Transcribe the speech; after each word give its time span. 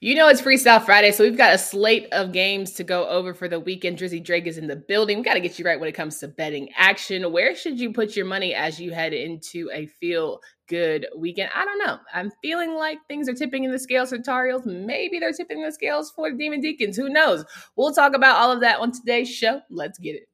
You 0.00 0.14
know 0.16 0.28
it's 0.28 0.42
Freestyle 0.42 0.84
Friday, 0.84 1.12
so 1.12 1.24
we've 1.24 1.36
got 1.36 1.54
a 1.54 1.58
slate 1.58 2.08
of 2.12 2.32
games 2.32 2.72
to 2.72 2.84
go 2.84 3.08
over 3.08 3.32
for 3.32 3.48
the 3.48 3.60
weekend. 3.60 3.96
Drizzy 3.96 4.22
Drake 4.22 4.46
is 4.46 4.58
in 4.58 4.66
the 4.66 4.76
building. 4.76 5.18
We 5.18 5.24
got 5.24 5.34
to 5.34 5.40
get 5.40 5.58
you 5.58 5.64
right 5.64 5.78
when 5.78 5.88
it 5.88 5.94
comes 5.94 6.18
to 6.18 6.28
betting 6.28 6.68
action. 6.76 7.32
Where 7.32 7.54
should 7.54 7.78
you 7.78 7.92
put 7.92 8.16
your 8.16 8.26
money 8.26 8.54
as 8.54 8.80
you 8.80 8.92
head 8.92 9.12
into 9.12 9.70
a 9.72 9.86
feel 9.86 10.40
good 10.68 11.06
weekend? 11.16 11.50
I 11.54 11.64
don't 11.64 11.78
know. 11.78 11.98
I'm 12.12 12.32
feeling 12.42 12.74
like 12.74 12.98
things 13.08 13.28
are 13.28 13.34
tipping 13.34 13.64
in 13.64 13.70
the 13.70 13.78
scales 13.78 14.10
for 14.10 14.18
Tar. 14.18 14.50
Maybe 14.64 15.18
they're 15.20 15.32
tipping 15.32 15.62
the 15.62 15.72
scales 15.72 16.10
for 16.10 16.30
the 16.30 16.36
Demon 16.36 16.60
Deacons. 16.60 16.96
Who 16.96 17.08
knows? 17.08 17.44
We'll 17.76 17.94
talk 17.94 18.14
about 18.14 18.36
all 18.36 18.52
of 18.52 18.60
that 18.60 18.80
on 18.80 18.92
today's 18.92 19.30
show. 19.30 19.60
Let's 19.70 19.98
get 19.98 20.16
it. 20.16 20.28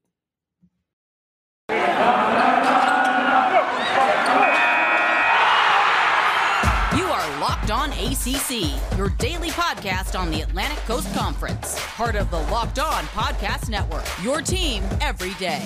Locked 7.71 7.93
On 7.93 8.05
ACC, 8.05 8.98
your 8.98 9.11
daily 9.11 9.50
podcast 9.50 10.19
on 10.19 10.32
the 10.32 10.41
Atlantic 10.41 10.79
Coast 10.87 11.15
Conference. 11.15 11.78
Part 11.95 12.16
of 12.16 12.28
the 12.33 12.38
Locked 12.51 12.80
On 12.80 13.05
Podcast 13.05 13.69
Network, 13.69 14.05
your 14.24 14.42
team 14.42 14.83
every 15.01 15.34
day. 15.34 15.65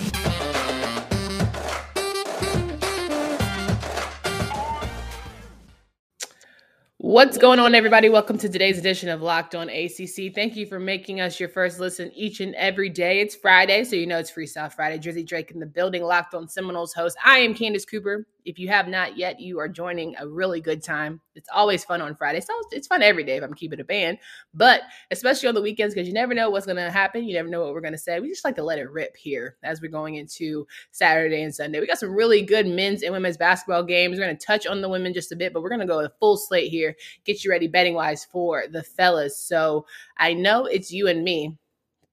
What's 6.99 7.39
going 7.39 7.59
on, 7.59 7.75
everybody? 7.75 8.11
Welcome 8.11 8.37
to 8.37 8.51
today's 8.51 8.77
edition 8.77 9.09
of 9.09 9.23
Locked 9.23 9.55
On 9.55 9.71
ACC. 9.71 10.35
Thank 10.35 10.57
you 10.57 10.67
for 10.67 10.79
making 10.79 11.23
us 11.23 11.41
your 11.41 11.49
first 11.49 11.81
listen 11.81 12.13
each 12.15 12.41
and 12.41 12.55
every 12.57 12.91
day. 12.91 13.21
It's 13.21 13.35
Friday, 13.35 13.83
so 13.85 13.97
you 13.97 14.07
know 14.07 14.19
it's 14.19 14.31
Freestyle 14.31 14.71
Friday. 14.71 14.99
Drizzy 14.99 15.27
Drake 15.27 15.53
in 15.53 15.59
the 15.59 15.65
building, 15.65 16.03
Locked 16.03 16.35
On 16.35 16.47
Seminoles 16.49 16.93
host. 16.93 17.17
I 17.25 17.39
am 17.39 17.55
Candace 17.55 17.87
Cooper. 17.87 18.27
If 18.45 18.59
you 18.59 18.69
have 18.69 18.89
not 18.89 19.17
yet, 19.17 19.41
you 19.41 19.59
are 19.59 19.69
joining 19.69 20.15
a 20.19 20.29
really 20.29 20.61
good 20.61 20.83
time. 20.83 21.21
It's 21.35 21.49
always 21.53 21.85
fun 21.85 22.03
on 22.03 22.15
Friday. 22.15 22.41
So 22.41 22.53
it's 22.73 22.87
fun 22.87 23.03
every 23.03 23.25
day 23.25 23.37
if 23.37 23.43
I'm 23.43 23.55
keeping 23.55 23.81
a 23.81 23.85
band, 23.85 24.19
but 24.53 24.83
especially 25.11 25.49
on 25.49 25.55
the 25.55 25.63
weekends 25.63 25.95
because 25.95 26.07
you 26.07 26.13
never 26.13 26.35
know 26.35 26.51
what's 26.51 26.67
going 26.67 26.77
to 26.77 26.91
happen. 26.91 27.25
You 27.25 27.35
never 27.35 27.49
know 27.49 27.63
what 27.65 27.73
we're 27.73 27.81
going 27.81 27.93
to 27.93 27.99
say. 27.99 28.21
We 28.21 28.29
just 28.29 28.45
like 28.45 28.57
to 28.57 28.63
let 28.63 28.79
it 28.79 28.91
rip 28.91 29.17
here 29.17 29.57
as 29.63 29.81
we're 29.81 29.91
going 29.91 30.17
into 30.17 30.67
Saturday 30.91 31.43
and 31.43 31.55
Sunday. 31.55 31.81
We 31.81 31.87
got 31.87 31.99
some 31.99 32.15
really 32.15 32.43
good 32.43 32.67
men's 32.67 33.03
and 33.03 33.13
women's 33.13 33.39
basketball 33.39 33.83
games. 33.83 34.19
We're 34.19 34.27
going 34.27 34.37
to 34.37 34.47
touch 34.47 34.67
on 34.67 34.83
the 34.83 34.89
women 34.89 35.15
just 35.15 35.33
a 35.33 35.37
bit, 35.37 35.53
but 35.53 35.63
we're 35.63 35.71
going 35.71 35.81
to 35.81 35.87
go 35.87 36.01
a 36.01 36.11
full 36.21 36.37
slate 36.37 36.71
here, 36.71 36.97
get 37.25 37.45
you 37.45 37.51
ready 37.51 37.67
betting 37.67 37.95
wise 37.95 38.25
for 38.25 38.65
the 38.71 38.83
fellas. 38.83 39.39
So 39.39 39.87
I 40.19 40.35
know 40.35 40.67
it's 40.67 40.93
you 40.93 41.09
and 41.09 41.25
me. 41.25 41.57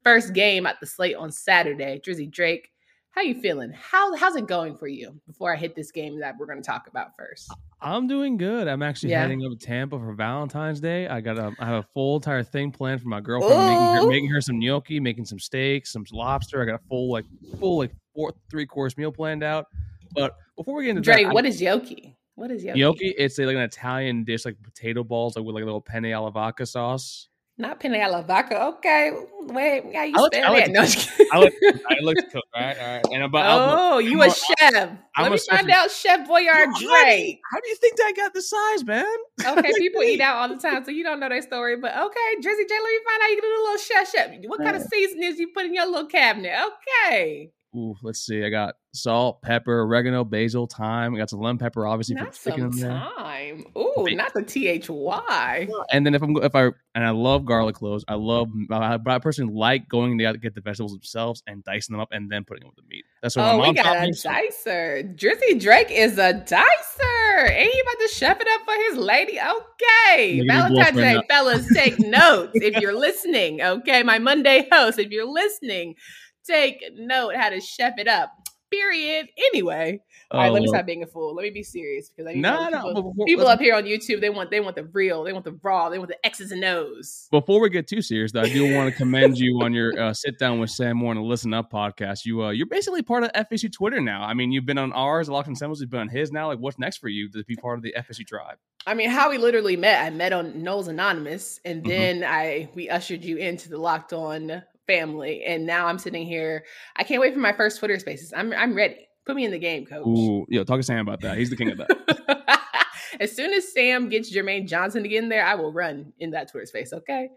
First 0.03 0.33
game 0.33 0.65
at 0.65 0.79
the 0.79 0.87
slate 0.87 1.15
on 1.15 1.31
Saturday. 1.31 2.01
Drizzy 2.03 2.29
Drake 2.29 2.71
how 3.11 3.21
you 3.21 3.39
feeling? 3.41 3.71
How 3.71 4.15
how's 4.15 4.35
it 4.35 4.47
going 4.47 4.77
for 4.77 4.87
you? 4.87 5.19
Before 5.27 5.53
I 5.53 5.57
hit 5.57 5.75
this 5.75 5.91
game 5.91 6.19
that 6.21 6.35
we're 6.37 6.45
going 6.45 6.61
to 6.61 6.65
talk 6.65 6.87
about 6.87 7.15
first. 7.17 7.51
I'm 7.81 8.07
doing 8.07 8.37
good. 8.37 8.67
I'm 8.67 8.81
actually 8.81 9.11
yeah. 9.11 9.21
heading 9.21 9.45
up 9.45 9.51
to 9.51 9.57
Tampa 9.57 9.99
for 9.99 10.13
Valentine's 10.13 10.79
Day. 10.79 11.07
I 11.07 11.19
got 11.19 11.37
a 11.37 11.53
I 11.59 11.65
have 11.65 11.83
a 11.83 11.87
full 11.93 12.15
entire 12.15 12.43
thing 12.43 12.71
planned 12.71 13.01
for 13.01 13.09
my 13.09 13.19
girlfriend, 13.19 13.59
making 13.59 13.95
her, 13.95 14.07
making 14.07 14.29
her, 14.29 14.41
some 14.41 14.59
gnocchi, 14.59 14.99
making 14.99 15.25
some 15.25 15.39
steaks, 15.39 15.91
some 15.91 16.05
lobster. 16.11 16.61
I 16.61 16.65
got 16.65 16.75
a 16.75 16.83
full 16.89 17.11
like 17.11 17.25
full 17.59 17.77
like 17.77 17.91
four 18.15 18.33
three 18.49 18.65
course 18.65 18.97
meal 18.97 19.11
planned 19.11 19.43
out. 19.43 19.65
But 20.13 20.35
before 20.55 20.75
we 20.75 20.85
get 20.85 20.91
into 20.91 21.01
Dre, 21.01 21.23
that, 21.25 21.33
what 21.33 21.45
is 21.45 21.61
gnocchi? 21.61 22.17
What 22.35 22.49
is 22.49 22.63
gnocchi? 22.63 22.79
Gnocchi, 22.79 23.13
it's 23.17 23.37
a, 23.39 23.45
like 23.45 23.55
an 23.55 23.61
Italian 23.61 24.23
dish, 24.23 24.45
like 24.45 24.61
potato 24.61 25.03
balls, 25.03 25.35
like 25.35 25.45
with 25.45 25.55
like 25.55 25.63
a 25.63 25.65
little 25.65 25.81
penne 25.81 26.13
alla 26.13 26.31
vodka 26.31 26.65
sauce. 26.65 27.27
Not 27.61 27.79
penne 27.79 28.01
alla 28.01 28.23
vodka. 28.23 28.59
Okay, 28.69 29.11
wait, 29.41 29.95
how 29.95 30.03
you 30.03 30.15
I 30.17 30.29
that? 30.31 30.69
no, 30.71 30.81
I 31.31 31.39
look, 31.39 31.53
I 31.63 31.99
look 32.01 32.15
to 32.17 32.23
cook. 32.23 32.43
All 32.55 32.61
right, 32.63 32.75
all 32.75 32.87
right. 32.87 33.05
And 33.11 33.23
about, 33.23 33.45
oh, 33.45 33.97
I'm, 33.99 34.03
you 34.03 34.19
I'm 34.19 34.29
a, 34.29 34.33
chef. 34.33 34.89
I'm, 35.15 35.23
Let 35.23 35.31
me 35.31 35.37
find 35.37 35.69
out, 35.69 35.91
Chef 35.91 36.27
Boyardee. 36.27 37.39
How 37.51 37.59
do 37.59 37.69
you 37.69 37.75
think 37.75 37.97
that 37.97 38.13
got 38.15 38.33
the 38.33 38.41
size, 38.41 38.83
man? 38.83 39.05
Okay, 39.45 39.71
people 39.77 40.01
eat 40.03 40.21
out 40.21 40.37
all 40.37 40.55
the 40.55 40.61
time, 40.61 40.83
so 40.85 40.91
you 40.91 41.03
don't 41.03 41.19
know 41.19 41.29
their 41.29 41.41
story. 41.41 41.75
But 41.75 41.91
okay, 41.91 42.29
Drizzy 42.39 42.67
J, 42.67 42.73
let 42.73 42.89
me 42.89 42.99
find 43.05 43.21
out 43.23 43.29
you 43.29 43.41
can 43.41 43.49
do 43.49 43.61
a 43.61 43.63
little 43.63 43.77
chef 43.77 44.11
chef. 44.11 44.49
What 44.49 44.59
kind 44.59 44.75
of 44.75 44.83
seasonings 44.83 45.39
you 45.39 45.49
put 45.53 45.65
in 45.65 45.73
your 45.75 45.85
little 45.85 46.07
cabinet? 46.07 46.53
Okay. 46.67 47.51
Ooh, 47.75 47.95
let's 48.01 48.19
see. 48.19 48.43
I 48.43 48.49
got 48.49 48.75
salt, 48.93 49.41
pepper, 49.41 49.81
oregano, 49.81 50.25
basil, 50.25 50.67
thyme. 50.67 51.15
I 51.15 51.17
got 51.17 51.29
some 51.29 51.39
lemon 51.39 51.57
pepper, 51.57 51.87
obviously 51.87 52.15
not 52.15 52.35
for 52.35 52.51
some 52.51 52.71
thyme. 52.73 53.65
Ooh, 53.77 54.07
not 54.11 54.33
the 54.33 54.43
T 54.43 54.67
H 54.67 54.89
Y. 54.89 55.67
And 55.91 56.05
then 56.05 56.13
if 56.13 56.21
I'm 56.21 56.35
if 56.37 56.53
I 56.53 56.71
and 56.93 57.05
I 57.05 57.11
love 57.11 57.45
garlic 57.45 57.75
cloves. 57.75 58.03
I 58.07 58.15
love. 58.15 58.49
I, 58.69 58.97
I 59.05 59.19
personally 59.19 59.53
like 59.53 59.87
going 59.87 60.17
to 60.17 60.37
get 60.37 60.55
the 60.55 60.61
vegetables 60.61 60.91
themselves 60.91 61.41
and 61.47 61.63
dicing 61.63 61.93
them 61.93 62.01
up 62.01 62.09
and 62.11 62.29
then 62.29 62.43
putting 62.43 62.61
them 62.61 62.73
with 62.75 62.83
the 62.83 62.89
meat. 62.89 63.05
That's 63.21 63.35
what. 63.35 63.43
Oh, 63.43 63.57
my 63.57 63.65
mom 63.65 63.75
we 63.75 63.81
got 63.81 64.03
a 64.03 64.11
dicer. 64.11 65.15
Drizzy 65.15 65.59
Drake 65.59 65.89
is 65.89 66.17
a 66.17 66.33
dicer. 66.33 67.49
Ain't 67.49 67.73
he 67.73 67.79
about 67.79 67.99
to 68.01 68.09
chef 68.09 68.41
it 68.41 68.47
up 68.53 68.61
for 68.65 68.75
his 68.89 68.97
lady? 68.97 69.39
Okay, 69.39 70.45
Valentine's 70.45 70.97
Day, 70.97 71.21
fellas, 71.29 71.65
take 71.73 71.99
notes 71.99 72.51
if 72.55 72.81
you're 72.81 72.97
listening. 72.97 73.61
Okay, 73.61 74.03
my 74.03 74.19
Monday 74.19 74.67
host, 74.71 74.99
if 74.99 75.11
you're 75.11 75.31
listening 75.31 75.95
take 76.51 76.83
note 76.97 77.35
how 77.35 77.49
to 77.49 77.59
chef 77.61 77.93
it 77.97 78.07
up. 78.07 78.31
Period. 78.69 79.27
Anyway, 79.37 79.99
all 80.31 80.39
right. 80.39 80.49
Let 80.49 80.61
me 80.61 80.69
oh. 80.69 80.71
stop 80.71 80.85
being 80.85 81.03
a 81.03 81.07
fool. 81.07 81.35
Let 81.35 81.43
me 81.43 81.49
be 81.49 81.61
serious 81.61 82.09
because 82.09 82.31
I 82.31 82.35
nah, 82.35 82.67
people, 82.67 83.13
no, 83.17 83.25
people 83.25 83.47
up 83.47 83.59
here 83.59 83.75
on 83.75 83.83
YouTube 83.83 84.21
they 84.21 84.29
want 84.29 84.49
they 84.49 84.61
want 84.61 84.77
the 84.77 84.85
real, 84.85 85.23
they 85.25 85.33
want 85.33 85.43
the 85.43 85.59
raw, 85.61 85.89
they 85.89 85.97
want 85.97 86.09
the 86.09 86.25
X's 86.25 86.53
and 86.53 86.63
O's. 86.63 87.27
Before 87.31 87.59
we 87.59 87.69
get 87.69 87.85
too 87.85 88.01
serious, 88.01 88.31
though, 88.31 88.41
I 88.41 88.47
do 88.47 88.73
want 88.73 88.89
to 88.89 88.95
commend 88.95 89.37
you 89.37 89.59
on 89.61 89.73
your 89.73 89.99
uh, 90.01 90.13
sit 90.13 90.39
down 90.39 90.59
with 90.59 90.69
Sam 90.69 90.97
Moore 90.97 91.11
and 91.11 91.21
Listen 91.21 91.53
Up 91.53 91.69
podcast. 91.69 92.19
You 92.23 92.45
uh, 92.45 92.51
you're 92.51 92.65
basically 92.65 93.01
part 93.01 93.25
of 93.25 93.31
FSU 93.33 93.69
Twitter 93.73 93.99
now. 93.99 94.23
I 94.23 94.33
mean, 94.33 94.53
you've 94.53 94.65
been 94.65 94.77
on 94.77 94.93
ours, 94.93 95.27
Locked 95.27 95.49
On 95.49 95.55
Seminoles, 95.55 95.81
you've 95.81 95.89
been 95.89 95.99
on 95.99 96.09
his 96.09 96.31
now. 96.31 96.47
Like, 96.47 96.59
what's 96.59 96.79
next 96.79 96.99
for 96.99 97.09
you 97.09 97.29
to 97.31 97.43
be 97.43 97.57
part 97.57 97.77
of 97.77 97.83
the 97.83 97.93
FSU 97.97 98.25
tribe? 98.25 98.57
I 98.87 98.93
mean, 98.93 99.09
how 99.09 99.31
we 99.31 99.37
literally 99.37 99.75
met. 99.75 100.01
I 100.01 100.11
met 100.11 100.31
on 100.31 100.53
Noles 100.53 100.87
Anonymous, 100.87 101.59
and 101.65 101.81
mm-hmm. 101.81 101.89
then 101.89 102.21
mm-hmm. 102.21 102.33
I 102.33 102.69
we 102.73 102.89
ushered 102.89 103.25
you 103.25 103.35
into 103.35 103.67
the 103.67 103.77
Locked 103.77 104.13
On 104.13 104.63
family. 104.87 105.43
And 105.45 105.65
now 105.65 105.87
I'm 105.87 105.97
sitting 105.97 106.25
here. 106.25 106.65
I 106.95 107.03
can't 107.03 107.21
wait 107.21 107.33
for 107.33 107.39
my 107.39 107.53
first 107.53 107.79
Twitter 107.79 107.99
spaces. 107.99 108.33
I'm 108.35 108.53
I'm 108.53 108.75
ready. 108.75 109.07
Put 109.25 109.35
me 109.35 109.45
in 109.45 109.51
the 109.51 109.59
game, 109.59 109.85
coach. 109.85 110.05
Ooh, 110.05 110.45
yo, 110.49 110.63
talk 110.63 110.77
to 110.79 110.83
Sam 110.83 111.07
about 111.07 111.21
that. 111.21 111.37
He's 111.37 111.49
the 111.49 111.55
king 111.55 111.69
of 111.71 111.77
that. 111.77 112.57
as 113.19 113.35
soon 113.35 113.53
as 113.53 113.71
Sam 113.71 114.09
gets 114.09 114.33
Jermaine 114.35 114.67
Johnson 114.67 115.03
to 115.03 115.09
get 115.09 115.23
in 115.23 115.29
there, 115.29 115.45
I 115.45 115.55
will 115.55 115.71
run 115.71 116.11
in 116.19 116.31
that 116.31 116.51
Twitter 116.51 116.65
space. 116.65 116.91
Okay. 116.91 117.29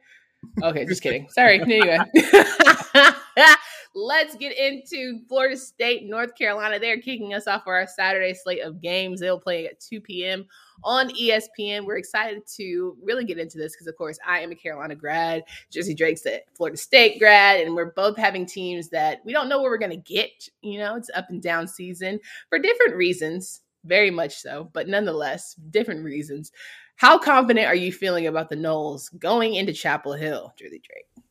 Okay, 0.63 0.85
just 0.87 1.03
kidding. 1.03 1.29
Sorry. 1.29 1.61
Anyway. 1.61 1.99
Let's 3.97 4.35
get 4.35 4.59
into 4.59 5.21
Florida 5.29 5.57
State, 5.57 6.05
North 6.05 6.37
Carolina. 6.37 6.81
They're 6.81 7.01
kicking 7.01 7.33
us 7.33 7.47
off 7.47 7.63
for 7.63 7.75
our 7.75 7.87
Saturday 7.87 8.35
slate 8.35 8.63
of 8.63 8.83
games. 8.83 9.21
They'll 9.21 9.39
play 9.39 9.67
at 9.67 9.79
2 9.79 10.01
p.m. 10.01 10.47
on 10.85 11.11
ESPN. 11.11 11.85
We're 11.85 11.97
excited 11.97 12.47
to 12.57 12.97
really 13.03 13.25
get 13.25 13.39
into 13.39 13.59
this 13.59 13.73
because, 13.73 13.87
of 13.87 13.97
course, 13.97 14.19
I 14.27 14.41
am 14.41 14.53
a 14.53 14.55
Carolina 14.55 14.95
grad. 14.95 15.45
Drizzy 15.73 15.97
Drake's 15.97 16.27
a 16.27 16.41
Florida 16.55 16.77
State 16.77 17.19
grad, 17.19 17.61
and 17.61 17.75
we're 17.75 17.93
both 17.93 18.17
having 18.17 18.47
teams 18.47 18.89
that 18.91 19.21
we 19.25 19.33
don't 19.33 19.49
know 19.49 19.61
where 19.61 19.71
we're 19.71 19.79
going 19.79 19.91
to 19.91 19.97
get. 19.97 20.49
You 20.63 20.79
know, 20.79 20.97
it's 20.97 21.11
up 21.15 21.31
and 21.31 21.43
down 21.43 21.67
season 21.67 22.21
for 22.49 22.59
different 22.59 22.97
reasons, 22.97 23.63
very 23.85 24.11
much 24.11 24.37
so, 24.37 24.71
but 24.73 24.89
nonetheless, 24.89 25.55
different 25.71 26.05
reasons. 26.05 26.53
How 26.97 27.19
confident 27.19 27.67
are 27.67 27.75
you 27.75 27.93
feeling 27.93 28.27
about 28.27 28.49
the 28.51 28.57
Noles 28.57 29.17
going 29.19 29.55
into 29.55 29.73
Chapel 29.73 30.13
Hill, 30.13 30.55
Drizzy 30.61 30.83
Drake? 30.83 31.24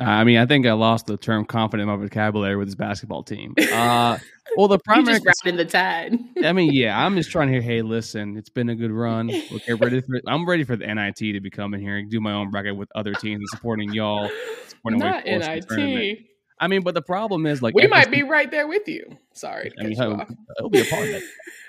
I 0.00 0.24
mean, 0.24 0.38
I 0.38 0.46
think 0.46 0.66
I 0.66 0.72
lost 0.72 1.06
the 1.06 1.16
term 1.16 1.44
confident 1.44 1.88
in 1.88 1.94
my 1.94 2.02
vocabulary 2.02 2.56
with 2.56 2.68
this 2.68 2.74
basketball 2.74 3.22
team. 3.22 3.54
Uh, 3.58 4.18
well, 4.56 4.68
the 4.68 4.78
primary 4.84 5.18
you 5.18 5.24
just 5.24 5.46
in 5.46 5.56
the 5.56 5.66
tide. 5.66 6.18
I 6.42 6.52
mean, 6.52 6.70
yeah, 6.72 6.98
I'm 6.98 7.14
just 7.14 7.30
trying 7.30 7.48
to 7.48 7.52
hear. 7.52 7.62
Hey, 7.62 7.82
listen, 7.82 8.36
it's 8.36 8.48
been 8.48 8.70
a 8.70 8.74
good 8.74 8.90
run. 8.90 9.30
Okay, 9.30 9.74
ready 9.74 10.00
for, 10.00 10.20
I'm 10.26 10.48
ready 10.48 10.64
for 10.64 10.76
the 10.76 10.86
NIT 10.86 11.16
to 11.16 11.40
be 11.40 11.50
coming 11.50 11.80
here 11.80 11.98
and 11.98 12.10
do 12.10 12.20
my 12.20 12.32
own 12.32 12.50
bracket 12.50 12.76
with 12.76 12.88
other 12.94 13.12
teams 13.12 13.40
and 13.40 13.48
supporting 13.50 13.92
y'all. 13.92 14.30
Supporting 14.68 15.00
Not 15.00 15.26
NIT. 15.26 16.26
I 16.58 16.68
mean, 16.68 16.82
but 16.82 16.94
the 16.94 17.02
problem 17.02 17.44
is 17.44 17.60
like 17.60 17.74
we 17.74 17.82
FSU, 17.82 17.90
might 17.90 18.10
be 18.10 18.22
right 18.22 18.48
there 18.48 18.68
with 18.68 18.86
you. 18.86 19.18
Sorry, 19.34 19.72
I 19.80 19.82
mean, 19.82 19.92
it'll 20.00 20.70
be 20.70 20.80
a 20.80 20.84
part 20.84 21.06
of 21.06 21.12
that. 21.12 21.22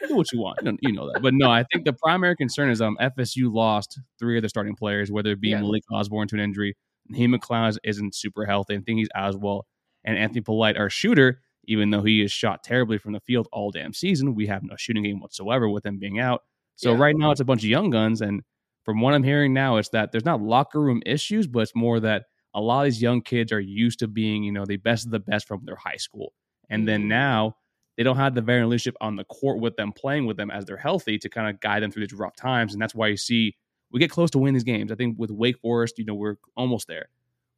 Do 0.08 0.16
what 0.16 0.32
you 0.32 0.40
want, 0.40 0.60
you 0.62 0.72
know, 0.72 0.78
you 0.82 0.92
know, 0.94 1.12
that. 1.12 1.22
But 1.22 1.34
no, 1.34 1.50
I 1.50 1.64
think 1.72 1.86
the 1.86 1.94
primary 1.94 2.36
concern 2.36 2.70
is 2.70 2.80
um 2.80 2.96
FSU 3.02 3.52
lost 3.52 4.00
three 4.20 4.38
of 4.38 4.44
their 4.44 4.50
starting 4.50 4.76
players, 4.76 5.12
whether 5.12 5.32
it 5.32 5.42
be 5.42 5.50
yeah. 5.50 5.62
Malik 5.62 5.84
Osborne 5.92 6.28
to 6.28 6.36
an 6.36 6.42
injury, 6.42 6.76
he 7.10 7.28
McCloud 7.28 7.78
isn't 7.84 8.16
super 8.16 8.46
healthy. 8.46 8.76
I 8.76 8.80
think 8.80 9.00
he's 9.00 9.10
as 9.16 9.36
well. 9.36 9.66
And 10.06 10.18
Anthony 10.18 10.42
Polite, 10.42 10.78
our 10.78 10.90
shooter, 10.90 11.42
even 11.66 11.90
though 11.90 12.04
he 12.04 12.22
has 12.22 12.32
shot 12.32 12.64
terribly 12.64 12.98
from 12.98 13.14
the 13.14 13.20
field 13.22 13.48
all 13.52 13.72
damn 13.72 13.94
season, 13.94 14.36
we 14.36 14.48
have 14.48 14.64
no 14.64 14.76
shooting 14.76 15.04
game 15.04 15.20
whatsoever 15.20 15.70
with 15.70 15.86
him 15.86 15.98
being 15.98 16.20
out. 16.20 16.42
So 16.76 16.94
yeah. 16.94 17.00
right 17.00 17.16
now 17.16 17.32
it's 17.32 17.40
a 17.40 17.46
bunch 17.46 17.64
of 17.64 17.70
young 17.70 17.90
guns. 17.90 18.22
And 18.22 18.42
from 18.84 19.00
what 19.00 19.14
I'm 19.14 19.24
hearing 19.24 19.54
now, 19.54 19.78
it's 19.78 19.90
that 19.90 20.12
there's 20.12 20.26
not 20.26 20.42
locker 20.42 20.82
room 20.82 21.02
issues, 21.06 21.48
but 21.48 21.60
it's 21.60 21.76
more 21.76 22.00
that 22.02 22.26
a 22.54 22.62
lot 22.62 22.82
of 22.82 22.86
these 22.86 23.02
young 23.02 23.22
kids 23.22 23.52
are 23.52 23.60
used 23.60 24.00
to 24.00 24.08
being, 24.08 24.44
you 24.44 24.52
know, 24.52 24.66
the 24.66 24.78
best 24.78 25.06
of 25.06 25.12
the 25.12 25.20
best 25.20 25.48
from 25.48 25.62
their 25.66 25.76
high 25.76 25.98
school. 25.98 26.34
And 26.70 26.88
then 26.88 27.02
mm-hmm. 27.02 27.10
now 27.10 27.56
they 27.98 28.04
don't 28.04 28.18
have 28.18 28.36
the 28.36 28.42
veteran 28.42 28.70
leadership 28.70 28.96
on 29.02 29.16
the 29.16 29.24
court 29.26 29.60
with 29.60 29.76
them, 29.76 29.92
playing 29.92 30.26
with 30.26 30.38
them 30.38 30.52
as 30.52 30.66
they're 30.66 30.78
healthy 30.78 31.18
to 31.20 31.30
kind 31.30 31.50
of 31.50 31.62
guide 31.62 31.84
them 31.84 31.92
through 31.92 32.08
these 32.08 32.18
rough 32.18 32.36
times. 32.36 32.74
And 32.74 32.82
that's 32.82 32.96
why 32.96 33.08
you 33.08 33.18
see 33.18 33.56
we 33.94 34.00
get 34.00 34.10
close 34.10 34.32
to 34.32 34.40
winning 34.40 34.56
these 34.56 34.64
games. 34.64 34.92
I 34.92 34.96
think 34.96 35.18
with 35.18 35.32
Wake 35.32 35.60
Forest, 35.60 36.00
you 36.00 36.06
know, 36.06 36.16
we're 36.16 36.36
almost 36.58 36.88
there. 36.88 37.08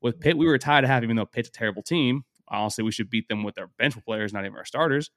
With 0.02 0.20
Pitt, 0.20 0.38
we 0.38 0.46
were 0.46 0.58
tied 0.58 0.82
to 0.82 0.88
half, 0.88 1.02
even 1.02 1.16
though 1.16 1.26
Pitt's 1.26 1.50
a 1.50 1.52
terrible 1.52 1.82
team. 1.82 2.24
Honestly, 2.50 2.84
we 2.84 2.92
should 2.92 3.10
beat 3.10 3.28
them 3.28 3.44
with 3.44 3.58
our 3.58 3.68
bench 3.80 3.96
players, 4.06 4.34
not 4.34 4.46
even 4.46 4.58
our 4.58 4.66
starters. 4.66 5.10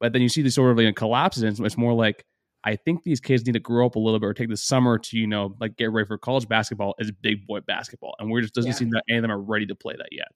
But 0.00 0.12
then 0.12 0.22
you 0.22 0.28
see 0.28 0.40
the 0.40 0.50
sort 0.50 0.70
of 0.70 0.78
like 0.78 0.96
collapses, 0.96 1.42
and 1.42 1.66
it's 1.66 1.76
more 1.76 1.92
like 1.92 2.24
I 2.64 2.76
think 2.76 3.02
these 3.02 3.20
kids 3.20 3.44
need 3.44 3.52
to 3.52 3.60
grow 3.60 3.86
up 3.86 3.96
a 3.96 3.98
little 3.98 4.20
bit 4.20 4.26
or 4.26 4.34
take 4.34 4.48
the 4.48 4.56
summer 4.56 4.98
to, 4.98 5.18
you 5.18 5.26
know, 5.26 5.56
like 5.60 5.76
get 5.76 5.90
ready 5.90 6.06
for 6.06 6.16
college 6.16 6.48
basketball 6.48 6.94
as 7.00 7.10
big 7.10 7.46
boy 7.46 7.60
basketball. 7.60 8.14
And 8.18 8.30
we're 8.30 8.42
just 8.42 8.54
doesn't 8.54 8.70
yeah. 8.70 8.76
seem 8.76 8.90
that 8.90 9.02
any 9.08 9.18
of 9.18 9.22
them 9.22 9.32
are 9.32 9.40
ready 9.40 9.66
to 9.66 9.74
play 9.74 9.94
that 9.96 10.08
yet. 10.12 10.28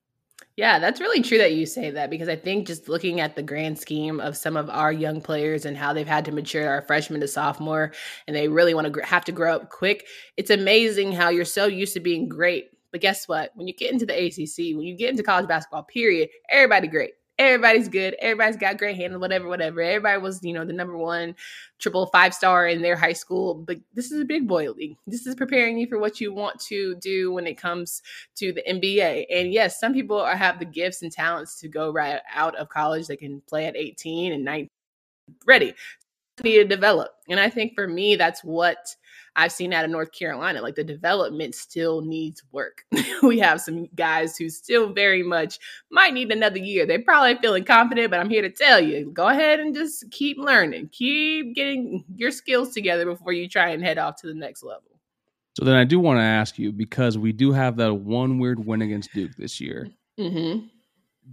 Yeah, 0.57 0.79
that's 0.79 1.01
really 1.03 1.21
true 1.21 1.37
that 1.37 1.53
you 1.53 1.67
say 1.67 1.91
that 1.91 2.09
because 2.09 2.31
I 2.31 2.37
think 2.37 2.67
just 2.67 2.89
looking 2.89 3.21
at 3.21 3.37
the 3.37 3.43
grand 3.43 3.79
scheme 3.79 4.21
of 4.21 4.39
some 4.39 4.57
of 4.57 4.71
our 4.71 4.91
young 4.91 5.21
players 5.21 5.67
and 5.67 5.77
how 5.77 5.93
they've 5.93 6.07
had 6.07 6.25
to 6.25 6.33
mature 6.33 6.67
our 6.67 6.81
freshman 6.81 7.21
to 7.21 7.29
sophomore 7.29 7.93
and 8.27 8.35
they 8.35 8.49
really 8.49 8.73
want 8.73 8.93
to 8.93 9.01
have 9.05 9.25
to 9.27 9.33
grow 9.33 9.57
up 9.57 9.69
quick, 9.69 10.07
it's 10.39 10.51
amazing 10.51 11.13
how 11.13 11.29
you're 11.29 11.45
so 11.45 11.67
used 11.67 11.93
to 11.93 12.01
being 12.01 12.27
great. 12.27 12.71
But 12.91 13.03
guess 13.03 13.29
what? 13.29 13.51
When 13.55 13.69
you 13.69 13.75
get 13.75 13.93
into 13.93 14.07
the 14.07 14.15
ACC, 14.15 14.75
when 14.75 14.87
you 14.87 14.97
get 14.97 15.11
into 15.11 15.23
college 15.23 15.47
basketball, 15.47 15.83
period, 15.83 16.31
everybody 16.49 16.89
great 16.89 17.13
everybody's 17.39 17.89
good. 17.89 18.15
Everybody's 18.19 18.57
got 18.57 18.79
great 18.79 18.97
handle, 18.97 19.21
whatever, 19.21 19.49
whatever. 19.49 19.81
Everybody 19.81 20.21
was, 20.21 20.43
you 20.43 20.53
know, 20.53 20.65
the 20.65 20.73
number 20.73 20.97
one 20.97 21.35
triple 21.79 22.07
five 22.07 22.33
star 22.35 22.67
in 22.67 22.83
their 22.83 22.97
high 22.97 23.13
school. 23.13 23.55
But 23.55 23.79
this 23.95 24.11
is 24.11 24.21
a 24.21 24.25
big 24.25 24.49
boy 24.49 24.71
league. 24.71 24.97
This 25.07 25.27
is 25.27 25.35
preparing 25.35 25.79
you 25.79 25.87
for 25.87 25.99
what 25.99 26.21
you 26.21 26.33
want 26.33 26.61
to 26.69 26.95
do 26.97 27.33
when 27.33 27.47
it 27.47 27.59
comes 27.59 28.03
to 28.37 28.53
the 28.53 28.63
NBA. 28.69 29.27
And 29.31 29.53
yes, 29.53 29.79
some 29.79 29.93
people 29.93 30.19
are, 30.19 30.37
have 30.37 30.59
the 30.59 30.65
gifts 30.65 31.03
and 31.03 31.13
talents 31.13 31.61
to 31.61 31.69
go 31.69 31.91
right 31.91 32.21
out 32.35 32.57
of 32.57 32.69
college. 32.69 33.07
They 33.07 33.17
can 33.17 33.43
play 33.49 33.67
at 33.67 33.77
18 33.77 34.33
and 34.33 34.45
19 34.45 34.71
ready. 35.47 35.75
Need 36.43 36.57
to 36.57 36.65
develop. 36.65 37.13
And 37.29 37.41
I 37.41 37.49
think 37.49 37.75
for 37.75 37.89
me, 37.89 38.17
that's 38.17 38.45
what 38.45 38.95
I've 39.37 39.53
seen 39.53 39.75
out 39.75 39.85
of 39.85 39.91
North 39.91 40.13
Carolina. 40.13 40.63
Like 40.63 40.75
the 40.75 40.83
development 40.83 41.55
still 41.55 42.01
needs 42.01 42.43
work. 42.53 42.85
we 43.23 43.39
have 43.39 43.61
some 43.61 43.87
guys 43.95 44.37
who 44.37 44.49
still 44.49 44.93
very 44.93 45.23
much 45.23 45.59
might 45.91 46.15
need 46.15 46.33
another 46.33 46.59
year. 46.59 46.87
They're 46.87 47.03
probably 47.03 47.37
feeling 47.37 47.65
confident, 47.65 48.11
but 48.11 48.19
I'm 48.19 48.31
here 48.31 48.43
to 48.43 48.51
tell 48.51 48.81
you 48.81 49.11
go 49.13 49.29
ahead 49.29 49.61
and 49.61 49.75
just 49.75 50.11
keep 50.11 50.39
learning, 50.39 50.89
keep 50.91 51.55
getting 51.55 52.05
your 52.15 52.31
skills 52.31 52.73
together 52.73 53.05
before 53.05 53.33
you 53.33 53.49
try 53.49 53.69
and 53.69 53.85
head 53.85 53.99
off 53.99 54.17
to 54.23 54.27
the 54.27 54.35
next 54.35 54.63
level. 54.63 54.99
So 55.57 55.65
then 55.65 55.77
I 55.77 55.85
do 55.85 56.01
want 56.01 56.19
to 56.19 56.23
ask 56.23 56.59
you 56.59 56.73
because 56.73 57.17
we 57.17 57.33
do 57.33 57.53
have 57.53 57.77
that 57.77 57.95
one 57.95 58.39
weird 58.39 58.65
win 58.65 58.83
against 58.83 59.13
Duke 59.13 59.37
this 59.37 59.61
year. 59.61 59.89
Mm-hmm. 60.19 60.67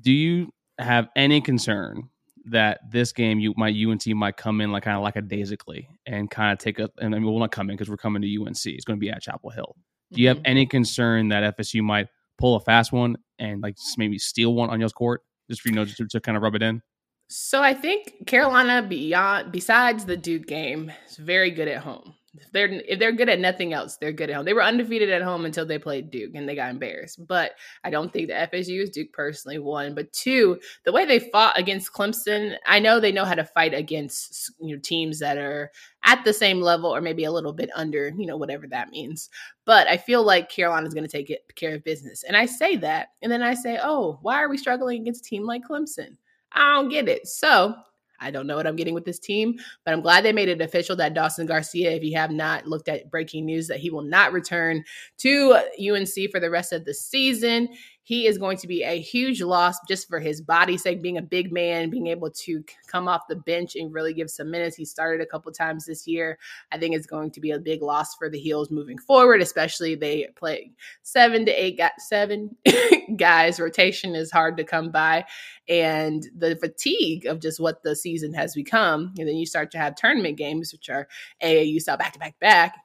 Do 0.01 0.11
you 0.11 0.53
have 0.79 1.07
any 1.15 1.41
concern 1.41 2.09
that 2.45 2.79
this 2.91 3.13
game 3.13 3.39
you 3.39 3.53
my 3.55 3.69
UNC 3.69 4.05
might 4.07 4.35
come 4.37 4.59
in 4.59 4.71
like 4.71 4.83
kind 4.83 4.97
of 4.97 5.03
like 5.03 5.15
a 5.15 5.21
daisically 5.21 5.87
and 6.05 6.29
kind 6.29 6.53
of 6.53 6.59
take 6.59 6.79
a 6.79 6.89
and 6.99 7.15
I 7.15 7.19
mean 7.19 7.25
we'll 7.25 7.39
not 7.39 7.51
come 7.51 7.69
in 7.69 7.75
because 7.75 7.89
we're 7.89 7.97
coming 7.97 8.21
to 8.21 8.41
UNC. 8.41 8.65
It's 8.65 8.85
going 8.85 8.97
to 8.97 9.01
be 9.01 9.09
at 9.09 9.21
Chapel 9.21 9.49
Hill. 9.49 9.75
Do 10.11 10.21
you 10.21 10.27
have 10.27 10.37
mm-hmm. 10.37 10.51
any 10.51 10.65
concern 10.65 11.29
that 11.29 11.57
FSU 11.57 11.81
might 11.81 12.07
pull 12.37 12.55
a 12.55 12.59
fast 12.59 12.91
one 12.91 13.17
and 13.39 13.61
like 13.61 13.75
maybe 13.97 14.17
steal 14.17 14.53
one 14.53 14.69
on 14.69 14.79
y'all's 14.79 14.93
court 14.93 15.21
just 15.49 15.61
for 15.61 15.69
you 15.69 15.75
know 15.75 15.85
just 15.85 15.97
to, 15.97 16.07
to 16.07 16.19
kind 16.19 16.37
of 16.37 16.43
rub 16.43 16.55
it 16.55 16.61
in? 16.61 16.81
So 17.29 17.63
I 17.63 17.73
think 17.73 18.27
Carolina 18.27 18.85
beyond 18.87 19.51
besides 19.51 20.05
the 20.05 20.17
Duke 20.17 20.45
game 20.45 20.91
is 21.09 21.17
very 21.17 21.51
good 21.51 21.67
at 21.67 21.81
home. 21.81 22.13
If 22.35 22.51
they're 22.51 22.67
if 22.67 22.97
they're 22.97 23.11
good 23.11 23.29
at 23.29 23.39
nothing 23.39 23.73
else, 23.73 23.97
they're 23.97 24.11
good 24.11 24.31
at 24.31 24.35
home. 24.35 24.45
They 24.45 24.53
were 24.53 24.63
undefeated 24.63 25.11
at 25.11 25.21
home 25.21 25.45
until 25.45 25.67
they 25.67 25.77
played 25.77 26.09
Duke 26.09 26.31
and 26.33 26.49
they 26.49 26.55
got 26.55 26.71
embarrassed. 26.71 27.25
But 27.27 27.51
I 27.83 27.91
don't 27.91 28.11
think 28.11 28.27
the 28.27 28.33
FSU 28.33 28.81
is 28.81 28.89
Duke 28.89 29.13
personally 29.13 29.59
one. 29.59 29.93
But 29.93 30.11
two, 30.13 30.59
the 30.83 30.91
way 30.91 31.05
they 31.05 31.19
fought 31.19 31.59
against 31.59 31.93
Clemson, 31.93 32.55
I 32.65 32.79
know 32.79 32.99
they 32.99 33.11
know 33.11 33.25
how 33.25 33.35
to 33.35 33.43
fight 33.43 33.75
against 33.75 34.51
you 34.59 34.75
know 34.75 34.81
teams 34.81 35.19
that 35.19 35.37
are 35.37 35.71
at 36.05 36.23
the 36.25 36.33
same 36.33 36.59
level 36.59 36.93
or 36.93 37.01
maybe 37.01 37.23
a 37.23 37.31
little 37.31 37.53
bit 37.53 37.69
under, 37.75 38.11
you 38.17 38.25
know, 38.25 38.37
whatever 38.37 38.67
that 38.67 38.89
means. 38.89 39.29
But 39.65 39.87
I 39.87 39.97
feel 39.97 40.23
like 40.23 40.49
Carolina's 40.49 40.93
going 40.93 41.05
to 41.05 41.11
take 41.11 41.29
it, 41.29 41.43
care 41.55 41.75
of 41.75 41.83
business. 41.83 42.23
And 42.23 42.35
I 42.35 42.45
say 42.45 42.75
that, 42.77 43.09
and 43.21 43.31
then 43.31 43.41
I 43.41 43.53
say, 43.53 43.79
oh, 43.81 44.19
why 44.21 44.41
are 44.41 44.49
we 44.49 44.57
struggling 44.57 45.01
against 45.01 45.25
a 45.25 45.29
team 45.29 45.45
like 45.45 45.63
Clemson? 45.65 46.17
I 46.51 46.75
don't 46.75 46.89
get 46.89 47.07
it. 47.07 47.27
So 47.27 47.75
I 48.19 48.31
don't 48.31 48.47
know 48.47 48.55
what 48.55 48.67
I'm 48.67 48.75
getting 48.75 48.93
with 48.93 49.05
this 49.05 49.19
team, 49.19 49.55
but 49.85 49.93
I'm 49.93 50.01
glad 50.01 50.23
they 50.23 50.33
made 50.33 50.49
it 50.49 50.61
official 50.61 50.95
that 50.97 51.13
Dawson 51.13 51.45
Garcia, 51.45 51.91
if 51.91 52.03
you 52.03 52.15
have 52.17 52.31
not 52.31 52.67
looked 52.67 52.87
at 52.87 53.09
breaking 53.09 53.45
news, 53.45 53.67
that 53.67 53.79
he 53.79 53.89
will 53.89 54.03
not 54.03 54.33
return 54.33 54.83
to 55.19 55.59
UNC 55.79 56.31
for 56.31 56.39
the 56.39 56.49
rest 56.49 56.73
of 56.73 56.85
the 56.85 56.93
season 56.93 57.69
he 58.03 58.27
is 58.27 58.37
going 58.37 58.57
to 58.57 58.67
be 58.67 58.83
a 58.83 58.99
huge 58.99 59.41
loss 59.41 59.77
just 59.87 60.09
for 60.09 60.19
his 60.19 60.41
body's 60.41 60.83
sake, 60.83 61.01
being 61.01 61.17
a 61.17 61.21
big 61.21 61.53
man, 61.53 61.89
being 61.89 62.07
able 62.07 62.29
to 62.29 62.63
come 62.85 63.07
off 63.07 63.27
the 63.29 63.35
bench 63.37 63.75
and 63.77 63.93
really 63.93 64.13
give 64.13 64.29
some 64.29 64.51
minutes. 64.51 64.75
He 64.75 64.83
started 64.83 65.21
a 65.21 65.25
couple 65.25 65.51
times 65.53 65.85
this 65.85 66.05
year. 66.05 66.37
I 66.71 66.77
think 66.77 66.95
it's 66.95 67.07
going 67.07 67.31
to 67.31 67.39
be 67.39 67.51
a 67.51 67.59
big 67.59 67.81
loss 67.81 68.15
for 68.15 68.29
the 68.29 68.39
Heels 68.39 68.69
moving 68.69 68.97
forward, 68.97 69.41
especially 69.41 69.95
they 69.95 70.27
play 70.35 70.71
seven 71.03 71.45
to 71.45 71.51
eight, 71.51 71.77
got 71.77 71.93
seven 71.99 72.55
guys. 73.15 73.57
Rotation 73.57 74.15
is 74.15 74.31
hard 74.31 74.57
to 74.57 74.65
come 74.65 74.91
by. 74.91 75.23
And 75.69 76.27
the 76.35 76.57
fatigue 76.57 77.25
of 77.25 77.39
just 77.39 77.61
what 77.61 77.83
the 77.83 77.95
season 77.95 78.33
has 78.33 78.53
become. 78.53 79.13
And 79.17 79.27
then 79.27 79.37
you 79.37 79.45
start 79.45 79.71
to 79.71 79.77
have 79.77 79.95
tournament 79.95 80.37
games, 80.37 80.73
which 80.73 80.89
are 80.89 81.07
AAU 81.41 81.79
style 81.79 81.97
back 81.97 82.11
to 82.13 82.19
back 82.19 82.37
back. 82.39 82.75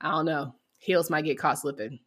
I 0.00 0.12
don't 0.12 0.26
know. 0.26 0.54
Heels 0.78 1.10
might 1.10 1.24
get 1.24 1.38
caught 1.38 1.58
slipping. 1.58 1.98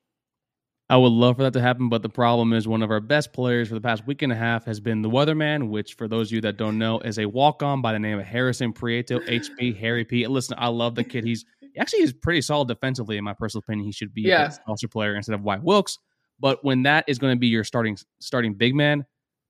I 0.88 0.98
would 0.98 1.12
love 1.12 1.38
for 1.38 1.44
that 1.44 1.54
to 1.54 1.62
happen, 1.62 1.90
but 1.90 2.04
the 2.04 2.10
problem 2.10 2.54
is 2.54 2.68
one 2.68 2.84
of 2.84 2.92
our 2.92 3.00
best 3.00 3.34
players 3.34 3.70
for 3.70 3.74
the 3.74 3.82
past 3.82 4.06
week 4.06 4.22
and 4.22 4.32
a 4.32 4.36
half 4.36 4.66
has 4.66 4.80
been 4.80 5.02
the 5.02 5.10
Weatherman, 5.10 5.70
which, 5.70 5.96
for 5.96 6.08
those 6.08 6.28
of 6.30 6.34
you 6.34 6.42
that 6.42 6.58
don't 6.58 6.78
know, 6.78 7.00
is 7.00 7.18
a 7.18 7.26
walk 7.26 7.64
on 7.64 7.82
by 7.82 7.92
the 7.92 7.98
name 7.98 8.20
of 8.20 8.26
Harrison 8.26 8.72
Prieto, 8.72 9.20
HP, 9.28 9.76
Harry 9.80 10.06
P. 10.06 10.28
Listen, 10.28 10.56
I 10.60 10.68
love 10.68 10.94
the 10.94 11.04
kid. 11.04 11.24
He's 11.24 11.44
actually 11.80 12.02
he's 12.02 12.14
pretty 12.14 12.42
solid 12.42 12.68
defensively, 12.68 13.18
in 13.18 13.24
my 13.24 13.34
personal 13.34 13.64
opinion. 13.66 13.86
He 13.86 13.92
should 13.92 14.14
be 14.14 14.24
yeah. 14.24 14.52
a 14.52 14.70
roster 14.70 14.88
player 14.88 15.16
instead 15.16 15.34
of 15.34 15.42
Wyatt 15.42 15.64
Wilkes. 15.64 15.98
But 16.40 16.64
when 16.64 16.84
that 16.84 17.06
is 17.08 17.18
going 17.18 17.36
to 17.36 17.40
be 17.40 17.48
your 17.48 17.64
starting 17.64 17.98
starting 18.20 18.54
big 18.54 18.76
man, 18.76 19.06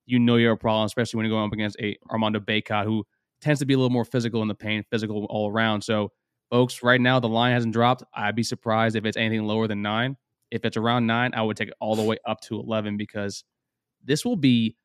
you 0.06 0.20
know 0.20 0.38
you're 0.38 0.54
a 0.54 0.58
problem, 0.58 0.86
especially 0.86 1.18
when 1.18 1.26
you're 1.26 1.36
going 1.36 1.48
up 1.48 1.54
against 1.54 1.78
a 1.82 1.98
Armando 2.10 2.40
Bacot, 2.40 2.86
who 2.86 3.04
tends 3.42 3.60
to 3.60 3.66
be 3.66 3.74
a 3.74 3.78
little 3.78 3.90
more 3.90 4.06
physical 4.06 4.42
in 4.42 4.48
the 4.48 4.56
paint, 4.56 4.86
physical 4.90 5.26
all 5.30 5.50
around. 5.52 5.82
So, 5.82 6.14
folks, 6.50 6.82
right 6.82 7.02
now 7.02 7.20
the 7.20 7.28
line 7.28 7.54
hasn't 7.54 7.74
dropped. 7.74 8.04
I'd 8.14 8.36
be 8.36 8.44
surprised 8.44 8.96
if 8.96 9.06
it's 9.06 9.18
anything 9.18 9.46
lower 9.46 9.68
than 9.68 9.82
nine. 9.82 10.16
If 10.56 10.64
it's 10.64 10.78
around 10.78 11.06
nine, 11.06 11.34
I 11.34 11.42
would 11.42 11.58
take 11.58 11.68
it 11.68 11.76
all 11.82 11.96
the 11.96 12.04
way 12.04 12.18
up 12.26 12.40
to 12.42 12.60
11 12.60 12.96
because 12.98 13.44
this 14.04 14.24
will 14.24 14.38
be 14.38 14.76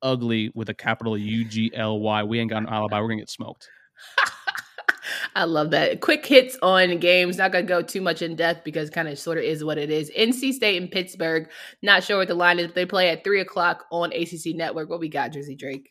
ugly 0.00 0.50
with 0.54 0.70
a 0.70 0.74
capital 0.74 1.18
U 1.18 1.44
G 1.44 1.70
L 1.74 2.00
Y. 2.00 2.22
We 2.22 2.40
ain't 2.40 2.50
got 2.50 2.62
an 2.62 2.68
alibi. 2.68 2.98
We're 2.98 3.08
going 3.08 3.18
to 3.18 3.22
get 3.22 3.30
smoked. 3.30 3.68
I 5.34 5.44
love 5.44 5.70
that. 5.70 6.00
Quick 6.00 6.24
hits 6.24 6.56
on 6.62 6.98
games. 6.98 7.36
Not 7.36 7.52
going 7.52 7.66
to 7.66 7.68
go 7.68 7.82
too 7.82 8.00
much 8.00 8.22
in 8.22 8.36
depth 8.36 8.64
because 8.64 8.88
kind 8.88 9.06
of 9.06 9.18
sort 9.18 9.38
of 9.38 9.44
is 9.44 9.62
what 9.62 9.78
it 9.78 9.90
is. 9.90 10.10
NC 10.16 10.52
State 10.54 10.80
and 10.80 10.90
Pittsburgh. 10.90 11.48
Not 11.82 12.04
sure 12.04 12.16
what 12.16 12.28
the 12.28 12.34
line 12.34 12.58
is. 12.58 12.68
But 12.68 12.74
they 12.74 12.86
play 12.86 13.10
at 13.10 13.22
3 13.22 13.40
o'clock 13.40 13.84
on 13.90 14.12
ACC 14.12 14.54
Network. 14.54 14.88
What 14.88 15.00
we 15.00 15.08
got, 15.08 15.32
Drizzy 15.32 15.58
Drake? 15.58 15.90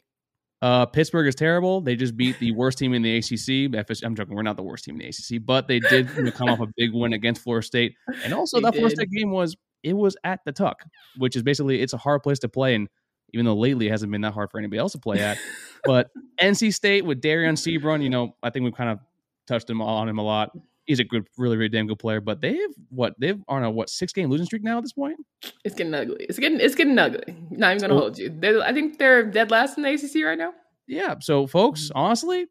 Uh, 0.61 0.85
Pittsburgh 0.87 1.27
is 1.27 1.35
terrible. 1.35 1.81
They 1.81 1.95
just 1.95 2.17
beat 2.17 2.39
the 2.39 2.51
worst 2.51 2.79
team 2.79 2.93
in 2.93 3.03
the 3.03 3.17
ACC. 3.17 4.03
I'm 4.03 4.15
joking. 4.15 4.35
We're 4.35 4.41
not 4.41 4.55
the 4.57 4.63
worst 4.63 4.85
team 4.85 4.99
in 4.99 4.99
the 4.99 5.07
ACC, 5.07 5.45
but 5.45 5.67
they 5.67 5.79
did 5.79 6.09
come 6.33 6.49
off 6.49 6.59
a 6.59 6.67
big 6.75 6.93
win 6.93 7.13
against 7.13 7.43
Florida 7.43 7.65
State. 7.65 7.95
And 8.23 8.33
also, 8.33 8.57
they 8.57 8.63
that 8.63 8.73
did. 8.73 8.79
Florida 8.79 8.95
State 8.95 9.11
game 9.11 9.31
was 9.31 9.55
it 9.83 9.93
was 9.93 10.17
at 10.23 10.39
the 10.45 10.51
Tuck, 10.51 10.83
which 11.17 11.35
is 11.35 11.43
basically 11.43 11.81
it's 11.81 11.93
a 11.93 11.97
hard 11.97 12.23
place 12.23 12.39
to 12.39 12.49
play. 12.49 12.73
And 12.73 12.89
even 13.33 13.45
though 13.45 13.55
lately 13.55 13.87
it 13.87 13.91
hasn't 13.91 14.11
been 14.11 14.21
that 14.21 14.33
hard 14.33 14.49
for 14.49 14.57
anybody 14.57 14.79
else 14.79 14.93
to 14.93 14.99
play 14.99 15.19
at, 15.19 15.37
but 15.83 16.09
NC 16.41 16.73
State 16.73 17.05
with 17.05 17.21
Dereon 17.21 17.53
Seabron, 17.53 18.01
you 18.01 18.09
know, 18.09 18.35
I 18.41 18.49
think 18.49 18.63
we've 18.63 18.75
kind 18.75 18.89
of 18.89 18.99
touched 19.47 19.69
him 19.69 19.81
on 19.81 20.09
him 20.09 20.17
a 20.17 20.23
lot. 20.23 20.51
He's 20.87 20.99
a 20.99 21.03
good, 21.03 21.27
really, 21.37 21.57
really 21.57 21.69
damn 21.69 21.85
good 21.85 21.99
player. 21.99 22.21
But 22.21 22.41
they've 22.41 22.57
what 22.89 23.13
they've 23.19 23.39
on 23.47 23.63
a 23.63 23.69
what 23.69 23.89
six 23.89 24.13
game 24.13 24.29
losing 24.29 24.45
streak 24.45 24.63
now 24.63 24.77
at 24.77 24.83
this 24.83 24.93
point. 24.93 25.17
It's 25.63 25.75
getting 25.75 25.93
ugly. 25.93 26.25
It's 26.27 26.39
getting 26.39 26.59
it's 26.59 26.75
getting 26.75 26.97
ugly. 26.97 27.35
Not 27.51 27.75
even 27.75 27.89
gonna 27.89 27.99
hold 27.99 28.17
you. 28.17 28.33
They're, 28.33 28.61
I 28.61 28.73
think 28.73 28.97
they're 28.97 29.23
dead 29.23 29.51
last 29.51 29.77
in 29.77 29.83
the 29.83 29.93
ACC 29.93 30.25
right 30.25 30.37
now. 30.37 30.53
Yeah. 30.87 31.15
So, 31.19 31.45
folks, 31.45 31.85
mm-hmm. 31.85 31.97
honestly, 31.97 32.47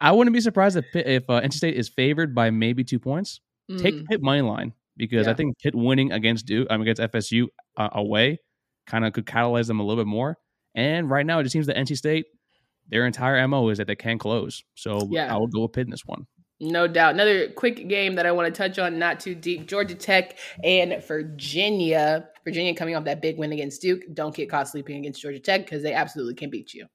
I 0.00 0.12
wouldn't 0.12 0.34
be 0.34 0.40
surprised 0.40 0.76
if 0.76 0.84
if 0.94 1.28
uh, 1.28 1.40
NC 1.40 1.52
State 1.54 1.76
is 1.76 1.88
favored 1.88 2.34
by 2.34 2.50
maybe 2.50 2.82
two 2.82 2.98
points. 2.98 3.40
Mm. 3.70 3.82
Take 3.82 4.06
Pitt 4.06 4.22
money 4.22 4.42
line 4.42 4.72
because 4.96 5.26
yeah. 5.26 5.32
I 5.32 5.34
think 5.34 5.58
Pitt 5.58 5.74
winning 5.74 6.12
against 6.12 6.46
Duke, 6.46 6.66
um, 6.70 6.80
against 6.82 7.00
FSU 7.02 7.46
uh, 7.76 7.90
away, 7.92 8.38
kind 8.86 9.04
of 9.04 9.12
could 9.12 9.26
catalyze 9.26 9.66
them 9.66 9.80
a 9.80 9.82
little 9.82 10.02
bit 10.02 10.08
more. 10.08 10.38
And 10.74 11.10
right 11.10 11.26
now, 11.26 11.38
it 11.40 11.44
just 11.44 11.52
seems 11.52 11.66
that 11.66 11.76
NC 11.76 11.96
State, 11.96 12.26
their 12.88 13.06
entire 13.06 13.46
mo 13.48 13.68
is 13.68 13.78
that 13.78 13.86
they 13.86 13.96
can't 13.96 14.20
close. 14.20 14.62
So 14.74 15.08
yeah. 15.10 15.34
I 15.34 15.38
will 15.38 15.48
go 15.48 15.62
with 15.62 15.72
Pitt 15.72 15.86
in 15.86 15.90
this 15.90 16.04
one. 16.06 16.26
No 16.58 16.88
doubt. 16.88 17.14
Another 17.14 17.50
quick 17.50 17.86
game 17.86 18.14
that 18.14 18.24
I 18.24 18.32
want 18.32 18.52
to 18.52 18.56
touch 18.56 18.78
on, 18.78 18.98
not 18.98 19.20
too 19.20 19.34
deep. 19.34 19.66
Georgia 19.66 19.94
Tech 19.94 20.38
and 20.64 21.02
Virginia. 21.06 22.28
Virginia 22.44 22.74
coming 22.74 22.96
off 22.96 23.04
that 23.04 23.20
big 23.20 23.36
win 23.36 23.52
against 23.52 23.82
Duke. 23.82 24.02
Don't 24.14 24.34
get 24.34 24.48
caught 24.48 24.68
sleeping 24.68 24.96
against 24.96 25.20
Georgia 25.20 25.38
Tech 25.38 25.66
because 25.66 25.82
they 25.82 25.92
absolutely 25.92 26.34
can 26.34 26.48
beat 26.48 26.72
you. 26.72 26.86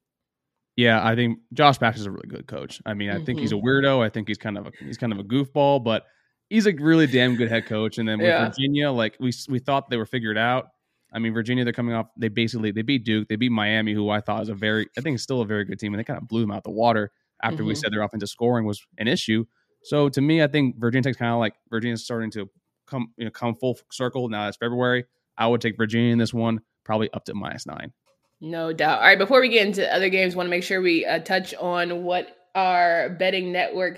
Yeah, 0.77 1.06
I 1.06 1.15
think 1.15 1.39
Josh 1.53 1.77
Bass 1.77 2.00
is 2.00 2.08
a 2.08 2.12
really 2.12 2.27
good 2.27 2.48
coach. 2.48 2.82
I 2.86 2.96
mean, 2.96 3.10
I 3.10 3.15
mm-hmm. 3.15 3.25
think 3.25 3.39
he's 3.39 3.51
a 3.51 3.56
mm-hmm. 3.56 3.68
weirdo. 3.68 4.03
I 4.03 4.10
think 4.10 4.27
he's 4.27 4.38
kind 4.38 4.58
of 4.58 4.68
a, 4.68 4.72
he's 4.80 4.98
kind 4.98 5.13
of 5.13 5.20
a 5.20 5.24
goofball, 5.24 5.84
but 5.84 6.06
he's 6.50 6.65
a 6.65 6.74
really 6.74 7.06
damn 7.06 7.36
good 7.36 7.50
head 7.50 7.68
coach. 7.68 8.00
And 8.00 8.10
then 8.10 8.18
with 8.18 8.30
yeah. 8.30 8.46
Virginia, 8.46 8.89
like 8.89 9.15
we 9.20 9.32
we 9.48 9.60
thought 9.60 9.89
they 9.91 9.98
were 9.98 10.08
figured 10.08 10.39
out. 10.39 10.70
I 11.13 11.20
mean, 11.20 11.34
Virginia, 11.34 11.65
they're 11.65 11.74
coming 11.74 11.94
off. 11.94 12.08
They 12.18 12.30
basically 12.30 12.72
they 12.72 12.82
beat 12.82 13.03
Duke, 13.03 13.27
they 13.27 13.36
beat 13.36 13.51
Miami, 13.51 13.94
who 13.94 14.10
I 14.10 14.22
thought 14.22 14.41
is 14.41 14.50
a 14.50 14.56
very, 14.56 14.88
I 14.98 15.01
think, 15.01 15.15
is 15.15 15.24
still 15.24 15.41
a 15.41 15.46
very 15.46 15.65
good 15.65 15.77
team, 15.77 15.94
and 15.94 16.00
they 16.00 16.06
kind 16.06 16.20
of 16.20 16.27
blew 16.27 16.41
them 16.41 16.51
out 16.51 16.63
the 16.63 16.72
water 16.72 17.12
after 17.43 17.57
mm-hmm. 17.57 17.67
we 17.67 17.75
said 17.75 17.91
their 17.91 18.01
offensive 18.01 18.29
scoring 18.29 18.65
was 18.65 18.86
an 18.98 19.07
issue. 19.07 19.45
So 19.83 20.10
to 20.10 20.21
me, 20.21 20.43
I 20.43 20.48
think 20.48 20.79
Virginia 20.79 21.03
Tech's 21.03 21.17
kind 21.17 21.33
of 21.33 21.39
like 21.39 21.53
Virginia's 21.69 22.03
starting 22.03 22.31
to 22.31 22.50
come, 22.88 23.13
you 23.17 23.25
know, 23.25 23.31
come 23.31 23.55
full 23.55 23.77
circle 23.91 24.29
now. 24.29 24.48
It's 24.48 24.57
February. 24.57 25.05
I 25.38 25.48
would 25.48 25.62
take 25.62 25.77
Virginia 25.77 26.12
in 26.12 26.17
this 26.17 26.33
one, 26.33 26.60
probably 26.83 27.12
up 27.13 27.25
to 27.25 27.33
minus 27.33 27.65
nine. 27.65 27.93
No 28.41 28.74
doubt. 28.74 29.00
All 29.00 29.05
right, 29.05 29.17
before 29.17 29.39
we 29.39 29.50
get 29.50 29.67
into 29.67 29.93
other 29.93 30.10
games, 30.10 30.36
want 30.36 30.48
to 30.48 30.51
make 30.51 30.63
sure 30.63 30.81
we 30.81 31.05
uh, 31.05 31.19
touch 31.19 31.53
on 31.55 32.03
what 32.03 32.38
our 32.53 33.12
betting 33.12 33.51
network 33.51 33.98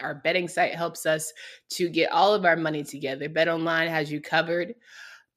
our 0.00 0.14
betting 0.14 0.46
site 0.46 0.74
helps 0.74 1.04
us 1.04 1.32
to 1.70 1.88
get 1.88 2.12
all 2.12 2.32
of 2.32 2.44
our 2.44 2.56
money 2.56 2.84
together. 2.84 3.28
Bet 3.28 3.48
Online 3.48 3.88
has 3.88 4.12
you 4.12 4.20
covered 4.20 4.74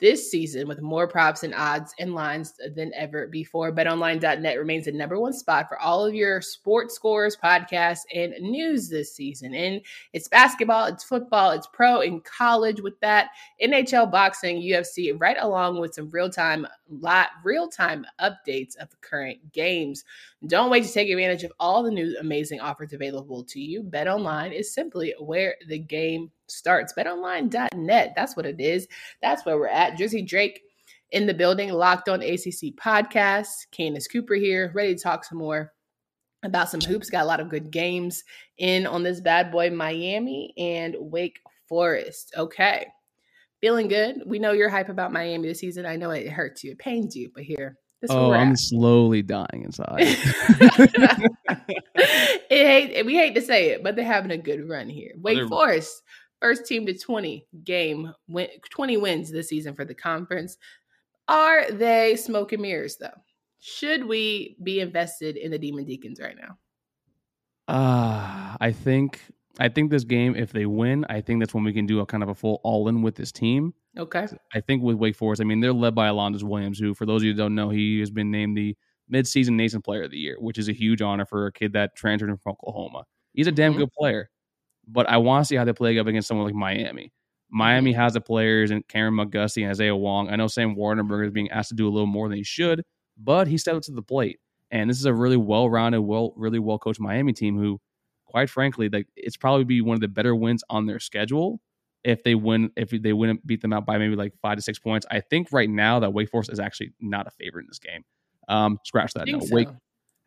this 0.01 0.29
season 0.29 0.67
with 0.67 0.81
more 0.81 1.07
props 1.07 1.43
and 1.43 1.53
odds 1.53 1.93
and 1.99 2.15
lines 2.15 2.53
than 2.75 2.91
ever 2.95 3.27
before. 3.27 3.71
BetOnline.net 3.71 4.57
remains 4.57 4.85
the 4.85 4.91
number 4.91 5.17
one 5.17 5.31
spot 5.31 5.69
for 5.69 5.79
all 5.79 6.03
of 6.03 6.15
your 6.15 6.41
sports 6.41 6.95
scores, 6.95 7.37
podcasts, 7.37 8.01
and 8.13 8.33
news 8.41 8.89
this 8.89 9.15
season. 9.15 9.53
And 9.53 9.79
it's 10.11 10.27
basketball, 10.27 10.85
it's 10.85 11.03
football, 11.03 11.51
it's 11.51 11.67
pro 11.71 12.01
and 12.01 12.23
college 12.23 12.81
with 12.81 12.99
that, 13.01 13.29
NHL, 13.63 14.11
boxing, 14.11 14.61
UFC, 14.61 15.13
right 15.17 15.37
along 15.39 15.79
with 15.79 15.93
some 15.93 16.09
real 16.09 16.29
time 16.29 16.67
lot 16.99 17.29
real 17.43 17.67
time 17.69 18.05
updates 18.19 18.75
of 18.77 18.89
the 18.89 18.97
current 19.01 19.53
games. 19.53 20.03
Don't 20.47 20.69
wait 20.69 20.83
to 20.83 20.91
take 20.91 21.09
advantage 21.09 21.43
of 21.43 21.53
all 21.59 21.83
the 21.83 21.91
new 21.91 22.17
amazing 22.19 22.59
offers 22.59 22.93
available 22.93 23.43
to 23.45 23.59
you. 23.59 23.83
Bet 23.83 24.07
Online 24.07 24.51
is 24.51 24.73
simply 24.73 25.13
where 25.19 25.55
the 25.67 25.79
game 25.79 26.31
starts. 26.51 26.93
BetOnline.net. 26.97 28.13
That's 28.15 28.35
what 28.35 28.45
it 28.45 28.59
is. 28.59 28.87
That's 29.21 29.45
where 29.45 29.57
we're 29.57 29.67
at. 29.67 29.97
Drizzy 29.97 30.27
Drake 30.27 30.61
in 31.11 31.25
the 31.25 31.33
building, 31.33 31.71
locked 31.71 32.09
on 32.09 32.21
ACC 32.21 32.75
podcast. 32.81 33.67
Candace 33.71 34.07
Cooper 34.07 34.35
here, 34.35 34.71
ready 34.73 34.95
to 34.95 35.01
talk 35.01 35.25
some 35.25 35.37
more 35.37 35.73
about 36.43 36.69
some 36.69 36.81
hoops. 36.81 37.09
Got 37.09 37.23
a 37.23 37.27
lot 37.27 37.39
of 37.39 37.49
good 37.49 37.71
games 37.71 38.23
in 38.57 38.85
on 38.87 39.03
this 39.03 39.21
bad 39.21 39.51
boy, 39.51 39.69
Miami 39.69 40.53
and 40.57 40.95
Wake 40.99 41.39
Forest. 41.67 42.33
Okay. 42.37 42.87
Feeling 43.59 43.87
good. 43.87 44.23
We 44.25 44.39
know 44.39 44.53
you're 44.53 44.69
hype 44.69 44.89
about 44.89 45.13
Miami 45.13 45.47
this 45.47 45.59
season. 45.59 45.85
I 45.85 45.95
know 45.95 46.09
it 46.11 46.29
hurts 46.29 46.63
you, 46.63 46.71
it 46.71 46.79
pains 46.79 47.15
you, 47.15 47.29
but 47.33 47.43
here. 47.43 47.77
oh, 48.09 48.31
I'm 48.31 48.53
at. 48.53 48.59
slowly 48.59 49.21
dying 49.21 49.63
inside. 49.63 49.97
it 52.49 52.49
hate, 52.49 53.05
we 53.05 53.15
hate 53.15 53.35
to 53.35 53.41
say 53.41 53.69
it, 53.69 53.83
but 53.83 53.95
they're 53.95 54.03
having 54.03 54.31
a 54.31 54.37
good 54.37 54.67
run 54.67 54.89
here. 54.89 55.11
Oh, 55.15 55.21
Wake 55.21 55.47
Forest 55.47 56.01
first 56.41 56.65
team 56.65 56.85
to 56.87 56.97
20 56.97 57.47
game 57.63 58.13
win, 58.27 58.49
20 58.69 58.97
wins 58.97 59.31
this 59.31 59.49
season 59.49 59.73
for 59.73 59.85
the 59.85 59.93
conference. 59.93 60.57
Are 61.27 61.71
they 61.71 62.15
smoke 62.17 62.51
and 62.51 62.61
mirrors 62.61 62.97
though? 62.97 63.09
Should 63.59 64.05
we 64.05 64.57
be 64.63 64.79
invested 64.79 65.37
in 65.37 65.51
the 65.51 65.59
Demon 65.59 65.85
Deacons 65.85 66.19
right 66.19 66.35
now? 66.35 66.57
Uh, 67.67 68.57
I 68.59 68.71
think 68.71 69.21
I 69.59 69.69
think 69.69 69.91
this 69.91 70.03
game, 70.03 70.35
if 70.35 70.51
they 70.51 70.65
win, 70.65 71.05
I 71.09 71.21
think 71.21 71.39
that's 71.39 71.53
when 71.53 71.63
we 71.63 71.73
can 71.73 71.85
do 71.85 71.99
a 71.99 72.05
kind 72.05 72.23
of 72.23 72.29
a 72.29 72.35
full 72.35 72.59
all 72.63 72.87
in 72.87 73.01
with 73.01 73.15
this 73.15 73.31
team. 73.31 73.73
Okay. 73.97 74.27
I 74.53 74.61
think 74.61 74.81
with 74.81 74.95
Wake 74.95 75.15
Forest, 75.15 75.41
I 75.41 75.45
mean, 75.45 75.59
they're 75.59 75.73
led 75.73 75.93
by 75.93 76.07
Alondes 76.07 76.43
Williams, 76.43 76.79
who, 76.79 76.93
for 76.93 77.05
those 77.05 77.21
of 77.21 77.25
you 77.25 77.31
who 77.33 77.37
don't 77.37 77.55
know, 77.55 77.69
he 77.69 77.99
has 77.99 78.09
been 78.09 78.31
named 78.31 78.57
the 78.57 78.75
midseason 79.11 79.51
Nation 79.51 79.81
Player 79.81 80.03
of 80.03 80.11
the 80.11 80.17
Year, 80.17 80.37
which 80.39 80.57
is 80.57 80.69
a 80.69 80.73
huge 80.73 81.01
honor 81.01 81.25
for 81.25 81.47
a 81.47 81.51
kid 81.51 81.73
that 81.73 81.95
transferred 81.95 82.29
from 82.41 82.53
Oklahoma. 82.53 83.03
He's 83.33 83.47
a 83.47 83.51
damn 83.51 83.73
mm-hmm. 83.73 83.81
good 83.81 83.91
player 83.91 84.29
but 84.91 85.09
I 85.09 85.17
want 85.17 85.43
to 85.43 85.47
see 85.47 85.55
how 85.55 85.63
they 85.63 85.73
play 85.73 85.97
up 85.97 86.07
against 86.07 86.27
someone 86.27 86.45
like 86.45 86.55
Miami. 86.55 87.11
Miami 87.49 87.91
has 87.93 88.13
the 88.13 88.21
players 88.21 88.71
and 88.71 88.87
Kameron 88.87 89.25
McGusty 89.25 89.63
and 89.63 89.71
Isaiah 89.71 89.95
Wong. 89.95 90.29
I 90.29 90.35
know 90.35 90.47
Sam 90.47 90.75
Waardenburg 90.75 91.25
is 91.25 91.31
being 91.31 91.51
asked 91.51 91.69
to 91.69 91.75
do 91.75 91.87
a 91.87 91.91
little 91.91 92.07
more 92.07 92.29
than 92.29 92.37
he 92.37 92.43
should, 92.43 92.83
but 93.17 93.47
he 93.47 93.57
stepped 93.57 93.77
up 93.77 93.83
to 93.83 93.91
the 93.91 94.01
plate. 94.01 94.39
And 94.71 94.89
this 94.89 94.97
is 94.97 95.05
a 95.05 95.13
really 95.13 95.37
well-rounded, 95.37 96.01
well, 96.01 96.33
really 96.37 96.59
well-coached 96.59 96.99
Miami 96.99 97.33
team 97.33 97.57
who, 97.57 97.79
quite 98.25 98.49
frankly, 98.49 98.87
like 98.87 99.07
it's 99.17 99.35
probably 99.35 99.65
be 99.65 99.81
one 99.81 99.95
of 99.95 100.01
the 100.01 100.07
better 100.07 100.33
wins 100.33 100.63
on 100.69 100.85
their 100.85 100.99
schedule 100.99 101.59
if 102.05 102.23
they 102.23 102.35
win. 102.35 102.71
If 102.77 102.89
they 102.89 103.11
win, 103.11 103.39
beat 103.45 103.61
them 103.61 103.73
out 103.73 103.85
by 103.85 103.97
maybe 103.97 104.15
like 104.15 104.33
five 104.41 104.55
to 104.55 104.61
six 104.61 104.79
points. 104.79 105.05
I 105.11 105.19
think 105.19 105.49
right 105.51 105.69
now 105.69 105.99
that 105.99 106.13
Wake 106.13 106.29
Forest 106.29 106.51
is 106.53 106.59
actually 106.59 106.93
not 107.01 107.27
a 107.27 107.31
favorite 107.31 107.63
in 107.63 107.67
this 107.67 107.79
game. 107.79 108.03
Um, 108.47 108.79
scratch 108.85 109.13
that. 109.13 109.27
No, 109.27 109.41
so. 109.41 109.53
Wake. 109.53 109.67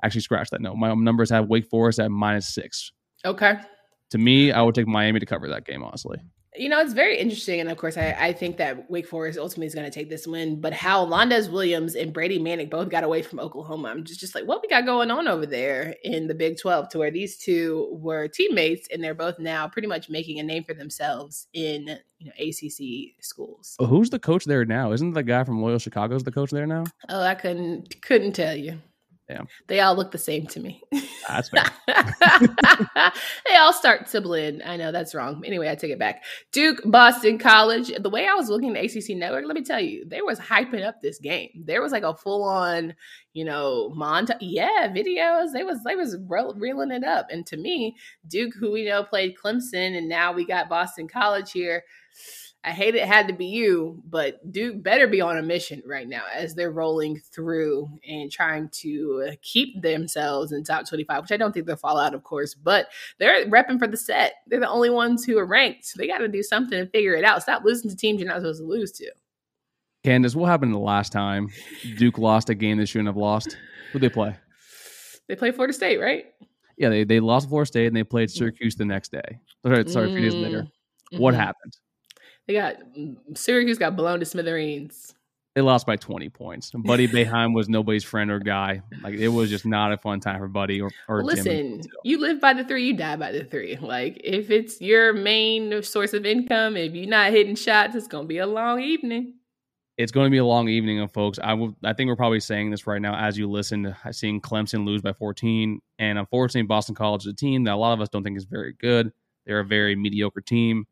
Actually, 0.03 0.21
scratch 0.21 0.51
that. 0.51 0.61
No, 0.61 0.77
my 0.77 0.93
numbers 0.93 1.31
have 1.31 1.49
Wake 1.49 1.67
Forest 1.71 2.01
at 2.01 2.11
minus 2.11 2.55
six. 2.55 2.93
Okay 3.25 3.59
to 4.15 4.19
me, 4.19 4.53
I 4.53 4.63
would 4.63 4.77
take 4.77 4.87
Miami 4.87 5.19
to 5.19 5.27
cover 5.27 5.49
that 5.49 5.67
game, 5.67 5.83
honestly. 5.83 6.19
You 6.55 6.69
know, 6.69 6.81
it's 6.81 6.93
very 6.93 7.19
interesting. 7.19 7.59
And 7.59 7.69
of 7.69 7.77
course, 7.77 7.97
I, 7.97 8.17
I 8.17 8.33
think 8.33 8.59
that 8.59 8.89
Wake 8.89 9.09
Forest 9.09 9.41
ultimately 9.41 9.67
is 9.67 9.75
going 9.75 9.91
to 9.91 9.91
take 9.91 10.09
this 10.09 10.25
win. 10.25 10.61
But 10.61 10.73
how 10.73 11.05
Londes 11.05 11.51
Williams 11.51 11.97
and 11.97 12.13
Brady 12.13 12.39
Manek 12.39 12.71
both 12.71 12.91
got 12.91 13.03
away 13.03 13.23
from 13.23 13.41
Oklahoma, 13.41 13.89
I'm 13.89 14.05
just, 14.05 14.21
just 14.21 14.37
like, 14.37 14.45
what 14.45 14.63
we 14.63 14.69
got 14.69 14.87
going 14.87 15.11
on 15.11 15.27
over 15.27 15.47
there 15.47 15.97
in 16.05 16.29
the 16.29 16.35
Big 16.35 16.61
12 16.61 16.91
to 16.91 16.99
where 16.99 17.11
these 17.11 17.37
two 17.39 17.89
were 17.91 18.29
teammates 18.29 18.87
and 18.93 19.03
they're 19.03 19.15
both 19.15 19.41
now 19.41 19.67
pretty 19.67 19.89
much 19.89 20.09
making 20.09 20.39
a 20.39 20.45
name 20.45 20.63
for 20.63 20.75
themselves 20.75 21.49
in 21.53 21.99
you 22.19 22.27
know 22.27 22.33
ACC 22.39 23.21
schools. 23.21 23.75
Well, 23.81 23.89
who's 23.89 24.11
the 24.11 24.21
coach 24.21 24.45
there 24.45 24.65
now? 24.65 24.93
Isn't 24.93 25.15
the 25.15 25.25
guy 25.25 25.43
from 25.43 25.61
Loyola 25.61 25.81
Chicago's 25.81 26.23
the 26.23 26.31
coach 26.31 26.53
there 26.53 26.69
now? 26.69 26.85
Oh, 27.09 27.21
I 27.21 27.35
couldn't 27.35 28.01
couldn't 28.01 28.35
tell 28.35 28.55
you. 28.55 28.79
Yeah. 29.29 29.43
They 29.69 29.81
all 29.81 29.97
look 29.97 30.11
the 30.11 30.19
same 30.19 30.47
to 30.49 30.61
me. 30.61 30.83
Ah, 31.27 31.41
that's 31.41 31.49
fair. 31.49 31.65
they 33.47 33.57
all 33.57 33.73
start 33.73 34.07
to 34.09 34.21
blend. 34.21 34.63
I 34.63 34.77
know 34.77 34.93
that's 34.93 35.15
wrong. 35.15 35.43
Anyway, 35.47 35.71
I 35.71 35.75
take 35.75 35.93
it 35.93 35.99
back. 35.99 36.25
Duke, 36.53 36.83
Boston 36.85 37.39
College. 37.39 37.91
The 37.99 38.11
way 38.11 38.29
I 38.29 38.35
was 38.35 38.51
looking 38.51 38.77
at 38.77 38.85
ACC 38.85 39.17
Network, 39.17 39.47
let 39.47 39.55
me 39.55 39.63
tell 39.65 39.81
you, 39.81 40.05
they 40.07 40.21
was 40.21 40.39
hyping 40.39 40.85
up 40.87 41.01
this 41.01 41.19
game. 41.19 41.49
There 41.65 41.81
was 41.81 41.93
like 41.93 42.03
a 42.03 42.15
full 42.15 42.45
on, 42.45 42.95
you 43.33 43.47
know, 43.47 43.95
montage. 43.97 44.37
Yeah, 44.41 44.93
videos. 44.95 45.53
They 45.55 45.65
was 45.65 45.83
they 45.85 45.97
was 45.97 46.19
re- 46.29 46.53
reeling 46.57 46.91
it 46.91 47.05
up. 47.05 47.29
And 47.31 47.47
to 47.47 47.57
me, 47.57 47.97
Duke, 48.29 48.53
who 48.61 48.73
we 48.73 48.85
know 48.85 49.05
played 49.05 49.37
Clemson, 49.43 49.97
and 49.97 50.07
now 50.07 50.35
we 50.35 50.45
got 50.45 50.69
Boston 50.69 51.09
College 51.09 51.51
here 51.51 51.83
I 52.67 52.71
hate 52.71 52.95
it 52.95 53.07
had 53.07 53.29
to 53.29 53.35
be 53.35 53.45
you, 53.45 54.03
but 54.09 54.51
Duke 54.51 54.83
better 54.83 55.07
be 55.07 55.21
on 55.21 55.37
a 55.37 55.43
mission 55.43 55.83
right 55.85 56.09
now 56.09 56.23
as 56.35 56.55
they're 56.55 56.71
rolling 56.71 57.21
through 57.31 57.91
and 58.09 58.33
trying 58.33 58.71
to 58.71 59.29
uh, 59.29 59.35
keep 59.43 59.83
themselves 59.83 60.51
in 60.51 60.65
top 60.65 60.89
25, 60.89 61.23
which 61.23 61.33
I 61.33 61.37
don't 61.37 61.53
think 61.53 61.67
they'll 61.67 61.77
fall 61.77 61.99
out, 61.99 62.15
of 62.15 62.25
course, 62.25 62.55
but 62.55 62.87
they're 63.19 63.45
repping 63.51 63.79
for 63.79 63.87
the 63.87 63.99
set. 63.99 64.37
They're 64.47 64.61
the 64.61 64.69
only 64.69 64.89
ones 64.89 65.27
who 65.27 65.37
are 65.39 65.45
ranked. 65.45 65.85
So 65.85 65.99
They 65.99 66.07
got 66.07 66.19
to 66.19 66.29
do 66.29 66.43
something 66.43 66.79
and 66.79 66.91
figure 66.91 67.15
it 67.15 67.25
out. 67.25 67.43
Stop 67.43 67.65
losing 67.65 67.91
to 67.91 67.97
teams 67.97 68.19
you're 68.19 68.31
not 68.31 68.39
supposed 68.39 68.63
to 68.63 68.67
lose 68.67 68.93
to. 68.93 69.11
Candace, 70.03 70.35
what 70.35 70.47
happened 70.47 70.73
the 70.73 70.79
last 70.79 71.13
time 71.13 71.49
Duke 71.99 72.17
lost 72.17 72.49
a 72.49 72.55
game 72.55 72.79
they 72.79 72.87
shouldn't 72.87 73.09
have 73.09 73.17
lost? 73.17 73.59
Who 73.93 73.99
they 73.99 74.09
play? 74.09 74.37
They 75.29 75.37
play 75.37 75.51
Florida 75.51 75.75
State, 75.75 76.01
right? 76.01 76.27
Yeah, 76.79 76.89
they, 76.89 77.05
they 77.05 77.21
lost 77.21 77.49
Florida 77.49 77.67
State 77.67 77.87
and 77.89 77.97
they 77.97 78.05
played 78.05 78.31
mm. 78.31 78.37
Syracuse 78.37 78.75
the 78.75 78.87
next 78.87 79.13
day. 79.13 79.39
Sorry, 79.65 79.89
sorry, 79.89 80.11
a 80.11 80.15
few 80.15 80.23
days 80.23 80.35
later. 80.35 80.63
Mm. 80.63 80.65
Mm-hmm. 81.13 81.19
What 81.19 81.35
happened? 81.35 81.77
They 82.47 82.55
got 82.55 82.77
mm, 82.97 83.17
Syracuse 83.37 83.79
got 83.79 83.97
blown 83.97 84.21
to 84.21 84.27
smithereens. 84.27 85.15
They 85.55 85.61
lost 85.61 85.87
by 85.87 85.95
20 85.95 86.31
points. 86.31 86.73
Buddy 86.75 87.07
Boeheim 87.07 87.55
was 87.55 87.69
nobody's 87.69 88.03
friend 88.03 88.29
or 88.29 88.41
guy. 88.41 88.83
Like 89.03 89.15
it 89.15 89.29
was 89.29 89.51
just 89.51 89.65
not 89.65 89.93
a 89.93 89.97
fun 89.97 90.19
time 90.19 90.41
for 90.41 90.49
Buddy 90.49 90.81
or, 90.81 90.91
or 91.09 91.23
Listen, 91.23 91.81
you 92.03 92.19
live 92.19 92.41
by 92.41 92.55
the 92.55 92.65
three, 92.65 92.87
you 92.87 92.97
die 92.97 93.15
by 93.15 93.31
the 93.31 93.45
three. 93.45 93.77
Like 93.77 94.21
if 94.25 94.51
it's 94.51 94.81
your 94.81 95.13
main 95.13 95.81
source 95.85 96.13
of 96.13 96.27
income, 96.27 96.77
if 96.77 96.93
you're 96.93 97.07
not 97.07 97.31
hitting 97.31 97.55
shots, 97.55 97.95
it's 97.95 98.09
gonna 98.09 98.27
be 98.27 98.39
a 98.39 98.47
long 98.47 98.81
evening. 98.81 99.35
It's 99.97 100.11
going 100.11 100.27
to 100.27 100.31
be 100.31 100.39
a 100.39 100.45
long 100.45 100.69
evening 100.69 100.99
of 100.99 101.13
folks. 101.13 101.39
I 101.41 101.55
will. 101.55 101.77
I 101.85 101.93
think 101.93 102.09
we're 102.09 102.17
probably 102.17 102.41
saying 102.41 102.71
this 102.71 102.85
right 102.85 103.01
now 103.01 103.15
as 103.15 103.39
you 103.39 103.49
listen 103.49 103.85
to 103.85 103.97
seeing 104.13 104.41
Clemson 104.41 104.85
lose 104.85 105.03
by 105.03 105.13
14, 105.13 105.81
and 106.01 106.19
unfortunately, 106.19 106.67
Boston 106.67 106.97
College 106.97 107.23
is 107.23 107.33
a 107.33 107.37
team 107.37 107.63
that 107.65 107.75
a 107.75 107.77
lot 107.77 107.93
of 107.93 108.01
us 108.01 108.09
don't 108.09 108.25
think 108.25 108.37
is 108.37 108.45
very 108.45 108.73
good. 108.73 109.13
They're 109.47 109.61
a 109.61 109.65
very 109.65 109.95
mediocre 109.95 110.41
team. 110.41 110.87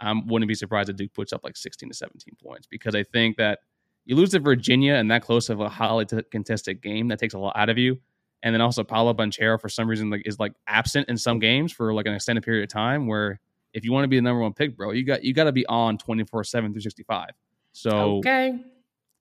I 0.00 0.12
wouldn't 0.26 0.48
be 0.48 0.54
surprised 0.54 0.90
if 0.90 0.96
Duke 0.96 1.12
puts 1.14 1.32
up 1.32 1.42
like 1.44 1.56
16 1.56 1.88
to 1.88 1.94
17 1.94 2.36
points 2.42 2.66
because 2.66 2.94
I 2.94 3.02
think 3.02 3.36
that 3.36 3.60
you 4.04 4.16
lose 4.16 4.30
to 4.30 4.40
Virginia 4.40 4.94
and 4.94 5.10
that 5.10 5.22
close 5.22 5.50
of 5.50 5.60
a 5.60 5.68
highly 5.68 6.06
contested 6.30 6.82
game 6.82 7.08
that 7.08 7.18
takes 7.18 7.34
a 7.34 7.38
lot 7.38 7.56
out 7.56 7.68
of 7.68 7.78
you. 7.78 7.98
And 8.42 8.54
then 8.54 8.60
also 8.60 8.84
Paolo 8.84 9.12
Banchero 9.12 9.60
for 9.60 9.68
some 9.68 9.88
reason 9.88 10.10
like 10.10 10.22
is 10.24 10.38
like 10.38 10.52
absent 10.66 11.08
in 11.08 11.16
some 11.16 11.38
games 11.38 11.72
for 11.72 11.92
like 11.92 12.06
an 12.06 12.14
extended 12.14 12.44
period 12.44 12.62
of 12.62 12.68
time 12.68 13.06
where 13.06 13.40
if 13.74 13.84
you 13.84 13.92
want 13.92 14.04
to 14.04 14.08
be 14.08 14.16
the 14.16 14.22
number 14.22 14.40
one 14.40 14.54
pick, 14.54 14.76
bro, 14.76 14.92
you 14.92 15.04
got 15.04 15.24
you 15.24 15.34
got 15.34 15.44
to 15.44 15.52
be 15.52 15.66
on 15.66 15.98
24 15.98 16.44
7 16.44 16.72
through 16.72 16.80
65. 16.80 17.30
So 17.72 18.18
okay. 18.18 18.58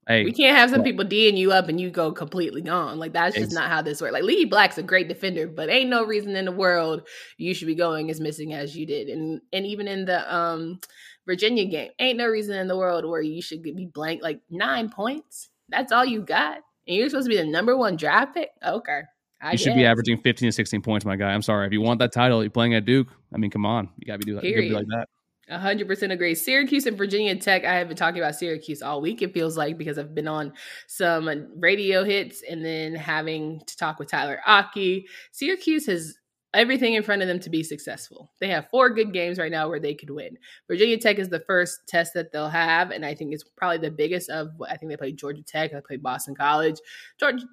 Hey, 0.07 0.23
we 0.23 0.31
can't 0.31 0.57
have 0.57 0.69
some 0.69 0.83
people 0.83 1.03
D'ing 1.03 1.35
you 1.35 1.51
up 1.51 1.67
and 1.67 1.81
you 1.81 1.89
go 1.89 2.13
completely 2.13 2.61
gone. 2.61 2.97
Like 2.97 3.11
that's 3.11 3.35
just 3.35 3.53
not 3.53 3.69
how 3.69 3.81
this 3.81 4.01
works. 4.01 4.13
Like 4.13 4.23
Leaky 4.23 4.45
Black's 4.45 4.77
a 4.77 4.83
great 4.83 5.09
defender, 5.09 5.47
but 5.47 5.69
ain't 5.69 5.89
no 5.89 6.05
reason 6.05 6.35
in 6.37 6.45
the 6.45 6.51
world 6.51 7.05
you 7.37 7.53
should 7.53 7.67
be 7.67 7.75
going 7.75 8.09
as 8.09 8.21
missing 8.21 8.53
as 8.53 8.75
you 8.75 8.85
did. 8.85 9.09
And 9.09 9.41
and 9.51 9.65
even 9.65 9.87
in 9.89 10.05
the 10.05 10.33
um 10.33 10.79
Virginia 11.25 11.65
game, 11.65 11.91
ain't 11.99 12.17
no 12.17 12.27
reason 12.27 12.55
in 12.55 12.69
the 12.69 12.77
world 12.77 13.03
where 13.03 13.21
you 13.21 13.41
should 13.41 13.61
be 13.61 13.89
blank 13.93 14.23
like 14.23 14.39
nine 14.49 14.89
points. 14.89 15.49
That's 15.67 15.91
all 15.91 16.05
you 16.05 16.21
got. 16.21 16.59
And 16.87 16.95
you're 16.95 17.09
supposed 17.09 17.25
to 17.25 17.29
be 17.29 17.35
the 17.35 17.45
number 17.45 17.75
one 17.75 17.97
draft 17.97 18.33
pick? 18.33 18.49
Okay. 18.65 19.01
I 19.41 19.51
you 19.51 19.57
guess. 19.57 19.59
should 19.61 19.75
be 19.75 19.85
averaging 19.85 20.17
15 20.19 20.47
to 20.47 20.51
16 20.53 20.81
points, 20.81 21.05
my 21.05 21.17
guy. 21.17 21.33
I'm 21.33 21.41
sorry. 21.41 21.67
If 21.67 21.73
you 21.73 21.81
want 21.81 21.99
that 21.99 22.13
title, 22.13 22.41
you're 22.41 22.49
playing 22.49 22.75
at 22.75 22.85
Duke. 22.85 23.09
I 23.33 23.37
mean, 23.37 23.51
come 23.51 23.65
on. 23.65 23.89
You 23.97 24.07
gotta 24.07 24.19
be 24.19 24.25
doing 24.25 24.41
that. 24.41 24.73
like 24.73 24.87
that. 24.87 25.09
100% 25.51 26.11
agree. 26.11 26.35
Syracuse 26.35 26.85
and 26.85 26.97
Virginia 26.97 27.35
Tech. 27.35 27.63
I 27.63 27.75
have 27.75 27.87
been 27.87 27.97
talking 27.97 28.21
about 28.21 28.35
Syracuse 28.35 28.81
all 28.81 29.01
week, 29.01 29.21
it 29.21 29.33
feels 29.33 29.57
like, 29.57 29.77
because 29.77 29.97
I've 29.97 30.13
been 30.13 30.27
on 30.27 30.53
some 30.87 31.29
radio 31.59 32.03
hits 32.03 32.43
and 32.49 32.63
then 32.65 32.95
having 32.95 33.61
to 33.65 33.77
talk 33.77 33.99
with 33.99 34.09
Tyler 34.09 34.41
Aki. 34.45 35.07
Syracuse 35.31 35.85
has 35.85 36.17
everything 36.53 36.95
in 36.95 37.03
front 37.03 37.21
of 37.21 37.27
them 37.27 37.39
to 37.39 37.49
be 37.49 37.63
successful. 37.63 38.31
They 38.39 38.47
have 38.47 38.69
four 38.69 38.89
good 38.89 39.13
games 39.13 39.37
right 39.37 39.51
now 39.51 39.69
where 39.69 39.79
they 39.79 39.93
could 39.93 40.09
win. 40.09 40.37
Virginia 40.67 40.97
Tech 40.97 41.19
is 41.19 41.29
the 41.29 41.43
first 41.47 41.81
test 41.87 42.13
that 42.15 42.31
they'll 42.31 42.49
have, 42.49 42.91
and 42.91 43.05
I 43.05 43.13
think 43.13 43.33
it's 43.33 43.43
probably 43.43 43.77
the 43.77 43.91
biggest 43.91 44.29
of. 44.29 44.49
I 44.67 44.75
think 44.75 44.89
they 44.89 44.97
play 44.97 45.11
Georgia 45.11 45.43
Tech, 45.43 45.71
they 45.71 45.81
play 45.81 45.97
Boston 45.97 46.35
College. 46.35 46.77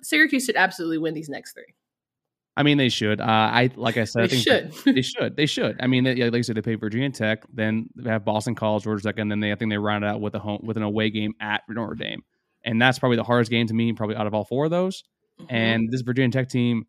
Syracuse 0.03 0.47
should 0.47 0.57
absolutely 0.57 0.99
win 0.99 1.15
these 1.15 1.29
next 1.29 1.53
three. 1.53 1.75
I 2.57 2.63
mean, 2.63 2.79
they 2.79 2.89
should. 2.89 3.21
Uh, 3.21 3.25
I 3.25 3.71
like 3.75 3.97
I 3.97 4.05
said, 4.05 4.21
they 4.21 4.25
I 4.25 4.29
think 4.29 4.43
should. 4.43 4.95
they 4.95 5.03
should. 5.03 5.37
They 5.37 5.47
should. 5.47 5.77
I 5.81 5.87
mean, 5.87 6.05
they, 6.05 6.15
like 6.31 6.39
I 6.39 6.41
said, 6.43 6.57
they 6.57 6.63
play 6.63 6.77
Virginia 6.77 7.11
Tech, 7.11 7.45
then 7.53 7.89
they 7.97 8.11
have 8.11 8.25
Boston 8.25 8.55
College, 8.55 8.85
Georgia 8.85 9.03
Tech, 9.03 9.19
and 9.19 9.31
then 9.31 9.41
they 9.41 9.51
I 9.51 9.57
think 9.57 9.71
they 9.71 9.79
round 9.79 10.05
it 10.05 10.09
out 10.09 10.21
with 10.21 10.35
a 10.35 10.39
home 10.39 10.61
with 10.63 10.77
an 10.77 10.83
away 10.83 11.11
game 11.11 11.35
at 11.41 11.63
Notre 11.69 11.97
Dame, 11.97 12.23
and 12.65 12.81
that's 12.81 12.99
probably 12.99 13.17
the 13.17 13.25
hardest 13.25 13.51
game 13.51 13.67
to 13.67 13.75
me, 13.75 13.93
probably 13.93 14.17
out 14.17 14.27
of 14.27 14.35
all 14.35 14.45
four 14.45 14.67
of 14.67 14.71
those. 14.71 15.03
Mm-hmm. 15.41 15.55
And 15.55 15.91
this 15.91 16.03
Virginia 16.03 16.31
Tech 16.31 16.49
team, 16.49 16.87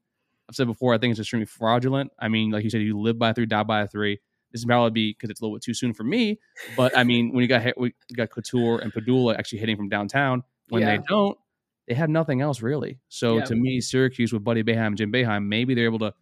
I've 0.47 0.55
said 0.55 0.67
before, 0.67 0.93
I 0.93 0.99
think 0.99 1.11
it's 1.11 1.19
extremely 1.19 1.47
fraudulent. 1.47 2.11
I 2.19 2.27
mean, 2.27 2.51
like 2.51 2.63
you 2.63 2.69
said, 2.69 2.81
you 2.81 2.99
live 2.99 3.17
by 3.17 3.31
a 3.31 3.33
three, 3.33 3.47
die 3.47 3.63
by 3.63 3.81
a 3.81 3.87
three. 3.87 4.19
This 4.51 4.61
is 4.61 4.65
probably 4.65 4.91
be 4.91 5.11
because 5.13 5.31
it's 5.31 5.41
a 5.41 5.43
little 5.43 5.57
bit 5.57 5.63
too 5.63 5.73
soon 5.73 5.93
for 5.93 6.03
me. 6.03 6.39
But 6.77 6.95
I 6.95 7.03
mean, 7.03 7.33
when 7.33 7.41
you 7.41 7.47
got 7.47 7.63
hit, 7.63 7.75
we 7.77 7.93
got 8.15 8.29
Cattoor 8.29 8.81
and 8.81 8.93
Pedulla 8.93 9.35
actually 9.37 9.59
hitting 9.59 9.75
from 9.75 9.89
downtown, 9.89 10.43
when 10.69 10.83
yeah. 10.83 10.97
they 10.97 11.03
don't, 11.09 11.37
they 11.87 11.93
have 11.93 12.09
nothing 12.09 12.41
else 12.41 12.61
really. 12.61 12.99
So 13.09 13.37
yeah. 13.37 13.45
to 13.45 13.55
me, 13.55 13.81
Syracuse 13.81 14.33
with 14.33 14.43
Buddy 14.43 14.63
Boeheim, 14.63 14.95
Jim 14.95 15.11
Boeheim, 15.11 15.45
maybe 15.45 15.75
they're 15.75 15.85
able 15.85 15.99
to 15.99 16.13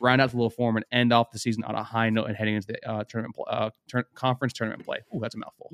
round 0.00 0.20
out 0.20 0.30
the 0.30 0.36
little 0.36 0.50
form 0.50 0.76
and 0.76 0.84
end 0.92 1.12
off 1.12 1.30
the 1.30 1.38
season 1.38 1.64
on 1.64 1.74
a 1.74 1.82
high 1.82 2.10
note 2.10 2.24
and 2.24 2.36
heading 2.36 2.54
into 2.54 2.68
the 2.68 2.88
uh, 2.88 3.04
tournament 3.04 3.36
uh, 3.48 3.70
conference 4.14 4.52
tournament 4.52 4.84
play. 4.84 4.98
Ooh, 5.14 5.20
that's 5.20 5.34
a 5.34 5.38
mouthful. 5.38 5.72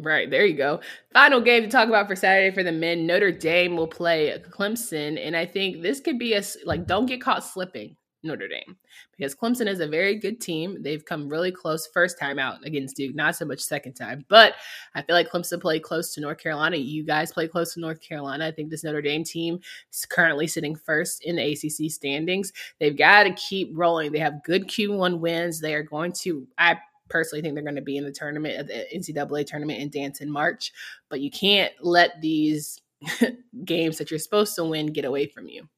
Right 0.00 0.30
there, 0.30 0.44
you 0.44 0.56
go. 0.56 0.80
Final 1.12 1.40
game 1.40 1.62
to 1.62 1.68
talk 1.68 1.88
about 1.88 2.08
for 2.08 2.16
Saturday 2.16 2.54
for 2.54 2.62
the 2.62 2.72
men. 2.72 3.06
Notre 3.06 3.32
Dame 3.32 3.76
will 3.76 3.88
play 3.88 4.36
Clemson, 4.50 5.18
and 5.24 5.36
I 5.36 5.46
think 5.46 5.82
this 5.82 6.00
could 6.00 6.18
be 6.18 6.34
a 6.34 6.42
like 6.64 6.86
don't 6.86 7.06
get 7.06 7.20
caught 7.20 7.44
slipping. 7.44 7.96
Notre 8.22 8.48
Dame 8.48 8.76
because 9.16 9.34
Clemson 9.34 9.66
is 9.66 9.80
a 9.80 9.86
very 9.86 10.16
good 10.16 10.40
team. 10.40 10.82
They've 10.82 11.04
come 11.04 11.28
really 11.28 11.50
close 11.50 11.86
first 11.86 12.18
time 12.18 12.38
out 12.38 12.64
against 12.64 12.96
Duke, 12.96 13.14
not 13.14 13.36
so 13.36 13.44
much 13.44 13.60
second 13.60 13.94
time. 13.94 14.24
But 14.28 14.54
I 14.94 15.02
feel 15.02 15.14
like 15.14 15.30
Clemson 15.30 15.60
played 15.60 15.82
close 15.82 16.14
to 16.14 16.20
North 16.20 16.38
Carolina. 16.38 16.76
You 16.76 17.04
guys 17.04 17.32
play 17.32 17.48
close 17.48 17.74
to 17.74 17.80
North 17.80 18.00
Carolina. 18.00 18.46
I 18.46 18.52
think 18.52 18.70
this 18.70 18.84
Notre 18.84 19.02
Dame 19.02 19.24
team 19.24 19.60
is 19.92 20.06
currently 20.06 20.46
sitting 20.46 20.76
first 20.76 21.24
in 21.24 21.36
the 21.36 21.52
ACC 21.52 21.90
standings. 21.90 22.52
They've 22.78 22.96
got 22.96 23.24
to 23.24 23.32
keep 23.32 23.70
rolling. 23.72 24.12
They 24.12 24.18
have 24.18 24.44
good 24.44 24.68
Q1 24.68 25.18
wins. 25.18 25.60
They 25.60 25.74
are 25.74 25.82
going 25.82 26.12
to, 26.20 26.46
I 26.58 26.78
personally 27.08 27.42
think 27.42 27.54
they're 27.54 27.64
going 27.64 27.74
to 27.76 27.82
be 27.82 27.96
in 27.96 28.04
the 28.04 28.12
tournament, 28.12 28.58
uh, 28.58 28.62
the 28.62 28.86
NCAA 28.94 29.46
tournament 29.46 29.80
and 29.80 29.90
dance 29.90 30.20
in 30.20 30.30
March. 30.30 30.72
But 31.08 31.20
you 31.20 31.30
can't 31.30 31.72
let 31.80 32.20
these 32.20 32.80
games 33.64 33.98
that 33.98 34.10
you're 34.10 34.18
supposed 34.18 34.54
to 34.56 34.64
win 34.64 34.86
get 34.92 35.04
away 35.04 35.26
from 35.26 35.48
you 35.48 35.68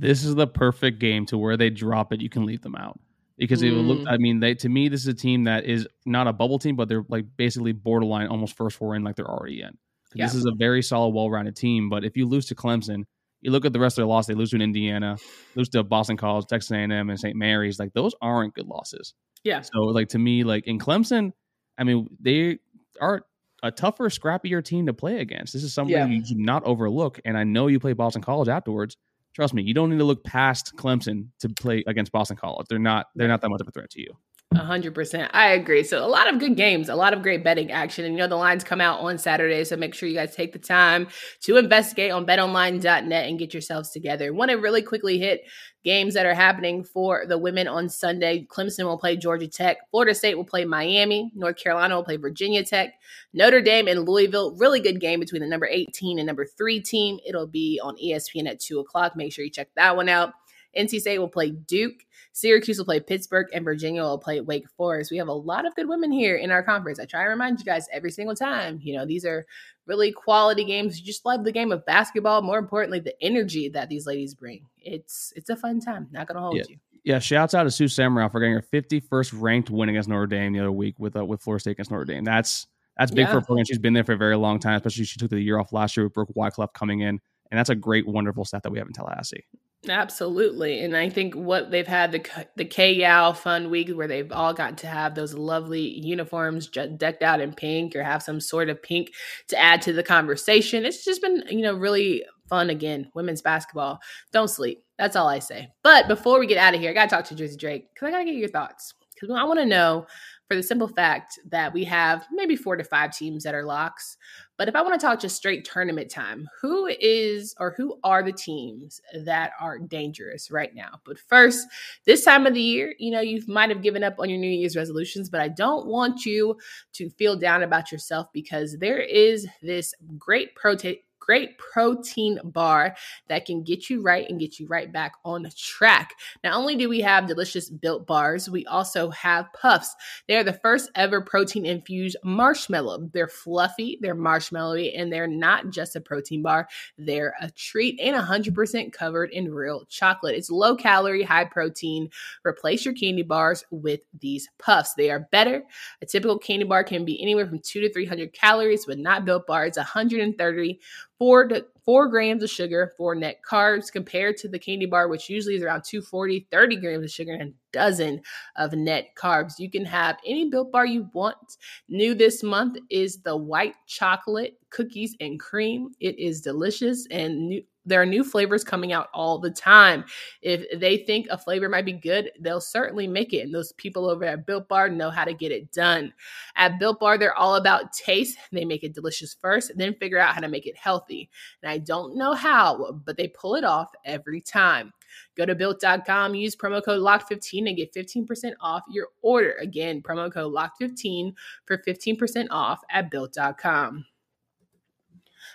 this 0.00 0.24
is 0.24 0.34
the 0.34 0.46
perfect 0.46 0.98
game 0.98 1.26
to 1.26 1.38
where 1.38 1.56
they 1.56 1.70
drop 1.70 2.12
it, 2.12 2.20
you 2.20 2.28
can 2.28 2.46
leave 2.46 2.62
them 2.62 2.74
out. 2.74 2.98
Because 3.38 3.62
mm. 3.62 3.68
it 3.68 3.72
look, 3.72 4.08
I 4.08 4.16
mean, 4.16 4.40
they 4.40 4.54
to 4.56 4.68
me, 4.68 4.88
this 4.88 5.02
is 5.02 5.08
a 5.08 5.14
team 5.14 5.44
that 5.44 5.64
is 5.64 5.86
not 6.06 6.26
a 6.26 6.32
bubble 6.32 6.58
team, 6.58 6.76
but 6.76 6.88
they're 6.88 7.04
like 7.08 7.24
basically 7.36 7.72
borderline 7.72 8.28
almost 8.28 8.56
first 8.56 8.76
four 8.76 8.94
in, 8.94 9.04
like 9.04 9.16
they're 9.16 9.30
already 9.30 9.62
in. 9.62 9.76
Yeah. 10.14 10.26
This 10.26 10.34
is 10.34 10.46
a 10.46 10.52
very 10.56 10.82
solid, 10.82 11.14
well 11.14 11.30
rounded 11.30 11.56
team. 11.56 11.90
But 11.90 12.04
if 12.04 12.16
you 12.16 12.26
lose 12.26 12.46
to 12.46 12.54
Clemson, 12.54 13.04
you 13.42 13.50
look 13.50 13.64
at 13.64 13.72
the 13.72 13.80
rest 13.80 13.98
of 13.98 14.02
their 14.02 14.06
loss, 14.06 14.26
they 14.26 14.34
lose 14.34 14.50
to 14.50 14.56
Indiana, 14.56 15.16
lose 15.54 15.68
to 15.70 15.82
Boston 15.82 16.16
College, 16.16 16.46
Texas 16.46 16.70
A&M, 16.70 16.92
and 16.92 17.20
St. 17.20 17.36
Mary's. 17.36 17.78
Like 17.78 17.92
those 17.92 18.14
aren't 18.22 18.54
good 18.54 18.66
losses. 18.66 19.14
Yeah. 19.44 19.60
So 19.60 19.80
like 19.80 20.08
to 20.08 20.18
me, 20.18 20.42
like 20.42 20.66
in 20.66 20.78
Clemson, 20.78 21.32
I 21.78 21.84
mean, 21.84 22.08
they 22.18 22.58
are 23.00 23.26
a 23.62 23.70
tougher, 23.70 24.08
scrappier 24.08 24.64
team 24.64 24.86
to 24.86 24.94
play 24.94 25.20
against. 25.20 25.52
This 25.52 25.62
is 25.62 25.74
something 25.74 25.96
yeah. 25.96 26.06
you 26.06 26.24
should 26.24 26.38
not 26.38 26.64
overlook. 26.64 27.20
And 27.24 27.36
I 27.36 27.44
know 27.44 27.66
you 27.66 27.80
play 27.80 27.92
Boston 27.92 28.22
College 28.22 28.48
afterwards. 28.48 28.96
Trust 29.36 29.52
me, 29.52 29.62
you 29.62 29.74
don't 29.74 29.90
need 29.90 29.98
to 29.98 30.04
look 30.04 30.24
past 30.24 30.72
Clemson 30.76 31.26
to 31.40 31.50
play 31.50 31.84
against 31.86 32.10
Boston 32.10 32.38
College. 32.38 32.68
They're 32.70 32.78
not 32.78 33.08
they're 33.14 33.28
not 33.28 33.42
that 33.42 33.50
much 33.50 33.60
of 33.60 33.68
a 33.68 33.70
threat 33.70 33.90
to 33.90 34.00
you. 34.00 34.08
A 34.54 34.64
hundred 34.64 34.94
percent. 34.94 35.30
I 35.34 35.48
agree. 35.48 35.84
So 35.84 36.02
a 36.02 36.08
lot 36.08 36.32
of 36.32 36.38
good 36.38 36.56
games, 36.56 36.88
a 36.88 36.94
lot 36.94 37.12
of 37.12 37.20
great 37.20 37.44
betting 37.44 37.70
action. 37.70 38.06
And 38.06 38.14
you 38.14 38.18
know 38.18 38.28
the 38.28 38.36
lines 38.36 38.64
come 38.64 38.80
out 38.80 39.00
on 39.00 39.18
Saturday. 39.18 39.62
So 39.64 39.76
make 39.76 39.92
sure 39.92 40.08
you 40.08 40.14
guys 40.14 40.34
take 40.34 40.54
the 40.54 40.58
time 40.58 41.08
to 41.42 41.58
investigate 41.58 42.12
on 42.12 42.24
betonline.net 42.24 43.28
and 43.28 43.38
get 43.38 43.52
yourselves 43.52 43.90
together. 43.90 44.32
Want 44.32 44.52
to 44.52 44.56
really 44.56 44.80
quickly 44.80 45.18
hit 45.18 45.42
games 45.86 46.14
that 46.14 46.26
are 46.26 46.34
happening 46.34 46.82
for 46.82 47.24
the 47.28 47.38
women 47.38 47.68
on 47.68 47.88
Sunday. 47.88 48.44
Clemson 48.50 48.86
will 48.86 48.98
play 48.98 49.16
Georgia 49.16 49.46
Tech. 49.46 49.88
Florida 49.92 50.16
State 50.16 50.34
will 50.34 50.44
play 50.44 50.64
Miami. 50.64 51.30
North 51.36 51.56
Carolina 51.56 51.94
will 51.94 52.02
play 52.02 52.16
Virginia 52.16 52.64
Tech. 52.64 52.94
Notre 53.32 53.62
Dame 53.62 53.86
and 53.86 54.04
Louisville. 54.04 54.56
Really 54.56 54.80
good 54.80 55.00
game 55.00 55.20
between 55.20 55.42
the 55.42 55.48
number 55.48 55.68
18 55.70 56.18
and 56.18 56.26
number 56.26 56.44
three 56.44 56.80
team. 56.80 57.20
It'll 57.24 57.46
be 57.46 57.80
on 57.80 57.94
ESPN 57.98 58.48
at 58.50 58.58
two 58.58 58.80
o'clock. 58.80 59.14
Make 59.14 59.32
sure 59.32 59.44
you 59.44 59.50
check 59.50 59.68
that 59.76 59.94
one 59.94 60.08
out. 60.08 60.34
NC 60.76 60.98
State 60.98 61.20
will 61.20 61.28
play 61.28 61.52
Duke. 61.52 62.04
Syracuse 62.32 62.76
will 62.76 62.84
play 62.84 63.00
Pittsburgh, 63.00 63.46
and 63.54 63.64
Virginia 63.64 64.02
will 64.02 64.18
play 64.18 64.40
Wake 64.40 64.68
Forest. 64.76 65.10
We 65.10 65.16
have 65.16 65.28
a 65.28 65.32
lot 65.32 65.66
of 65.66 65.74
good 65.74 65.88
women 65.88 66.12
here 66.12 66.36
in 66.36 66.50
our 66.50 66.62
conference. 66.62 66.98
I 66.98 67.06
try 67.06 67.22
to 67.22 67.30
remind 67.30 67.60
you 67.60 67.64
guys 67.64 67.86
every 67.92 68.10
single 68.10 68.34
time. 68.34 68.80
You 68.82 68.94
know, 68.94 69.06
these 69.06 69.24
are 69.24 69.46
really 69.86 70.12
quality 70.12 70.64
games. 70.64 70.98
You 70.98 71.06
just 71.06 71.24
love 71.24 71.44
the 71.44 71.52
game 71.52 71.72
of 71.72 71.84
basketball. 71.86 72.42
More 72.42 72.58
importantly, 72.58 73.00
the 73.00 73.14
energy 73.22 73.68
that 73.70 73.88
these 73.88 74.06
ladies 74.06 74.34
bring. 74.34 74.66
It's 74.78 75.32
it's 75.36 75.50
a 75.50 75.56
fun 75.56 75.80
time. 75.80 76.08
Not 76.12 76.26
gonna 76.26 76.40
hold 76.40 76.56
yeah. 76.56 76.64
you. 76.68 76.76
Yeah, 77.04 77.18
shouts 77.20 77.54
out 77.54 77.62
to 77.62 77.70
Sue 77.70 77.84
Semrau 77.84 78.30
for 78.30 78.40
getting 78.40 78.54
her 78.54 78.64
51st 78.72 79.40
ranked 79.40 79.70
win 79.70 79.88
against 79.88 80.08
Notre 80.08 80.26
Dame 80.26 80.52
the 80.52 80.58
other 80.58 80.72
week 80.72 80.96
with 80.98 81.16
uh, 81.16 81.24
with 81.24 81.40
Florida 81.40 81.60
State 81.60 81.72
against 81.72 81.90
Notre 81.90 82.04
Dame. 82.04 82.24
That's 82.24 82.66
that's 82.98 83.10
big 83.10 83.26
yeah. 83.26 83.32
for 83.32 83.38
a 83.38 83.42
program. 83.42 83.64
She's 83.64 83.78
been 83.78 83.92
there 83.92 84.04
for 84.04 84.14
a 84.14 84.16
very 84.16 84.36
long 84.36 84.58
time, 84.58 84.76
especially 84.76 85.04
she 85.04 85.18
took 85.18 85.30
the 85.30 85.40
year 85.40 85.58
off 85.58 85.72
last 85.72 85.96
year 85.96 86.04
with 86.04 86.14
Brooke 86.14 86.30
Wyckoff 86.34 86.72
coming 86.72 87.00
in. 87.00 87.20
And 87.50 87.58
that's 87.58 87.70
a 87.70 87.74
great, 87.74 88.06
wonderful 88.06 88.44
stat 88.44 88.62
that 88.62 88.72
we 88.72 88.78
have 88.78 88.88
in 88.88 88.92
Tallahassee. 88.92 89.44
Absolutely. 89.88 90.82
And 90.82 90.96
I 90.96 91.08
think 91.08 91.34
what 91.34 91.70
they've 91.70 91.86
had 91.86 92.12
the 92.12 92.46
the 92.56 92.64
K 92.64 93.04
Fun 93.34 93.70
Week 93.70 93.90
where 93.90 94.08
they've 94.08 94.30
all 94.32 94.52
got 94.52 94.78
to 94.78 94.86
have 94.86 95.14
those 95.14 95.34
lovely 95.34 96.00
uniforms 96.00 96.68
decked 96.68 97.22
out 97.22 97.40
in 97.40 97.52
pink 97.54 97.94
or 97.94 98.02
have 98.02 98.22
some 98.22 98.40
sort 98.40 98.68
of 98.68 98.82
pink 98.82 99.12
to 99.48 99.58
add 99.58 99.82
to 99.82 99.92
the 99.92 100.02
conversation. 100.02 100.84
It's 100.84 101.04
just 101.04 101.22
been, 101.22 101.44
you 101.48 101.62
know, 101.62 101.74
really 101.74 102.24
fun 102.48 102.70
again. 102.70 103.10
Women's 103.14 103.42
basketball. 103.42 104.00
Don't 104.32 104.48
sleep. 104.48 104.84
That's 104.98 105.16
all 105.16 105.28
I 105.28 105.40
say. 105.40 105.68
But 105.82 106.08
before 106.08 106.38
we 106.38 106.46
get 106.46 106.58
out 106.58 106.74
of 106.74 106.80
here, 106.80 106.90
I 106.90 106.94
got 106.94 107.08
to 107.08 107.16
talk 107.16 107.24
to 107.26 107.34
Drizzy 107.34 107.58
Drake 107.58 107.88
because 107.92 108.08
I 108.08 108.10
got 108.10 108.18
to 108.18 108.24
get 108.24 108.34
your 108.34 108.48
thoughts. 108.48 108.94
Because 109.14 109.34
I 109.34 109.44
want 109.44 109.58
to 109.60 109.66
know 109.66 110.06
for 110.48 110.54
the 110.54 110.62
simple 110.62 110.88
fact 110.88 111.38
that 111.50 111.72
we 111.72 111.84
have 111.84 112.26
maybe 112.32 112.56
four 112.56 112.76
to 112.76 112.84
five 112.84 113.16
teams 113.16 113.42
that 113.44 113.54
are 113.54 113.64
locks. 113.64 114.16
But 114.56 114.68
if 114.68 114.76
I 114.76 114.82
want 114.82 114.98
to 114.98 115.04
talk 115.04 115.20
just 115.20 115.36
straight 115.36 115.64
tournament 115.64 116.10
time, 116.10 116.48
who 116.60 116.86
is 116.86 117.54
or 117.58 117.74
who 117.76 117.98
are 118.04 118.22
the 118.22 118.32
teams 118.32 119.00
that 119.24 119.52
are 119.60 119.78
dangerous 119.78 120.50
right 120.50 120.74
now? 120.74 121.00
But 121.04 121.18
first, 121.18 121.66
this 122.06 122.24
time 122.24 122.46
of 122.46 122.54
the 122.54 122.62
year, 122.62 122.94
you 122.98 123.10
know, 123.10 123.20
you 123.20 123.42
might 123.48 123.70
have 123.70 123.82
given 123.82 124.02
up 124.02 124.14
on 124.18 124.30
your 124.30 124.38
New 124.38 124.48
Year's 124.48 124.76
resolutions, 124.76 125.28
but 125.28 125.40
I 125.40 125.48
don't 125.48 125.86
want 125.86 126.24
you 126.24 126.56
to 126.94 127.10
feel 127.10 127.36
down 127.36 127.62
about 127.62 127.92
yourself 127.92 128.28
because 128.32 128.78
there 128.78 129.00
is 129.00 129.46
this 129.62 129.94
great 130.16 130.54
protein 130.54 130.96
great 131.26 131.58
protein 131.58 132.38
bar 132.44 132.94
that 133.28 133.44
can 133.44 133.64
get 133.64 133.90
you 133.90 134.00
right 134.00 134.28
and 134.30 134.38
get 134.38 134.60
you 134.60 134.66
right 134.68 134.92
back 134.92 135.14
on 135.24 135.46
track. 135.56 136.14
Not 136.44 136.54
only 136.54 136.76
do 136.76 136.88
we 136.88 137.00
have 137.00 137.26
delicious 137.26 137.68
built 137.68 138.06
bars, 138.06 138.48
we 138.48 138.64
also 138.66 139.10
have 139.10 139.52
puffs. 139.52 139.94
They 140.28 140.36
are 140.36 140.44
the 140.44 140.52
first 140.52 140.90
ever 140.94 141.20
protein 141.20 141.66
infused 141.66 142.16
marshmallow. 142.22 143.10
They're 143.12 143.26
fluffy, 143.26 143.98
they're 144.00 144.14
marshmallowy, 144.14 144.98
and 144.98 145.12
they're 145.12 145.26
not 145.26 145.70
just 145.70 145.96
a 145.96 146.00
protein 146.00 146.42
bar, 146.42 146.68
they're 146.96 147.34
a 147.40 147.50
treat 147.50 147.98
and 148.00 148.16
100% 148.16 148.92
covered 148.92 149.30
in 149.30 149.52
real 149.52 149.84
chocolate. 149.88 150.36
It's 150.36 150.50
low 150.50 150.76
calorie, 150.76 151.24
high 151.24 151.44
protein. 151.44 152.08
Replace 152.44 152.84
your 152.84 152.94
candy 152.94 153.22
bars 153.22 153.64
with 153.70 154.00
these 154.20 154.48
puffs. 154.58 154.94
They 154.94 155.10
are 155.10 155.26
better. 155.32 155.62
A 156.00 156.06
typical 156.06 156.38
candy 156.38 156.64
bar 156.64 156.84
can 156.84 157.04
be 157.04 157.20
anywhere 157.20 157.46
from 157.46 157.58
two 157.58 157.80
to 157.80 157.92
300 157.92 158.32
calories, 158.32 158.86
but 158.86 158.98
not 158.98 159.24
built 159.24 159.46
bars 159.46 159.76
130 159.76 160.78
four 161.18 161.48
to 161.48 161.64
four 161.84 162.08
grams 162.08 162.42
of 162.42 162.50
sugar, 162.50 162.92
four 162.96 163.14
net 163.14 163.40
carbs 163.48 163.90
compared 163.92 164.36
to 164.38 164.48
the 164.48 164.58
candy 164.58 164.86
bar, 164.86 165.08
which 165.08 165.30
usually 165.30 165.54
is 165.54 165.62
around 165.62 165.82
240, 165.84 166.48
30 166.50 166.76
grams 166.76 167.04
of 167.04 167.10
sugar 167.10 167.32
and 167.32 167.50
a 167.50 167.54
dozen 167.72 168.20
of 168.56 168.72
net 168.72 169.10
carbs. 169.16 169.58
You 169.58 169.70
can 169.70 169.84
have 169.84 170.18
any 170.26 170.50
built 170.50 170.72
bar 170.72 170.84
you 170.84 171.08
want. 171.12 171.56
New 171.88 172.14
this 172.14 172.42
month 172.42 172.78
is 172.90 173.22
the 173.22 173.36
white 173.36 173.74
chocolate 173.86 174.58
cookies 174.70 175.16
and 175.20 175.38
cream. 175.38 175.90
It 176.00 176.18
is 176.18 176.40
delicious 176.40 177.06
and 177.10 177.48
new 177.48 177.62
there 177.86 178.02
are 178.02 178.06
new 178.06 178.24
flavors 178.24 178.64
coming 178.64 178.92
out 178.92 179.08
all 179.14 179.38
the 179.38 179.50
time. 179.50 180.04
If 180.42 180.78
they 180.78 180.98
think 180.98 181.28
a 181.30 181.38
flavor 181.38 181.68
might 181.68 181.84
be 181.84 181.92
good, 181.92 182.30
they'll 182.40 182.60
certainly 182.60 183.06
make 183.06 183.32
it. 183.32 183.42
And 183.42 183.54
those 183.54 183.72
people 183.72 184.10
over 184.10 184.24
at 184.24 184.46
Built 184.46 184.68
Bar 184.68 184.88
know 184.88 185.10
how 185.10 185.24
to 185.24 185.32
get 185.32 185.52
it 185.52 185.72
done. 185.72 186.12
At 186.56 186.78
Built 186.78 187.00
Bar, 187.00 187.16
they're 187.16 187.34
all 187.34 187.54
about 187.54 187.92
taste. 187.92 188.36
They 188.52 188.64
make 188.64 188.84
it 188.84 188.94
delicious 188.94 189.36
first, 189.40 189.72
then 189.76 189.94
figure 189.94 190.18
out 190.18 190.34
how 190.34 190.40
to 190.40 190.48
make 190.48 190.66
it 190.66 190.76
healthy. 190.76 191.30
And 191.62 191.70
I 191.70 191.78
don't 191.78 192.16
know 192.16 192.34
how, 192.34 193.00
but 193.04 193.16
they 193.16 193.28
pull 193.28 193.54
it 193.54 193.64
off 193.64 193.90
every 194.04 194.40
time. 194.40 194.92
Go 195.36 195.46
to 195.46 195.54
built.com, 195.54 196.34
use 196.34 196.56
promo 196.56 196.84
code 196.84 197.00
LOCK15 197.00 197.68
and 197.68 197.76
get 197.76 197.94
15% 197.94 198.52
off 198.60 198.82
your 198.90 199.08
order. 199.22 199.54
Again, 199.60 200.02
promo 200.02 200.32
code 200.32 200.52
LOCK15 200.52 201.32
for 201.64 201.78
15% 201.78 202.46
off 202.50 202.80
at 202.90 203.10
built.com. 203.10 204.04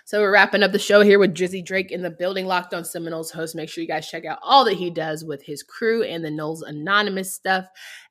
So 0.04 0.20
we're 0.20 0.32
wrapping 0.32 0.64
up 0.64 0.72
the 0.72 0.80
show 0.80 1.00
here 1.02 1.20
with 1.20 1.34
Drizzy 1.34 1.64
Drake 1.64 1.92
in 1.92 2.02
the 2.02 2.10
building, 2.10 2.46
Locked 2.46 2.74
on 2.74 2.84
Seminoles 2.84 3.30
host. 3.30 3.54
Make 3.54 3.68
sure 3.68 3.82
you 3.82 3.88
guys 3.88 4.08
check 4.08 4.24
out 4.24 4.40
all 4.42 4.64
that 4.64 4.74
he 4.74 4.90
does 4.90 5.24
with 5.24 5.44
his 5.44 5.62
crew 5.62 6.02
and 6.02 6.24
the 6.24 6.28
Noles 6.28 6.62
Anonymous 6.66 7.32
stuff. 7.32 7.66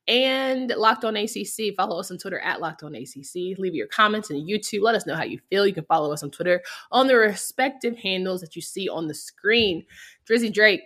And 0.07 0.69
Locked 0.69 1.03
on 1.03 1.17
ACC. 1.17 1.75
Follow 1.75 1.99
us 1.99 2.09
on 2.09 2.17
Twitter 2.17 2.39
at 2.39 2.61
Locked 2.61 2.83
on 2.83 2.95
ACC. 2.95 3.57
Leave 3.57 3.75
your 3.75 3.87
comments 3.87 4.29
in 4.29 4.47
YouTube. 4.47 4.83
Let 4.83 4.95
us 4.95 5.05
know 5.05 5.15
how 5.15 5.25
you 5.25 5.39
feel. 5.49 5.67
You 5.67 5.73
can 5.73 5.83
follow 5.83 6.13
us 6.13 6.23
on 6.23 6.31
Twitter 6.31 6.61
on 6.93 7.07
the 7.07 7.17
respective 7.17 7.97
handles 7.97 8.39
that 8.39 8.55
you 8.55 8.61
see 8.61 8.87
on 8.87 9.07
the 9.07 9.13
screen. 9.13 9.85
Drizzy 10.25 10.51
Drake, 10.51 10.81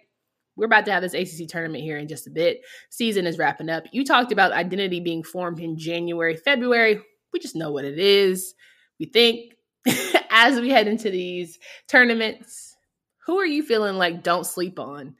we're 0.55 0.65
about 0.65 0.85
to 0.85 0.91
have 0.91 1.03
this 1.03 1.13
ACC 1.13 1.47
tournament 1.47 1.83
here 1.83 1.97
in 1.97 2.07
just 2.07 2.25
a 2.25 2.31
bit. 2.31 2.61
Season 2.89 3.27
is 3.27 3.37
wrapping 3.37 3.69
up. 3.69 3.83
You 3.91 4.05
talked 4.05 4.31
about 4.31 4.53
identity 4.53 5.01
being 5.01 5.23
formed 5.23 5.59
in 5.59 5.77
January, 5.77 6.35
February. 6.35 6.99
We 7.31 7.39
just 7.39 7.55
know 7.55 7.71
what 7.71 7.85
it 7.85 7.99
is. 7.99 8.55
We 8.99 9.05
think 9.05 9.53
as 10.35 10.59
we 10.59 10.69
head 10.69 10.87
into 10.87 11.09
these 11.09 11.57
tournaments, 11.87 12.75
who 13.25 13.39
are 13.39 13.45
you 13.45 13.63
feeling 13.63 13.95
like 13.95 14.21
don't 14.21 14.45
sleep 14.45 14.77
on? 14.77 15.15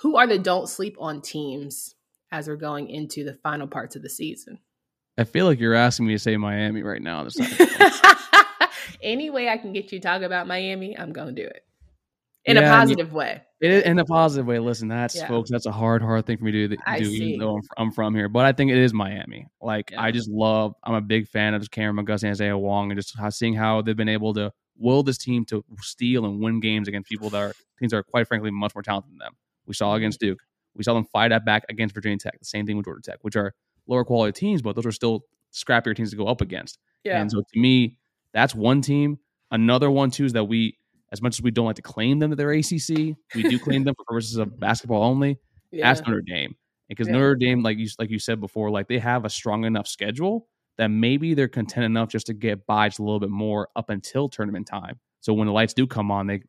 Who 0.00 0.16
are 0.16 0.26
the 0.26 0.38
don't 0.38 0.68
sleep 0.68 0.96
on 0.98 1.22
teams 1.22 1.94
as 2.32 2.48
we're 2.48 2.56
going 2.56 2.88
into 2.88 3.22
the 3.22 3.34
final 3.34 3.68
parts 3.68 3.94
of 3.94 4.02
the 4.02 4.10
season? 4.10 4.58
I 5.16 5.24
feel 5.24 5.46
like 5.46 5.60
you're 5.60 5.74
asking 5.74 6.06
me 6.06 6.14
to 6.14 6.18
say 6.18 6.36
Miami 6.36 6.82
right 6.82 7.00
now. 7.00 7.28
Any 9.02 9.30
way 9.30 9.48
I 9.48 9.58
can 9.58 9.72
get 9.72 9.92
you 9.92 10.00
to 10.00 10.06
talk 10.06 10.22
about 10.22 10.48
Miami, 10.48 10.98
I'm 10.98 11.12
going 11.12 11.34
to 11.34 11.42
do 11.42 11.46
it 11.46 11.64
in 12.44 12.56
yeah, 12.56 12.62
a 12.62 12.70
positive 12.70 13.12
way. 13.12 13.42
It 13.60 13.84
in 13.86 13.98
a 13.98 14.04
positive 14.04 14.46
way. 14.46 14.58
Listen, 14.58 14.88
that's 14.88 15.16
yeah. 15.16 15.28
folks. 15.28 15.50
That's 15.50 15.66
a 15.66 15.72
hard, 15.72 16.02
hard 16.02 16.26
thing 16.26 16.38
for 16.38 16.44
me 16.44 16.52
to 16.52 16.68
do. 16.68 16.76
do 16.76 17.10
even 17.10 17.38
though 17.38 17.56
I'm, 17.56 17.62
I'm, 17.76 17.92
from 17.92 18.14
here, 18.14 18.28
but 18.28 18.44
I 18.44 18.52
think 18.52 18.72
it 18.72 18.78
is 18.78 18.92
Miami. 18.92 19.46
Like 19.60 19.92
yeah. 19.92 20.02
I 20.02 20.10
just 20.10 20.28
love. 20.28 20.74
I'm 20.82 20.94
a 20.94 21.00
big 21.00 21.28
fan 21.28 21.54
of 21.54 21.60
just 21.60 21.70
Kameron 21.70 22.00
McGusty 22.00 22.24
and 22.24 22.32
Isaiah 22.32 22.58
Wong, 22.58 22.90
and 22.90 23.00
just 23.00 23.16
seeing 23.38 23.54
how 23.54 23.82
they've 23.82 23.96
been 23.96 24.08
able 24.08 24.34
to 24.34 24.52
will 24.76 25.02
this 25.02 25.18
team 25.18 25.44
to 25.46 25.64
steal 25.80 26.24
and 26.24 26.42
win 26.42 26.60
games 26.60 26.88
against 26.88 27.08
people 27.08 27.30
that 27.30 27.40
are 27.40 27.52
teams 27.78 27.92
that 27.92 27.98
are 27.98 28.02
quite 28.02 28.26
frankly 28.26 28.50
much 28.50 28.74
more 28.74 28.82
talented 28.82 29.12
than 29.12 29.18
them. 29.18 29.34
We 29.66 29.74
saw 29.74 29.88
mm-hmm. 29.88 29.98
against 29.98 30.20
Duke. 30.20 30.40
We 30.74 30.84
saw 30.84 30.94
them 30.94 31.04
fight 31.04 31.28
that 31.28 31.44
back 31.44 31.64
against 31.68 31.94
Virginia 31.94 32.18
Tech. 32.18 32.38
The 32.38 32.44
same 32.44 32.66
thing 32.66 32.76
with 32.76 32.86
Georgia 32.86 33.02
Tech, 33.02 33.18
which 33.22 33.36
are 33.36 33.54
lower 33.86 34.04
quality 34.04 34.32
teams, 34.32 34.62
but 34.62 34.74
those 34.74 34.86
are 34.86 34.92
still 34.92 35.24
scrappier 35.52 35.94
teams 35.94 36.10
to 36.10 36.16
go 36.16 36.26
up 36.26 36.40
against. 36.40 36.78
Yeah. 37.04 37.20
And 37.20 37.30
so 37.30 37.40
to 37.40 37.58
me, 37.58 37.98
that's 38.32 38.54
one 38.54 38.80
team. 38.80 39.18
Another 39.50 39.90
one 39.90 40.10
too 40.10 40.24
is 40.24 40.32
that 40.32 40.44
we, 40.44 40.78
as 41.12 41.22
much 41.22 41.36
as 41.36 41.42
we 41.42 41.50
don't 41.50 41.66
like 41.66 41.76
to 41.76 41.82
claim 41.82 42.18
them 42.18 42.30
that 42.30 42.36
they're 42.36 42.52
ACC, 42.52 43.16
we 43.34 43.42
do 43.42 43.58
claim 43.58 43.84
them 43.84 43.94
for 43.94 44.04
purposes 44.04 44.38
of 44.38 44.58
basketball 44.58 45.02
only. 45.02 45.38
Yeah. 45.70 45.88
Ask 45.88 46.06
Notre 46.06 46.22
Dame 46.22 46.56
because 46.88 47.06
yeah. 47.06 47.14
Notre 47.14 47.34
Dame, 47.36 47.62
like 47.62 47.78
you 47.78 47.88
like 47.98 48.10
you 48.10 48.18
said 48.18 48.40
before, 48.40 48.70
like 48.70 48.88
they 48.88 48.98
have 48.98 49.24
a 49.24 49.30
strong 49.30 49.64
enough 49.64 49.86
schedule 49.86 50.48
that 50.78 50.88
maybe 50.88 51.34
they're 51.34 51.48
content 51.48 51.84
enough 51.84 52.08
just 52.08 52.26
to 52.26 52.34
get 52.34 52.66
by 52.66 52.88
just 52.88 52.98
a 52.98 53.02
little 53.02 53.20
bit 53.20 53.30
more 53.30 53.68
up 53.76 53.90
until 53.90 54.28
tournament 54.28 54.66
time. 54.66 54.98
So 55.20 55.34
when 55.34 55.46
the 55.46 55.52
lights 55.52 55.74
do 55.74 55.86
come 55.86 56.10
on, 56.10 56.26
they 56.26 56.42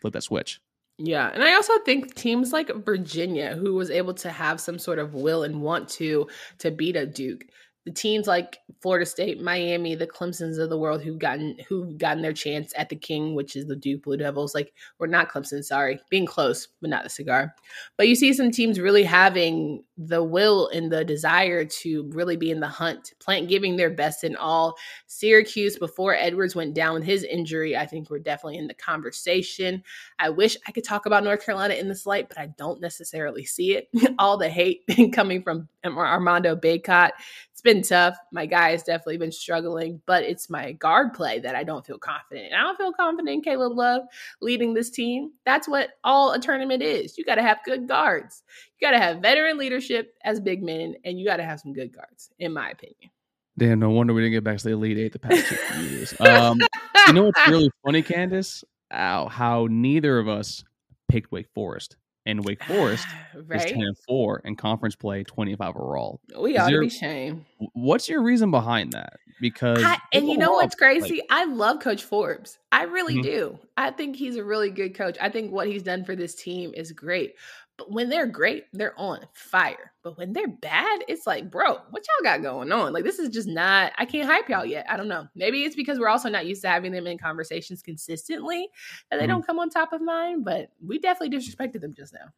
flip 0.00 0.12
that 0.12 0.22
switch. 0.22 0.60
Yeah, 0.98 1.30
and 1.32 1.42
I 1.42 1.54
also 1.54 1.76
think 1.80 2.14
teams 2.14 2.52
like 2.52 2.70
Virginia, 2.84 3.56
who 3.56 3.74
was 3.74 3.90
able 3.90 4.14
to 4.14 4.30
have 4.30 4.60
some 4.60 4.78
sort 4.78 5.00
of 5.00 5.14
will 5.14 5.42
and 5.42 5.60
want 5.60 5.88
to 5.90 6.28
to 6.58 6.70
beat 6.70 6.94
a 6.94 7.04
Duke, 7.04 7.46
the 7.84 7.92
teams 7.92 8.26
like 8.26 8.60
Florida 8.80 9.04
State, 9.04 9.42
Miami, 9.42 9.94
the 9.94 10.06
Clemsons 10.06 10.58
of 10.58 10.70
the 10.70 10.78
world 10.78 11.02
who've 11.02 11.18
gotten 11.18 11.56
who've 11.68 11.96
gotten 11.98 12.22
their 12.22 12.32
chance 12.32 12.72
at 12.76 12.88
the 12.88 12.96
King, 12.96 13.34
which 13.34 13.56
is 13.56 13.66
the 13.66 13.76
Duke 13.76 14.04
Blue 14.04 14.16
Devils, 14.16 14.54
like 14.54 14.72
we're 14.98 15.06
not 15.06 15.30
Clemson, 15.30 15.62
sorry, 15.62 16.00
being 16.10 16.26
close, 16.26 16.68
but 16.80 16.90
not 16.90 17.02
the 17.02 17.10
cigar. 17.10 17.54
But 17.96 18.08
you 18.08 18.14
see 18.14 18.32
some 18.32 18.50
teams 18.50 18.80
really 18.80 19.02
having 19.02 19.84
the 19.98 20.24
will 20.24 20.68
and 20.68 20.90
the 20.90 21.04
desire 21.04 21.64
to 21.64 22.10
really 22.12 22.36
be 22.36 22.50
in 22.50 22.60
the 22.60 22.68
hunt, 22.68 23.12
plant 23.20 23.48
giving 23.48 23.76
their 23.76 23.90
best 23.90 24.24
in 24.24 24.34
all. 24.36 24.76
Syracuse 25.06 25.78
before 25.78 26.14
Edwards 26.14 26.56
went 26.56 26.74
down 26.74 26.94
with 26.94 27.04
his 27.04 27.22
injury, 27.22 27.76
I 27.76 27.86
think 27.86 28.10
we're 28.10 28.18
definitely 28.18 28.58
in 28.58 28.66
the 28.66 28.74
conversation. 28.74 29.82
I 30.18 30.30
wish 30.30 30.56
I 30.66 30.72
could 30.72 30.84
talk 30.84 31.06
about 31.06 31.24
North 31.24 31.44
Carolina 31.44 31.74
in 31.74 31.88
this 31.88 32.06
light, 32.06 32.28
but 32.28 32.38
I 32.38 32.46
don't 32.58 32.80
necessarily 32.80 33.44
see 33.44 33.76
it. 33.76 33.88
all 34.18 34.36
the 34.36 34.48
hate 34.48 34.84
coming 35.12 35.42
from 35.42 35.68
Armando 35.84 36.56
Bacot 36.56 37.10
it's 37.54 37.62
been 37.62 37.82
tough. 37.82 38.16
My 38.32 38.46
guy 38.46 38.72
has 38.72 38.82
definitely 38.82 39.18
been 39.18 39.30
struggling, 39.30 40.02
but 40.06 40.24
it's 40.24 40.50
my 40.50 40.72
guard 40.72 41.14
play 41.14 41.38
that 41.38 41.54
I 41.54 41.62
don't 41.62 41.86
feel 41.86 41.98
confident. 41.98 42.46
And 42.46 42.56
I 42.56 42.62
don't 42.62 42.76
feel 42.76 42.92
confident 42.92 43.28
in 43.28 43.42
Caleb 43.42 43.76
Love 43.76 44.02
leading 44.40 44.74
this 44.74 44.90
team. 44.90 45.30
That's 45.46 45.68
what 45.68 45.90
all 46.02 46.32
a 46.32 46.40
tournament 46.40 46.82
is. 46.82 47.16
You 47.16 47.24
got 47.24 47.36
to 47.36 47.42
have 47.42 47.58
good 47.64 47.86
guards. 47.86 48.42
You 48.76 48.88
got 48.88 48.90
to 48.90 48.98
have 48.98 49.22
veteran 49.22 49.56
leadership 49.56 50.16
as 50.24 50.40
big 50.40 50.64
men, 50.64 50.96
and 51.04 51.16
you 51.16 51.24
got 51.24 51.36
to 51.36 51.44
have 51.44 51.60
some 51.60 51.72
good 51.72 51.94
guards, 51.94 52.28
in 52.40 52.52
my 52.52 52.70
opinion. 52.70 53.12
Damn, 53.56 53.78
no 53.78 53.90
wonder 53.90 54.14
we 54.14 54.22
didn't 54.22 54.32
get 54.32 54.42
back 54.42 54.58
to 54.58 54.64
the 54.64 54.72
Elite 54.72 54.98
Eight 54.98 55.12
the 55.12 55.20
past 55.20 55.46
two 55.46 55.80
years. 55.84 56.12
Um, 56.18 56.58
you 57.06 57.12
know 57.12 57.26
what's 57.26 57.48
really 57.48 57.70
funny, 57.84 58.02
Candace? 58.02 58.64
How, 58.90 59.28
how 59.28 59.68
neither 59.70 60.18
of 60.18 60.26
us 60.26 60.64
picked 61.08 61.30
Wake 61.30 61.50
Forest 61.54 61.94
and 62.26 62.44
Wake 62.44 62.62
Forest 62.64 63.06
right? 63.46 63.64
is 63.64 63.70
10 63.70 63.80
and 63.80 63.98
4 64.06 64.42
and 64.44 64.58
conference 64.58 64.96
play 64.96 65.24
25 65.24 65.76
overall. 65.76 66.20
We 66.38 66.56
ought 66.56 66.70
to 66.70 66.80
be 66.80 66.88
shame. 66.88 67.46
What's 67.72 68.08
your 68.08 68.22
reason 68.22 68.50
behind 68.50 68.92
that? 68.92 69.14
Because 69.40 69.82
I, 69.82 69.98
and 70.12 70.28
you 70.28 70.38
know 70.38 70.52
what's 70.52 70.76
crazy? 70.76 71.16
Like, 71.16 71.26
I 71.28 71.44
love 71.44 71.80
Coach 71.80 72.04
Forbes. 72.04 72.58
I 72.70 72.84
really 72.84 73.14
mm-hmm. 73.14 73.22
do. 73.22 73.58
I 73.76 73.90
think 73.90 74.16
he's 74.16 74.36
a 74.36 74.44
really 74.44 74.70
good 74.70 74.94
coach. 74.94 75.16
I 75.20 75.28
think 75.28 75.52
what 75.52 75.66
he's 75.66 75.82
done 75.82 76.04
for 76.04 76.14
this 76.14 76.34
team 76.34 76.72
is 76.74 76.92
great. 76.92 77.34
But 77.76 77.90
when 77.90 78.08
they're 78.08 78.26
great, 78.26 78.66
they're 78.72 78.98
on 78.98 79.20
fire. 79.32 79.92
But 80.04 80.16
when 80.16 80.32
they're 80.32 80.46
bad, 80.46 81.02
it's 81.08 81.26
like, 81.26 81.50
bro, 81.50 81.78
what 81.90 82.04
y'all 82.06 82.22
got 82.22 82.42
going 82.42 82.70
on? 82.70 82.92
Like, 82.92 83.02
this 83.02 83.18
is 83.18 83.30
just 83.30 83.48
not, 83.48 83.92
I 83.98 84.04
can't 84.04 84.28
hype 84.28 84.48
y'all 84.48 84.64
yet. 84.64 84.86
I 84.88 84.96
don't 84.96 85.08
know. 85.08 85.26
Maybe 85.34 85.64
it's 85.64 85.74
because 85.74 85.98
we're 85.98 86.08
also 86.08 86.28
not 86.28 86.46
used 86.46 86.62
to 86.62 86.68
having 86.68 86.92
them 86.92 87.08
in 87.08 87.18
conversations 87.18 87.82
consistently 87.82 88.68
that 89.10 89.16
they 89.16 89.24
mm-hmm. 89.24 89.32
don't 89.32 89.46
come 89.46 89.58
on 89.58 89.70
top 89.70 89.92
of 89.92 90.00
mind, 90.00 90.44
but 90.44 90.70
we 90.84 91.00
definitely 91.00 91.36
disrespected 91.36 91.80
them 91.80 91.94
just 91.94 92.12
now. 92.12 92.28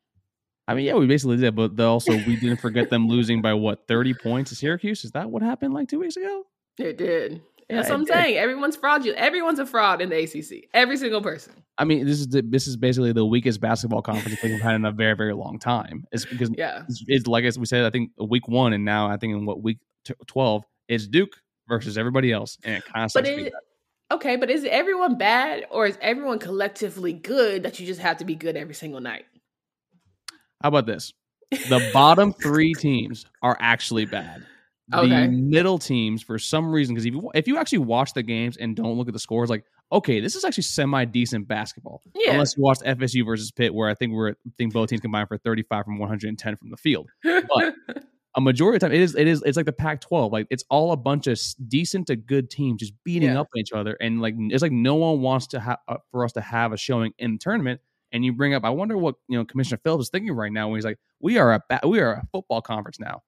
I 0.68 0.74
mean, 0.74 0.86
yeah, 0.86 0.94
we 0.94 1.06
basically 1.06 1.36
did, 1.36 1.54
but 1.54 1.78
also 1.78 2.12
we 2.12 2.36
didn't 2.36 2.60
forget 2.60 2.88
them 2.88 3.06
losing 3.06 3.42
by 3.42 3.54
what, 3.54 3.86
30 3.86 4.14
points 4.14 4.50
to 4.50 4.56
Syracuse? 4.56 5.04
Is 5.04 5.12
that 5.12 5.30
what 5.30 5.42
happened 5.42 5.74
like 5.74 5.88
two 5.88 6.00
weeks 6.00 6.16
ago? 6.16 6.44
It 6.78 6.96
did. 6.98 7.42
That's 7.68 7.88
what 7.88 7.96
I'm 7.96 8.06
saying. 8.06 8.36
Everyone's 8.36 8.76
fraudulent. 8.76 9.18
Everyone's 9.18 9.58
a 9.58 9.66
fraud 9.66 10.00
in 10.00 10.10
the 10.10 10.22
ACC. 10.22 10.68
Every 10.72 10.96
single 10.96 11.20
person. 11.20 11.52
I 11.78 11.84
mean, 11.84 12.06
this 12.06 12.20
is 12.20 12.28
the, 12.28 12.42
this 12.42 12.66
is 12.66 12.76
basically 12.76 13.12
the 13.12 13.24
weakest 13.24 13.60
basketball 13.60 14.02
conference 14.02 14.42
we've 14.42 14.60
had 14.60 14.76
in 14.76 14.84
a 14.84 14.92
very 14.92 15.14
very 15.14 15.34
long 15.34 15.58
time. 15.58 16.04
It's 16.12 16.24
because 16.24 16.50
yeah, 16.56 16.84
it's, 16.88 17.04
it's 17.06 17.26
like 17.26 17.44
as 17.44 17.58
we 17.58 17.66
said, 17.66 17.84
I 17.84 17.90
think 17.90 18.12
week 18.18 18.48
one, 18.48 18.72
and 18.72 18.84
now 18.84 19.08
I 19.08 19.16
think 19.16 19.34
in 19.34 19.44
what 19.44 19.62
week 19.62 19.78
t- 20.04 20.14
twelve, 20.26 20.64
it's 20.88 21.06
Duke 21.06 21.36
versus 21.68 21.98
everybody 21.98 22.32
else, 22.32 22.56
and 22.64 22.76
it 22.76 22.84
kind 22.84 23.04
of. 23.04 23.12
But 23.12 23.26
it, 23.26 23.52
okay, 24.10 24.36
but 24.36 24.50
is 24.50 24.64
everyone 24.64 25.18
bad, 25.18 25.66
or 25.70 25.86
is 25.86 25.98
everyone 26.00 26.38
collectively 26.38 27.12
good 27.12 27.64
that 27.64 27.78
you 27.78 27.86
just 27.86 28.00
have 28.00 28.18
to 28.18 28.24
be 28.24 28.34
good 28.34 28.56
every 28.56 28.74
single 28.74 29.00
night? 29.00 29.26
How 30.62 30.68
about 30.68 30.86
this? 30.86 31.12
The 31.50 31.90
bottom 31.92 32.32
three 32.32 32.74
teams 32.74 33.26
are 33.42 33.56
actually 33.60 34.06
bad. 34.06 34.44
Okay. 34.94 35.08
The 35.08 35.28
middle 35.28 35.78
teams, 35.78 36.22
for 36.22 36.38
some 36.38 36.70
reason, 36.70 36.94
because 36.94 37.06
if 37.06 37.12
you 37.12 37.30
if 37.34 37.48
you 37.48 37.58
actually 37.58 37.78
watch 37.78 38.12
the 38.12 38.22
games 38.22 38.56
and 38.56 38.76
don't 38.76 38.96
look 38.96 39.08
at 39.08 39.14
the 39.14 39.20
scores, 39.20 39.50
like 39.50 39.64
okay, 39.90 40.20
this 40.20 40.36
is 40.36 40.44
actually 40.44 40.62
semi 40.62 41.04
decent 41.04 41.48
basketball. 41.48 42.02
Yeah. 42.14 42.32
Unless 42.32 42.56
you 42.56 42.62
watched 42.62 42.82
FSU 42.82 43.24
versus 43.24 43.50
Pitt, 43.50 43.74
where 43.74 43.88
I 43.88 43.94
think 43.94 44.12
we're 44.12 44.30
I 44.30 44.34
think 44.58 44.72
both 44.72 44.88
teams 44.88 45.00
combined 45.00 45.28
for 45.28 45.38
35 45.38 45.84
from 45.84 45.98
110 45.98 46.56
from 46.56 46.70
the 46.70 46.76
field. 46.76 47.08
But 47.22 47.74
a 48.36 48.40
majority 48.40 48.76
of 48.76 48.80
the 48.80 48.86
time, 48.86 48.94
it 48.94 49.00
is 49.00 49.16
it 49.16 49.26
is 49.26 49.42
it's 49.44 49.56
like 49.56 49.66
the 49.66 49.72
Pac-12. 49.72 50.30
Like 50.30 50.46
it's 50.50 50.64
all 50.70 50.92
a 50.92 50.96
bunch 50.96 51.26
of 51.26 51.40
decent 51.68 52.06
to 52.08 52.16
good 52.16 52.50
teams 52.50 52.80
just 52.80 52.92
beating 53.02 53.30
yeah. 53.30 53.40
up 53.40 53.48
on 53.54 53.60
each 53.60 53.72
other, 53.72 53.96
and 54.00 54.20
like 54.20 54.34
it's 54.38 54.62
like 54.62 54.72
no 54.72 54.94
one 54.94 55.20
wants 55.20 55.48
to 55.48 55.60
have 55.60 55.78
uh, 55.88 55.96
for 56.10 56.24
us 56.24 56.32
to 56.32 56.40
have 56.40 56.72
a 56.72 56.76
showing 56.76 57.12
in 57.18 57.32
the 57.32 57.38
tournament. 57.38 57.80
And 58.12 58.24
you 58.24 58.32
bring 58.32 58.54
up, 58.54 58.64
I 58.64 58.70
wonder 58.70 58.96
what 58.96 59.16
you 59.28 59.36
know 59.36 59.44
Commissioner 59.44 59.80
Phillips 59.82 60.04
is 60.04 60.10
thinking 60.10 60.32
right 60.32 60.52
now 60.52 60.68
when 60.68 60.76
he's 60.76 60.84
like, 60.84 60.98
we 61.18 61.38
are 61.38 61.54
a 61.54 61.60
ba- 61.68 61.86
we 61.88 61.98
are 61.98 62.12
a 62.12 62.26
football 62.30 62.62
conference 62.62 63.00
now. 63.00 63.22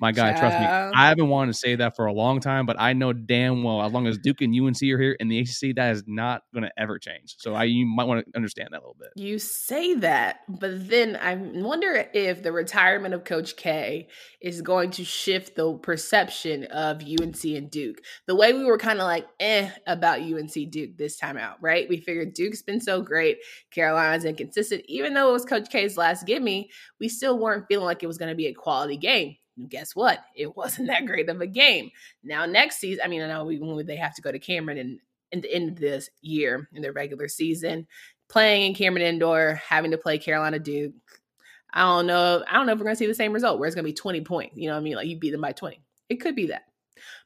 My 0.00 0.10
guy, 0.12 0.36
trust 0.36 0.58
me. 0.58 0.66
I 0.66 1.08
haven't 1.08 1.28
wanted 1.28 1.52
to 1.52 1.58
say 1.58 1.76
that 1.76 1.94
for 1.94 2.06
a 2.06 2.12
long 2.12 2.40
time, 2.40 2.66
but 2.66 2.80
I 2.80 2.94
know 2.94 3.12
damn 3.12 3.62
well 3.62 3.82
as 3.82 3.92
long 3.92 4.06
as 4.06 4.18
Duke 4.18 4.40
and 4.40 4.54
UNC 4.54 4.82
are 4.82 4.98
here 4.98 5.16
in 5.20 5.28
the 5.28 5.38
ACC, 5.38 5.76
that 5.76 5.92
is 5.92 6.04
not 6.06 6.42
going 6.52 6.64
to 6.64 6.72
ever 6.76 6.98
change. 6.98 7.36
So 7.38 7.54
I 7.54 7.64
you 7.64 7.86
might 7.86 8.04
want 8.04 8.24
to 8.24 8.32
understand 8.36 8.70
that 8.72 8.78
a 8.78 8.80
little 8.80 8.96
bit. 8.98 9.10
You 9.16 9.38
say 9.38 9.94
that, 9.94 10.40
but 10.48 10.88
then 10.88 11.16
I 11.16 11.34
wonder 11.36 12.08
if 12.12 12.42
the 12.42 12.52
retirement 12.52 13.14
of 13.14 13.24
Coach 13.24 13.56
K 13.56 14.08
is 14.40 14.62
going 14.62 14.90
to 14.92 15.04
shift 15.04 15.54
the 15.54 15.74
perception 15.74 16.64
of 16.64 17.02
UNC 17.02 17.44
and 17.44 17.70
Duke. 17.70 17.98
The 18.26 18.34
way 18.34 18.52
we 18.52 18.64
were 18.64 18.78
kind 18.78 18.98
of 18.98 19.04
like 19.04 19.26
eh 19.38 19.70
about 19.86 20.20
UNC 20.20 20.70
Duke 20.70 20.96
this 20.96 21.16
time 21.16 21.36
out, 21.36 21.58
right? 21.60 21.88
We 21.88 21.98
figured 21.98 22.34
Duke's 22.34 22.62
been 22.62 22.80
so 22.80 23.00
great, 23.00 23.38
Carolina's 23.70 24.24
inconsistent. 24.24 24.82
Even 24.86 25.14
though 25.14 25.30
it 25.30 25.32
was 25.32 25.44
Coach 25.44 25.70
K's 25.70 25.96
last 25.96 26.26
gimme, 26.26 26.68
we 26.98 27.08
still 27.08 27.38
weren't 27.38 27.66
feeling 27.68 27.86
like 27.86 28.02
it 28.02 28.08
was 28.08 28.18
going 28.18 28.30
to 28.30 28.36
be 28.36 28.46
a 28.46 28.54
quality 28.54 28.96
game 28.96 29.36
guess 29.68 29.94
what? 29.94 30.20
It 30.34 30.56
wasn't 30.56 30.88
that 30.88 31.06
great 31.06 31.28
of 31.28 31.40
a 31.40 31.46
game. 31.46 31.90
Now, 32.22 32.46
next 32.46 32.76
season, 32.76 33.02
I 33.04 33.08
mean, 33.08 33.22
I 33.22 33.28
know 33.28 33.44
we, 33.44 33.58
when 33.58 33.86
they 33.86 33.96
have 33.96 34.14
to 34.14 34.22
go 34.22 34.32
to 34.32 34.38
Cameron 34.38 34.78
and 34.78 35.00
in 35.32 35.40
the 35.40 35.52
end 35.52 35.70
of 35.70 35.76
this 35.76 36.08
year 36.22 36.68
in 36.72 36.82
their 36.82 36.92
regular 36.92 37.28
season, 37.28 37.86
playing 38.28 38.66
in 38.66 38.74
Cameron 38.74 39.04
Indoor, 39.04 39.60
having 39.66 39.90
to 39.90 39.98
play 39.98 40.18
Carolina 40.18 40.58
Duke. 40.58 40.92
I 41.72 41.82
don't 41.82 42.06
know. 42.06 42.44
I 42.48 42.54
don't 42.54 42.66
know 42.66 42.72
if 42.72 42.78
we're 42.78 42.84
going 42.84 42.94
to 42.94 42.98
see 42.98 43.06
the 43.06 43.14
same 43.14 43.32
result 43.32 43.58
where 43.58 43.66
it's 43.66 43.74
going 43.74 43.84
to 43.84 43.90
be 43.90 43.94
20 43.94 44.20
points. 44.20 44.56
You 44.56 44.68
know 44.68 44.74
what 44.74 44.80
I 44.80 44.84
mean? 44.84 44.94
Like 44.94 45.08
you 45.08 45.18
beat 45.18 45.30
them 45.30 45.40
by 45.40 45.52
20. 45.52 45.80
It 46.08 46.20
could 46.20 46.36
be 46.36 46.46
that. 46.46 46.62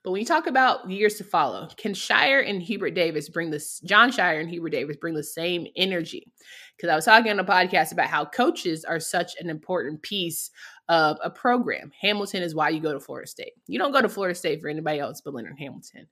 But 0.02 0.12
when 0.12 0.20
you 0.20 0.26
talk 0.26 0.46
about 0.46 0.90
years 0.90 1.14
to 1.14 1.24
follow, 1.24 1.68
can 1.76 1.92
Scheyer 1.92 2.48
and 2.48 2.62
Hubert 2.62 2.92
Davis 2.92 3.28
bring 3.28 3.50
this, 3.50 3.80
Jon 3.80 4.10
Scheyer 4.10 4.40
and 4.40 4.48
Hubert 4.48 4.70
Davis 4.70 4.96
bring 4.96 5.14
the 5.14 5.24
same 5.24 5.66
energy? 5.76 6.32
Because 6.76 6.90
I 6.90 6.94
was 6.94 7.04
talking 7.04 7.30
on 7.30 7.40
a 7.40 7.44
podcast 7.44 7.92
about 7.92 8.08
how 8.08 8.24
coaches 8.24 8.84
are 8.84 9.00
such 9.00 9.32
an 9.40 9.50
important 9.50 10.02
piece 10.02 10.50
of 10.88 11.18
a 11.22 11.30
program. 11.30 11.90
Hamilton 12.00 12.42
is 12.42 12.54
why 12.54 12.70
you 12.70 12.80
go 12.80 12.92
to 12.92 13.00
Florida 13.00 13.26
State. 13.26 13.52
You 13.66 13.78
don't 13.78 13.92
go 13.92 14.00
to 14.00 14.08
Florida 14.08 14.34
State 14.34 14.60
for 14.60 14.68
anybody 14.68 15.00
else 15.00 15.20
but 15.20 15.34
Leonard 15.34 15.58
Hamilton. 15.58 16.06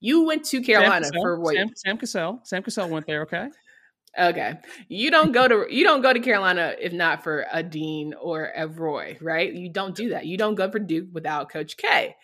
You 0.00 0.24
went 0.24 0.44
to 0.46 0.62
Carolina 0.62 1.04
Sam 1.04 1.20
for 1.20 1.40
what? 1.40 1.54
Sam, 1.54 1.70
Sam 1.76 1.98
Cassell. 1.98 2.40
Sam 2.44 2.62
Cassell 2.62 2.88
went 2.88 3.06
there, 3.06 3.22
okay? 3.22 3.48
Okay. 4.18 4.54
You 4.88 5.10
don't 5.10 5.32
go 5.32 5.48
to 5.48 5.66
you 5.70 5.84
don't 5.84 6.02
go 6.02 6.12
to 6.12 6.20
Carolina 6.20 6.74
if 6.78 6.92
not 6.92 7.24
for 7.24 7.46
a 7.52 7.62
Dean 7.62 8.14
or 8.20 8.50
a 8.54 8.66
Roy, 8.66 9.16
right? 9.20 9.52
You 9.52 9.70
don't 9.70 9.94
do 9.94 10.10
that. 10.10 10.26
You 10.26 10.36
don't 10.36 10.54
go 10.54 10.70
for 10.70 10.78
Duke 10.78 11.08
without 11.12 11.50
Coach 11.50 11.76
K. 11.76 12.14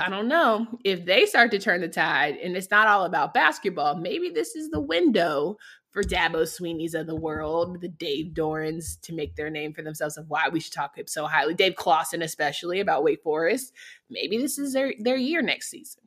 I 0.00 0.08
don't 0.08 0.28
know 0.28 0.66
if 0.84 1.04
they 1.04 1.26
start 1.26 1.50
to 1.50 1.58
turn 1.58 1.80
the 1.80 1.88
tide 1.88 2.36
and 2.36 2.56
it's 2.56 2.70
not 2.70 2.88
all 2.88 3.04
about 3.04 3.34
basketball. 3.34 3.96
Maybe 3.96 4.30
this 4.30 4.56
is 4.56 4.70
the 4.70 4.80
window 4.80 5.56
for 5.90 6.02
Dabo 6.02 6.46
Swinney's 6.46 6.94
of 6.94 7.06
the 7.06 7.16
world, 7.16 7.80
the 7.80 7.88
Dave 7.88 8.32
Doerens 8.32 9.00
to 9.02 9.12
make 9.12 9.34
their 9.36 9.50
name 9.50 9.72
for 9.72 9.82
themselves 9.82 10.16
of 10.16 10.28
why 10.28 10.48
we 10.48 10.60
should 10.60 10.72
talk 10.72 10.96
so 11.06 11.26
highly. 11.26 11.54
Dave 11.54 11.74
Clawson, 11.74 12.22
especially 12.22 12.80
about 12.80 13.02
Wake 13.02 13.22
Forest. 13.22 13.72
Maybe 14.08 14.38
this 14.38 14.58
is 14.58 14.72
their, 14.72 14.94
their 14.98 15.16
year 15.16 15.42
next 15.42 15.70
season. 15.70 16.04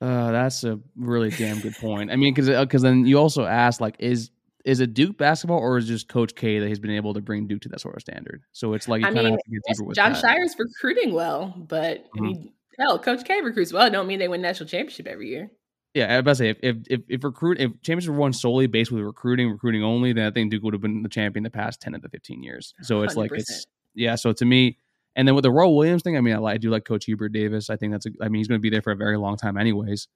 Uh, 0.00 0.30
that's 0.30 0.62
a 0.64 0.78
really 0.96 1.30
damn 1.30 1.60
good 1.60 1.74
point. 1.76 2.10
I 2.10 2.16
mean, 2.16 2.34
because 2.34 2.48
because 2.48 2.84
uh, 2.84 2.88
then 2.88 3.06
you 3.06 3.18
also 3.18 3.46
ask 3.46 3.80
like, 3.80 3.96
is 3.98 4.30
is 4.66 4.80
it 4.80 4.94
Duke 4.94 5.16
basketball 5.16 5.60
or 5.60 5.78
is 5.78 5.86
just 5.86 6.08
Coach 6.08 6.34
K 6.34 6.58
that 6.58 6.68
he's 6.68 6.80
been 6.80 6.90
able 6.90 7.14
to 7.14 7.20
bring 7.20 7.46
Duke 7.46 7.62
to 7.62 7.68
that 7.70 7.80
sort 7.80 7.94
of 7.94 8.02
standard? 8.02 8.42
So 8.52 8.74
it's 8.74 8.88
like 8.88 9.00
you 9.00 9.06
kind 9.06 9.18
of 9.18 9.24
have 9.26 9.38
to 9.38 9.50
get 9.50 9.62
deeper 9.68 9.84
with 9.84 9.96
Jon 9.96 10.12
that. 10.12 10.22
Scheyer's 10.22 10.56
recruiting 10.58 11.14
well, 11.14 11.54
but 11.56 11.98
mm-hmm. 11.98 12.18
I 12.18 12.20
mean, 12.20 12.52
hell, 12.78 12.98
Coach 12.98 13.24
K 13.24 13.40
recruits 13.40 13.72
well. 13.72 13.88
Don't 13.88 14.08
mean 14.08 14.18
they 14.18 14.26
win 14.26 14.42
national 14.42 14.68
championship 14.68 15.06
every 15.06 15.28
year. 15.28 15.50
Yeah, 15.94 16.06
I 16.06 16.16
was 16.16 16.20
about 16.20 16.30
to 16.32 16.36
say 16.36 16.48
if 16.50 16.58
if 16.62 16.76
if, 16.90 17.00
if 17.08 17.24
recruit 17.24 17.60
if 17.60 17.70
championship 17.82 18.10
were 18.10 18.18
won 18.18 18.32
solely 18.32 18.66
based 18.66 18.90
with 18.90 19.04
recruiting, 19.04 19.50
recruiting 19.50 19.84
only, 19.84 20.12
then 20.12 20.26
I 20.26 20.32
think 20.32 20.50
Duke 20.50 20.64
would 20.64 20.74
have 20.74 20.82
been 20.82 21.02
the 21.02 21.08
champion 21.08 21.44
the 21.44 21.50
past 21.50 21.80
ten 21.80 21.94
of 21.94 22.02
the 22.02 22.08
fifteen 22.08 22.42
years. 22.42 22.74
So 22.82 23.02
it's 23.02 23.14
100%. 23.14 23.16
like 23.16 23.30
it's 23.34 23.66
yeah. 23.94 24.16
So 24.16 24.32
to 24.32 24.44
me, 24.44 24.78
and 25.14 25.28
then 25.28 25.36
with 25.36 25.44
the 25.44 25.52
Roy 25.52 25.68
Williams 25.68 26.02
thing, 26.02 26.16
I 26.16 26.20
mean, 26.20 26.34
I, 26.34 26.42
I 26.42 26.56
do 26.58 26.70
like 26.70 26.84
Coach 26.84 27.04
Hubert 27.04 27.30
Davis. 27.30 27.70
I 27.70 27.76
think 27.76 27.92
that's 27.92 28.06
a, 28.06 28.10
I 28.20 28.28
mean, 28.28 28.40
he's 28.40 28.48
going 28.48 28.58
to 28.58 28.62
be 28.62 28.68
there 28.68 28.82
for 28.82 28.90
a 28.90 28.96
very 28.96 29.16
long 29.16 29.36
time, 29.36 29.56
anyways. 29.56 30.08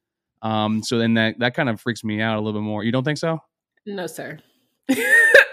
Um, 0.42 0.82
so 0.82 0.98
then 0.98 1.14
that 1.14 1.38
that 1.38 1.54
kind 1.54 1.68
of 1.68 1.80
freaks 1.80 2.02
me 2.02 2.20
out 2.20 2.36
a 2.36 2.40
little 2.40 2.60
bit 2.60 2.64
more. 2.64 2.82
You 2.82 2.90
don't 2.90 3.04
think 3.04 3.18
so? 3.18 3.38
No, 3.86 4.06
sir. 4.06 4.38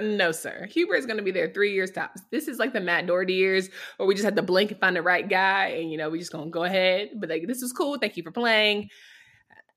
no, 0.01 0.31
sir. 0.31 0.67
Hubert's 0.69 1.05
going 1.05 1.17
to 1.17 1.23
be 1.23 1.31
there 1.31 1.49
three 1.49 1.73
years 1.73 1.91
tops. 1.91 2.21
This 2.31 2.47
is 2.47 2.59
like 2.59 2.73
the 2.73 2.81
Matt 2.81 3.07
Doherty 3.07 3.33
years, 3.33 3.69
where 3.97 4.07
we 4.07 4.15
just 4.15 4.25
had 4.25 4.35
to 4.35 4.41
blink 4.41 4.71
and 4.71 4.79
find 4.79 4.95
the 4.95 5.01
right 5.01 5.27
guy, 5.27 5.67
and 5.67 5.91
you 5.91 5.97
know 5.97 6.09
we 6.09 6.19
just 6.19 6.31
going 6.31 6.45
to 6.45 6.51
go 6.51 6.63
ahead. 6.63 7.11
But 7.15 7.29
like, 7.29 7.47
this 7.47 7.61
is 7.61 7.71
cool. 7.71 7.97
Thank 7.97 8.17
you 8.17 8.23
for 8.23 8.31
playing. 8.31 8.89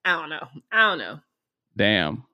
I 0.04 0.12
don't 0.12 0.30
know. 0.30 0.46
I 0.72 0.88
don't 0.88 0.98
know. 0.98 1.20
Damn. 1.76 2.24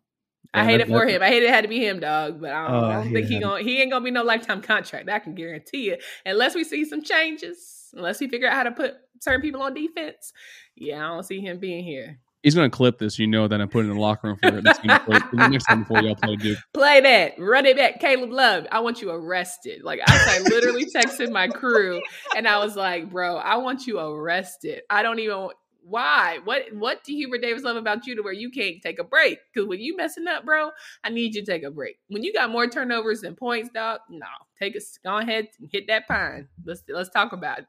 I 0.54 0.64
hate 0.64 0.80
it 0.80 0.88
for 0.88 1.06
him. 1.06 1.22
I 1.22 1.28
hate 1.28 1.42
it 1.42 1.50
had 1.50 1.62
to 1.62 1.68
be 1.68 1.84
him, 1.84 2.00
dog. 2.00 2.40
But 2.40 2.50
I 2.50 2.66
don't, 2.66 2.84
uh, 2.84 2.86
I 2.86 2.92
don't 2.94 3.12
think 3.12 3.26
he 3.26 3.40
gonna 3.40 3.62
he 3.62 3.82
ain't 3.82 3.90
gonna 3.90 4.04
be 4.04 4.10
no 4.10 4.22
lifetime 4.22 4.62
contract. 4.62 5.10
I 5.10 5.18
can 5.18 5.34
guarantee 5.34 5.90
it. 5.90 6.02
Unless 6.24 6.54
we 6.54 6.64
see 6.64 6.86
some 6.86 7.02
changes, 7.02 7.90
unless 7.92 8.20
we 8.20 8.28
figure 8.28 8.48
out 8.48 8.54
how 8.54 8.62
to 8.62 8.70
put 8.70 8.94
certain 9.20 9.42
people 9.42 9.60
on 9.60 9.74
defense. 9.74 10.32
Yeah, 10.74 11.04
I 11.04 11.08
don't 11.08 11.24
see 11.24 11.40
him 11.40 11.58
being 11.58 11.84
here 11.84 12.20
he's 12.46 12.54
going 12.54 12.70
to 12.70 12.76
clip 12.76 12.98
this. 12.98 13.18
You 13.18 13.26
know 13.26 13.48
that 13.48 13.60
I'm 13.60 13.68
putting 13.68 13.90
in 13.90 13.96
the 13.96 14.00
locker 14.00 14.28
room 14.28 14.36
for 14.40 14.52
the 14.52 14.62
next 14.62 15.64
time 15.64 15.80
before 15.80 16.00
y'all 16.00 16.14
play 16.14 16.36
Duke. 16.36 16.58
Play 16.72 17.00
that. 17.00 17.32
Run 17.38 17.66
it 17.66 17.76
back. 17.76 17.98
Caleb 17.98 18.30
Love, 18.30 18.66
I 18.70 18.78
want 18.80 19.02
you 19.02 19.10
arrested. 19.10 19.82
Like 19.82 19.98
I, 20.06 20.38
I 20.38 20.48
literally 20.48 20.86
texted 20.86 21.32
my 21.32 21.48
crew 21.48 22.00
and 22.36 22.46
I 22.46 22.58
was 22.58 22.76
like, 22.76 23.10
bro, 23.10 23.36
I 23.36 23.56
want 23.56 23.88
you 23.88 23.98
arrested. 23.98 24.82
I 24.88 25.02
don't 25.02 25.18
even 25.18 25.48
why? 25.82 26.38
What 26.44 26.64
what 26.72 27.02
do 27.02 27.12
Hubert 27.12 27.42
Davis 27.42 27.64
love 27.64 27.76
about 27.76 28.06
you 28.06 28.14
to 28.14 28.22
where 28.22 28.32
you 28.32 28.50
can't 28.50 28.80
take 28.80 29.00
a 29.00 29.04
break? 29.04 29.38
Because 29.52 29.68
when 29.68 29.80
you 29.80 29.96
messing 29.96 30.28
up, 30.28 30.44
bro, 30.44 30.70
I 31.02 31.10
need 31.10 31.34
you 31.34 31.44
to 31.44 31.50
take 31.50 31.64
a 31.64 31.70
break. 31.70 31.98
When 32.08 32.22
you 32.22 32.32
got 32.32 32.50
more 32.50 32.68
turnovers 32.68 33.22
than 33.22 33.34
points, 33.34 33.70
dog, 33.72 34.00
no, 34.08 34.26
take 34.58 34.76
a 34.76 34.80
go 35.04 35.18
ahead 35.18 35.48
and 35.58 35.68
hit 35.70 35.86
that 35.88 36.06
pine. 36.06 36.48
Let's 36.64 36.82
let's 36.88 37.10
talk 37.10 37.32
about 37.32 37.60
it. 37.60 37.66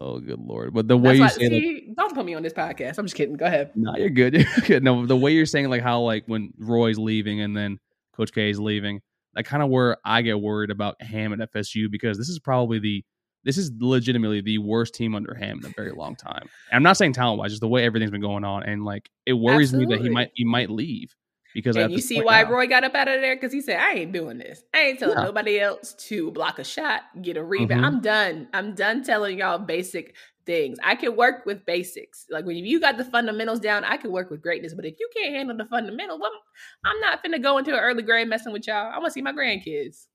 Oh, 0.00 0.20
good 0.20 0.38
lord! 0.38 0.72
But 0.72 0.88
the 0.88 0.96
way 0.96 1.16
you 1.16 1.28
say, 1.28 1.48
see, 1.48 1.84
like, 1.86 1.96
don't 1.96 2.14
put 2.14 2.24
me 2.24 2.34
on 2.34 2.42
this 2.42 2.54
podcast. 2.54 2.98
I'm 2.98 3.04
just 3.04 3.14
kidding. 3.14 3.36
Go 3.36 3.44
ahead. 3.44 3.72
No, 3.74 3.92
nah, 3.92 3.98
you're 3.98 4.08
good. 4.08 4.34
You're 4.34 4.66
good. 4.66 4.82
No, 4.82 5.04
the 5.04 5.16
way 5.16 5.32
you're 5.32 5.44
saying 5.44 5.68
like 5.68 5.82
how 5.82 6.00
like 6.00 6.24
when 6.26 6.52
Roy's 6.58 6.98
leaving 6.98 7.40
and 7.42 7.56
then 7.56 7.78
Coach 8.16 8.32
K 8.32 8.48
is 8.48 8.58
leaving, 8.58 9.02
that 9.34 9.44
kind 9.44 9.62
of 9.62 9.68
where 9.68 9.98
I 10.04 10.22
get 10.22 10.40
worried 10.40 10.70
about 10.70 11.00
Ham 11.02 11.32
at 11.32 11.52
FSU 11.52 11.90
because 11.90 12.16
this 12.16 12.28
is 12.28 12.38
probably 12.38 12.78
the 12.78 13.04
this 13.44 13.58
is 13.58 13.70
legitimately 13.78 14.40
the 14.40 14.58
worst 14.58 14.94
team 14.94 15.14
under 15.14 15.34
Ham 15.34 15.58
in 15.58 15.66
a 15.66 15.74
very 15.76 15.92
long 15.92 16.16
time. 16.16 16.48
And 16.70 16.76
I'm 16.76 16.82
not 16.82 16.96
saying 16.96 17.12
talent 17.12 17.38
wise, 17.38 17.50
just 17.50 17.60
the 17.60 17.68
way 17.68 17.84
everything's 17.84 18.12
been 18.12 18.20
going 18.20 18.44
on, 18.44 18.62
and 18.62 18.84
like 18.84 19.10
it 19.26 19.34
worries 19.34 19.74
Absolutely. 19.74 19.86
me 19.86 19.96
that 19.96 20.02
he 20.02 20.10
might 20.10 20.30
he 20.34 20.44
might 20.44 20.70
leave 20.70 21.14
because 21.54 21.76
and 21.76 21.92
you 21.92 22.00
see 22.00 22.20
why 22.20 22.42
now, 22.42 22.50
Roy 22.50 22.66
got 22.66 22.84
up 22.84 22.94
out 22.94 23.08
of 23.08 23.20
there 23.20 23.36
because 23.36 23.52
he 23.52 23.60
said, 23.60 23.78
"I 23.78 23.92
ain't 23.92 24.12
doing 24.12 24.38
this. 24.38 24.62
I 24.74 24.80
ain't 24.80 24.98
telling 24.98 25.18
yeah. 25.18 25.24
nobody 25.24 25.60
else 25.60 25.94
to 25.94 26.30
block 26.30 26.58
a 26.58 26.64
shot, 26.64 27.02
get 27.20 27.36
a 27.36 27.44
rebound. 27.44 27.80
Mm-hmm. 27.80 27.84
I'm 27.84 28.00
done. 28.00 28.48
I'm 28.52 28.74
done 28.74 29.04
telling 29.04 29.38
y'all 29.38 29.58
basic 29.58 30.14
things. 30.44 30.78
I 30.82 30.94
can 30.94 31.16
work 31.16 31.46
with 31.46 31.64
basics. 31.64 32.26
Like 32.30 32.44
when 32.44 32.56
you 32.56 32.80
got 32.80 32.96
the 32.96 33.04
fundamentals 33.04 33.60
down, 33.60 33.84
I 33.84 33.96
can 33.96 34.12
work 34.12 34.30
with 34.30 34.42
greatness. 34.42 34.74
But 34.74 34.84
if 34.84 34.96
you 34.98 35.08
can't 35.14 35.34
handle 35.34 35.56
the 35.56 35.66
fundamentals, 35.66 36.20
well, 36.20 36.32
I'm 36.84 37.00
not 37.00 37.24
finna 37.24 37.42
go 37.42 37.58
into 37.58 37.72
an 37.72 37.80
early 37.80 38.02
grade 38.02 38.28
messing 38.28 38.52
with 38.52 38.66
y'all. 38.66 38.92
I 38.92 38.98
want 38.98 39.06
to 39.06 39.12
see 39.12 39.22
my 39.22 39.32
grandkids. 39.32 40.06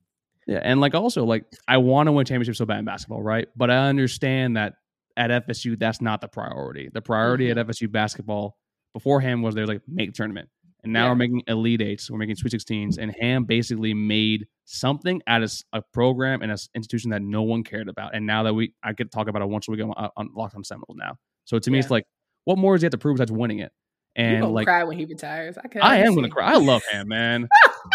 Yeah, 0.48 0.60
and 0.64 0.80
like 0.80 0.96
also 0.96 1.26
like 1.26 1.46
I 1.68 1.78
want 1.78 2.08
to 2.08 2.14
win 2.14 2.26
championships 2.26 2.58
so 2.58 2.66
bad 2.66 2.80
in 2.80 2.86
basketball, 2.86 3.22
right? 3.22 3.48
But 3.56 3.70
I 3.70 3.90
understand 3.90 4.56
that 4.56 4.76
at 5.18 5.48
FSU 5.48 5.78
that's 5.78 6.02
not 6.02 6.22
the 6.22 6.28
priority. 6.28 6.90
The 6.94 7.02
priority 7.02 7.50
mm-hmm. 7.50 7.60
at 7.60 7.68
FSU 7.68 7.92
basketball 7.92 8.58
beforehand 8.94 9.44
was 9.44 9.56
they're 9.56 9.68
like 9.68 9.82
make 9.88 10.14
tournament. 10.14 10.50
And 10.88 10.94
now 10.94 11.04
yeah. 11.04 11.10
we're 11.10 11.16
making 11.16 11.44
Elite 11.48 11.82
Eights, 11.82 12.10
we're 12.10 12.18
making 12.18 12.38
Sweet 12.38 12.54
16s, 12.54 12.98
and 12.98 13.14
Ham 13.20 13.44
basically 13.44 13.94
made 13.94 14.48
something 14.64 15.22
out 15.28 15.44
of 15.44 15.52
a 15.74 15.82
program 15.94 16.42
and 16.42 16.50
an 16.50 16.58
institution 16.76 17.10
that 17.10 17.22
no 17.22 17.42
one 17.42 17.62
cared 17.62 17.90
about. 17.90 18.16
And 18.16 18.26
now 18.26 18.44
that 18.44 18.54
we, 18.54 18.74
I 18.82 18.94
get 18.94 19.12
to 19.12 19.16
talk 19.16 19.28
about 19.28 19.42
it 19.42 19.50
once 19.50 19.68
we 19.68 19.76
go 19.76 19.92
uh, 19.92 20.08
on, 20.16 20.28
on 20.28 20.30
Locked 20.34 20.56
on 20.56 20.64
Seminoles 20.64 20.96
now. 20.98 21.18
So 21.44 21.60
to 21.60 21.70
me, 21.70 21.78
yeah. 21.78 21.84
it's 21.84 21.92
like, 21.92 22.06
what 22.46 22.58
more 22.58 22.74
does 22.74 22.84
he 22.84 22.86
have 22.86 22.92
to 22.92 22.98
prove 22.98 23.18
besides 23.18 23.34
winning 23.34 23.60
it? 23.60 23.74
And 24.18 24.52
like, 24.52 24.66
cry 24.66 24.84
when 24.84 24.98
he 24.98 25.06
retires. 25.06 25.58
I, 25.60 25.80
I 25.80 25.98
am 25.98 26.16
gonna 26.16 26.28
cry. 26.28 26.54
I 26.54 26.58
love 26.58 26.84
him, 26.92 27.08
man. 27.08 27.48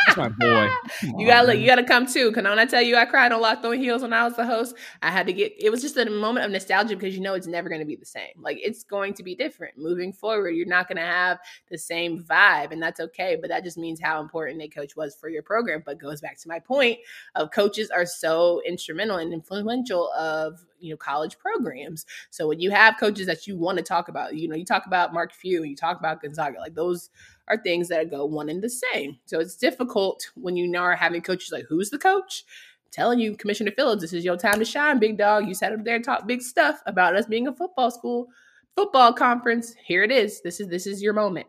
That's 0.06 0.16
my 0.16 0.28
boy. 0.28 0.70
Come 1.00 1.18
you 1.18 1.26
gotta 1.26 1.48
look, 1.48 1.58
you 1.58 1.66
gotta 1.66 1.82
come 1.82 2.06
too. 2.06 2.30
Can 2.30 2.46
I 2.46 2.64
tell 2.64 2.80
you 2.80 2.96
I 2.96 3.06
cried 3.06 3.32
on 3.32 3.40
Locked 3.40 3.64
on 3.64 3.76
Heels 3.76 4.02
when 4.02 4.12
I 4.12 4.22
was 4.22 4.36
the 4.36 4.46
host? 4.46 4.76
I 5.02 5.10
had 5.10 5.26
to 5.26 5.32
get 5.32 5.52
it 5.58 5.70
was 5.70 5.82
just 5.82 5.96
a 5.96 6.08
moment 6.08 6.46
of 6.46 6.52
nostalgia 6.52 6.94
because 6.94 7.16
you 7.16 7.20
know 7.20 7.34
it's 7.34 7.48
never 7.48 7.68
gonna 7.68 7.84
be 7.84 7.96
the 7.96 8.06
same. 8.06 8.34
Like 8.38 8.58
it's 8.62 8.84
going 8.84 9.14
to 9.14 9.24
be 9.24 9.34
different. 9.34 9.76
Moving 9.76 10.12
forward, 10.12 10.50
you're 10.50 10.64
not 10.64 10.86
gonna 10.86 11.00
have 11.00 11.40
the 11.68 11.76
same 11.76 12.22
vibe, 12.22 12.70
and 12.70 12.80
that's 12.80 13.00
okay. 13.00 13.36
But 13.40 13.50
that 13.50 13.64
just 13.64 13.76
means 13.76 14.00
how 14.00 14.20
important 14.20 14.62
a 14.62 14.68
coach 14.68 14.94
was 14.94 15.16
for 15.16 15.28
your 15.28 15.42
program. 15.42 15.82
But 15.84 15.98
goes 15.98 16.20
back 16.20 16.38
to 16.38 16.48
my 16.48 16.60
point 16.60 17.00
of 17.34 17.50
coaches 17.50 17.90
are 17.90 18.06
so 18.06 18.62
instrumental 18.64 19.16
and 19.16 19.32
influential 19.32 20.12
of 20.12 20.64
you 20.82 20.90
know 20.90 20.96
college 20.96 21.38
programs. 21.38 22.04
So 22.30 22.48
when 22.48 22.60
you 22.60 22.70
have 22.70 22.98
coaches 22.98 23.26
that 23.26 23.46
you 23.46 23.56
want 23.56 23.78
to 23.78 23.84
talk 23.84 24.08
about, 24.08 24.34
you 24.36 24.48
know, 24.48 24.56
you 24.56 24.64
talk 24.64 24.86
about 24.86 25.14
Mark 25.14 25.32
Few, 25.32 25.62
and 25.62 25.70
you 25.70 25.76
talk 25.76 25.98
about 25.98 26.20
Gonzaga, 26.22 26.58
like 26.58 26.74
those 26.74 27.10
are 27.48 27.56
things 27.56 27.88
that 27.88 28.10
go 28.10 28.24
one 28.24 28.48
and 28.48 28.62
the 28.62 28.70
same. 28.70 29.18
So 29.26 29.40
it's 29.40 29.56
difficult 29.56 30.30
when 30.34 30.56
you 30.56 30.76
are 30.78 30.96
having 30.96 31.22
coaches 31.22 31.52
like 31.52 31.66
who's 31.68 31.90
the 31.90 31.98
coach? 31.98 32.44
telling 32.92 33.18
you, 33.18 33.34
Commissioner 33.36 33.72
Phillips, 33.72 34.02
this 34.02 34.12
is 34.12 34.24
your 34.24 34.36
time 34.36 34.58
to 34.58 34.64
shine, 34.64 34.98
big 34.98 35.18
dog. 35.18 35.48
You 35.48 35.54
sat 35.54 35.72
up 35.72 35.82
there 35.82 35.96
and 35.96 36.04
talked 36.04 36.26
big 36.26 36.42
stuff 36.42 36.80
about 36.86 37.16
us 37.16 37.26
being 37.26 37.48
a 37.48 37.52
football 37.52 37.90
school, 37.90 38.28
football 38.76 39.12
conference. 39.12 39.74
Here 39.82 40.04
it 40.04 40.12
is. 40.12 40.42
This 40.42 40.60
is 40.60 40.68
this 40.68 40.86
is 40.86 41.02
your 41.02 41.14
moment. 41.14 41.46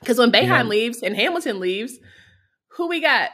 Because 0.00 0.18
when 0.18 0.32
Boeheim 0.32 0.46
yeah. 0.46 0.62
leaves 0.62 1.02
and 1.02 1.14
Hamilton 1.14 1.60
leaves, 1.60 1.98
who 2.68 2.88
we 2.88 3.00
got? 3.00 3.30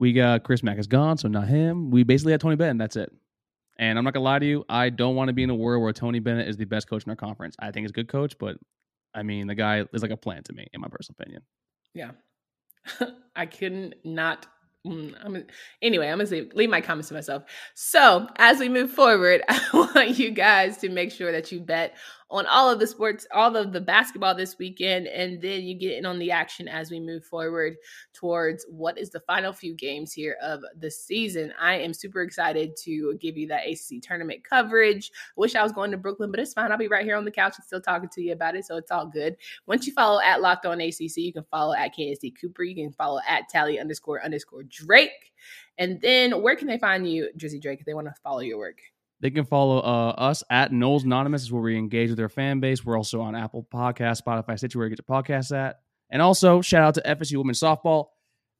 We 0.00 0.14
got 0.14 0.44
Chris 0.44 0.62
Mack 0.62 0.78
is 0.78 0.86
gone, 0.86 1.18
so 1.18 1.28
not 1.28 1.46
him. 1.46 1.90
We 1.90 2.04
basically 2.04 2.32
had 2.32 2.40
Tony 2.40 2.56
Bennett. 2.56 2.78
That's 2.78 2.96
it. 2.96 3.12
And 3.78 3.98
I'm 3.98 4.04
not 4.04 4.14
gonna 4.14 4.24
lie 4.24 4.38
to 4.38 4.46
you, 4.46 4.64
I 4.68 4.88
don't 4.88 5.14
want 5.14 5.28
to 5.28 5.34
be 5.34 5.42
in 5.42 5.50
a 5.50 5.54
world 5.54 5.82
where 5.82 5.92
Tony 5.92 6.20
Bennett 6.20 6.48
is 6.48 6.56
the 6.56 6.64
best 6.64 6.88
coach 6.88 7.04
in 7.04 7.10
our 7.10 7.16
conference. 7.16 7.54
I 7.58 7.70
think 7.70 7.84
he's 7.84 7.90
a 7.90 7.94
good 7.94 8.08
coach, 8.08 8.36
but 8.38 8.56
I 9.14 9.22
mean, 9.22 9.46
the 9.46 9.54
guy 9.54 9.84
is 9.92 10.02
like 10.02 10.10
a 10.10 10.16
plant 10.16 10.46
to 10.46 10.54
me, 10.54 10.66
in 10.72 10.80
my 10.80 10.88
personal 10.88 11.16
opinion. 11.20 11.42
Yeah, 11.94 12.12
I 13.36 13.44
couldn't 13.44 13.94
not 14.02 14.46
Mm, 14.86 15.14
I'm 15.22 15.44
anyway, 15.82 16.08
I'm 16.08 16.18
gonna 16.18 16.46
leave 16.54 16.70
my 16.70 16.80
comments 16.80 17.08
to 17.08 17.14
myself. 17.14 17.42
So 17.74 18.26
as 18.36 18.58
we 18.58 18.70
move 18.70 18.90
forward, 18.90 19.42
I 19.48 19.60
want 19.74 20.18
you 20.18 20.30
guys 20.30 20.78
to 20.78 20.88
make 20.88 21.12
sure 21.12 21.32
that 21.32 21.52
you 21.52 21.60
bet 21.60 21.94
on 22.30 22.46
all 22.46 22.70
of 22.70 22.78
the 22.78 22.86
sports, 22.86 23.26
all 23.34 23.56
of 23.56 23.72
the 23.72 23.80
basketball 23.80 24.34
this 24.34 24.56
weekend, 24.58 25.08
and 25.08 25.42
then 25.42 25.62
you 25.62 25.76
get 25.76 25.98
in 25.98 26.06
on 26.06 26.18
the 26.18 26.30
action 26.30 26.68
as 26.68 26.90
we 26.90 27.00
move 27.00 27.24
forward 27.24 27.76
towards 28.12 28.64
what 28.70 28.96
is 28.98 29.10
the 29.10 29.20
final 29.20 29.52
few 29.52 29.74
games 29.74 30.12
here 30.12 30.36
of 30.40 30.60
the 30.78 30.90
season. 30.90 31.52
I 31.60 31.74
am 31.78 31.92
super 31.92 32.22
excited 32.22 32.76
to 32.84 33.18
give 33.20 33.36
you 33.36 33.48
that 33.48 33.66
ACC 33.66 34.00
tournament 34.00 34.44
coverage. 34.44 35.10
Wish 35.36 35.56
I 35.56 35.62
was 35.62 35.72
going 35.72 35.90
to 35.90 35.96
Brooklyn, 35.96 36.30
but 36.30 36.38
it's 36.38 36.52
fine. 36.52 36.70
I'll 36.70 36.78
be 36.78 36.88
right 36.88 37.04
here 37.04 37.16
on 37.16 37.24
the 37.24 37.30
couch 37.30 37.54
and 37.56 37.64
still 37.64 37.80
talking 37.80 38.08
to 38.10 38.22
you 38.22 38.32
about 38.32 38.54
it, 38.54 38.64
so 38.64 38.76
it's 38.76 38.92
all 38.92 39.06
good. 39.06 39.36
Once 39.66 39.86
you 39.86 39.92
follow 39.92 40.20
at 40.20 40.40
Locked 40.40 40.66
On 40.66 40.80
ACC, 40.80 41.16
you 41.16 41.32
can 41.32 41.44
follow 41.50 41.74
at 41.74 41.96
KSD 41.96 42.34
Cooper. 42.40 42.62
You 42.62 42.76
can 42.76 42.92
follow 42.92 43.20
at 43.26 43.48
Tally 43.48 43.80
underscore 43.80 44.24
underscore 44.24 44.62
Drake. 44.64 45.32
And 45.78 46.00
then 46.00 46.42
where 46.42 46.56
can 46.56 46.68
they 46.68 46.78
find 46.78 47.10
you, 47.10 47.30
Drizzy 47.36 47.60
Drake, 47.60 47.80
if 47.80 47.86
they 47.86 47.94
want 47.94 48.06
to 48.06 48.14
follow 48.22 48.40
your 48.40 48.58
work? 48.58 48.78
They 49.20 49.30
can 49.30 49.44
follow 49.44 49.78
uh, 49.78 50.14
us 50.16 50.42
at 50.50 50.72
Noles 50.72 51.04
Anonymous, 51.04 51.42
is 51.42 51.52
where 51.52 51.62
we 51.62 51.76
engage 51.76 52.08
with 52.08 52.16
their 52.16 52.30
fan 52.30 52.60
base. 52.60 52.84
We're 52.84 52.96
also 52.96 53.20
on 53.20 53.34
Apple 53.34 53.66
Podcast, 53.72 54.22
Spotify, 54.22 54.56
Stitcher, 54.56 54.78
where 54.78 54.88
you 54.88 54.96
get 54.96 55.04
your 55.06 55.22
podcasts 55.22 55.54
at. 55.54 55.80
And 56.10 56.22
also, 56.22 56.62
shout 56.62 56.82
out 56.82 56.94
to 56.94 57.02
FSU 57.02 57.36
Women's 57.36 57.60
Softball. 57.60 58.06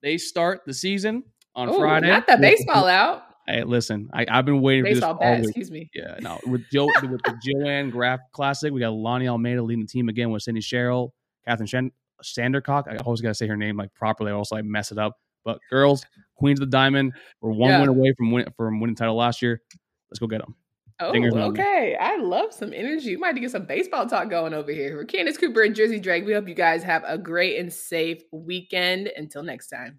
They 0.03 0.19
start 0.19 0.61
the 0.67 0.75
season 0.75 1.25
on 1.55 1.71
Ooh, 1.71 1.79
Friday. 1.79 2.09
Not 2.09 2.27
the 2.27 2.37
baseball 2.37 2.87
out. 2.87 3.23
Hey, 3.47 3.65
listen, 3.65 4.11
I, 4.13 4.27
have 4.29 4.45
been 4.45 4.61
waiting 4.61 4.85
baseball 4.85 5.17
for 5.17 5.25
this 5.25 5.47
bat, 5.47 5.49
Excuse 5.49 5.71
me. 5.71 5.91
Yeah, 5.95 6.17
no. 6.21 6.39
With 6.47 6.63
Joe, 6.71 6.87
with 6.87 7.23
the 7.25 7.35
Joanne 7.43 7.91
Graf 7.91 8.21
Classic, 8.33 8.73
we 8.73 8.81
got 8.81 8.93
Lonni 8.93 9.27
Alameda 9.27 9.63
leading 9.63 9.85
the 9.85 9.89
team 9.89 10.09
again 10.09 10.31
with 10.31 10.43
Sydney 10.43 10.61
Sherrill, 10.61 11.15
Catherine 11.47 11.67
Shen, 11.67 11.91
Sandercock. 12.23 12.87
I 12.87 12.97
always 12.99 13.21
gotta 13.21 13.35
say 13.35 13.47
her 13.47 13.57
name 13.57 13.77
like 13.77 13.93
properly, 13.95 14.31
also 14.31 14.57
I 14.57 14.63
mess 14.63 14.93
it 14.93 14.99
up. 14.99 15.17
But 15.45 15.59
girls, 15.71 16.05
Queens 16.37 16.61
of 16.61 16.71
the 16.71 16.71
Diamond, 16.71 17.15
we're 17.41 17.51
one 17.51 17.71
yeah. 17.71 17.81
win 17.81 17.89
away 17.89 18.13
from 18.17 18.31
win, 18.31 18.47
from 18.57 18.79
winning 18.79 18.95
title 18.95 19.17
last 19.17 19.43
year. 19.43 19.63
Let's 20.11 20.19
go 20.19 20.27
get 20.27 20.41
them. 20.41 20.55
Oh, 21.03 21.13
okay. 21.15 21.97
I 21.99 22.19
love 22.19 22.53
some 22.53 22.75
energy. 22.75 23.17
We 23.17 23.17
might 23.17 23.35
get 23.35 23.51
some 23.51 23.65
baseball 23.65 24.07
talk 24.07 24.29
going 24.29 24.53
over 24.53 24.71
here. 24.71 24.99
For 24.99 25.05
Candace 25.07 25.39
Cooper 25.39 25.63
and 25.63 25.75
Drizzy 25.75 26.03
Drake, 26.03 26.27
we 26.27 26.35
hope 26.35 26.47
you 26.47 26.55
guys 26.55 26.83
have 26.83 27.03
a 27.07 27.17
great 27.17 27.59
and 27.59 27.73
safe 27.73 28.23
weekend. 28.33 29.11
Until 29.17 29.43
next 29.43 29.69
time. 29.69 29.99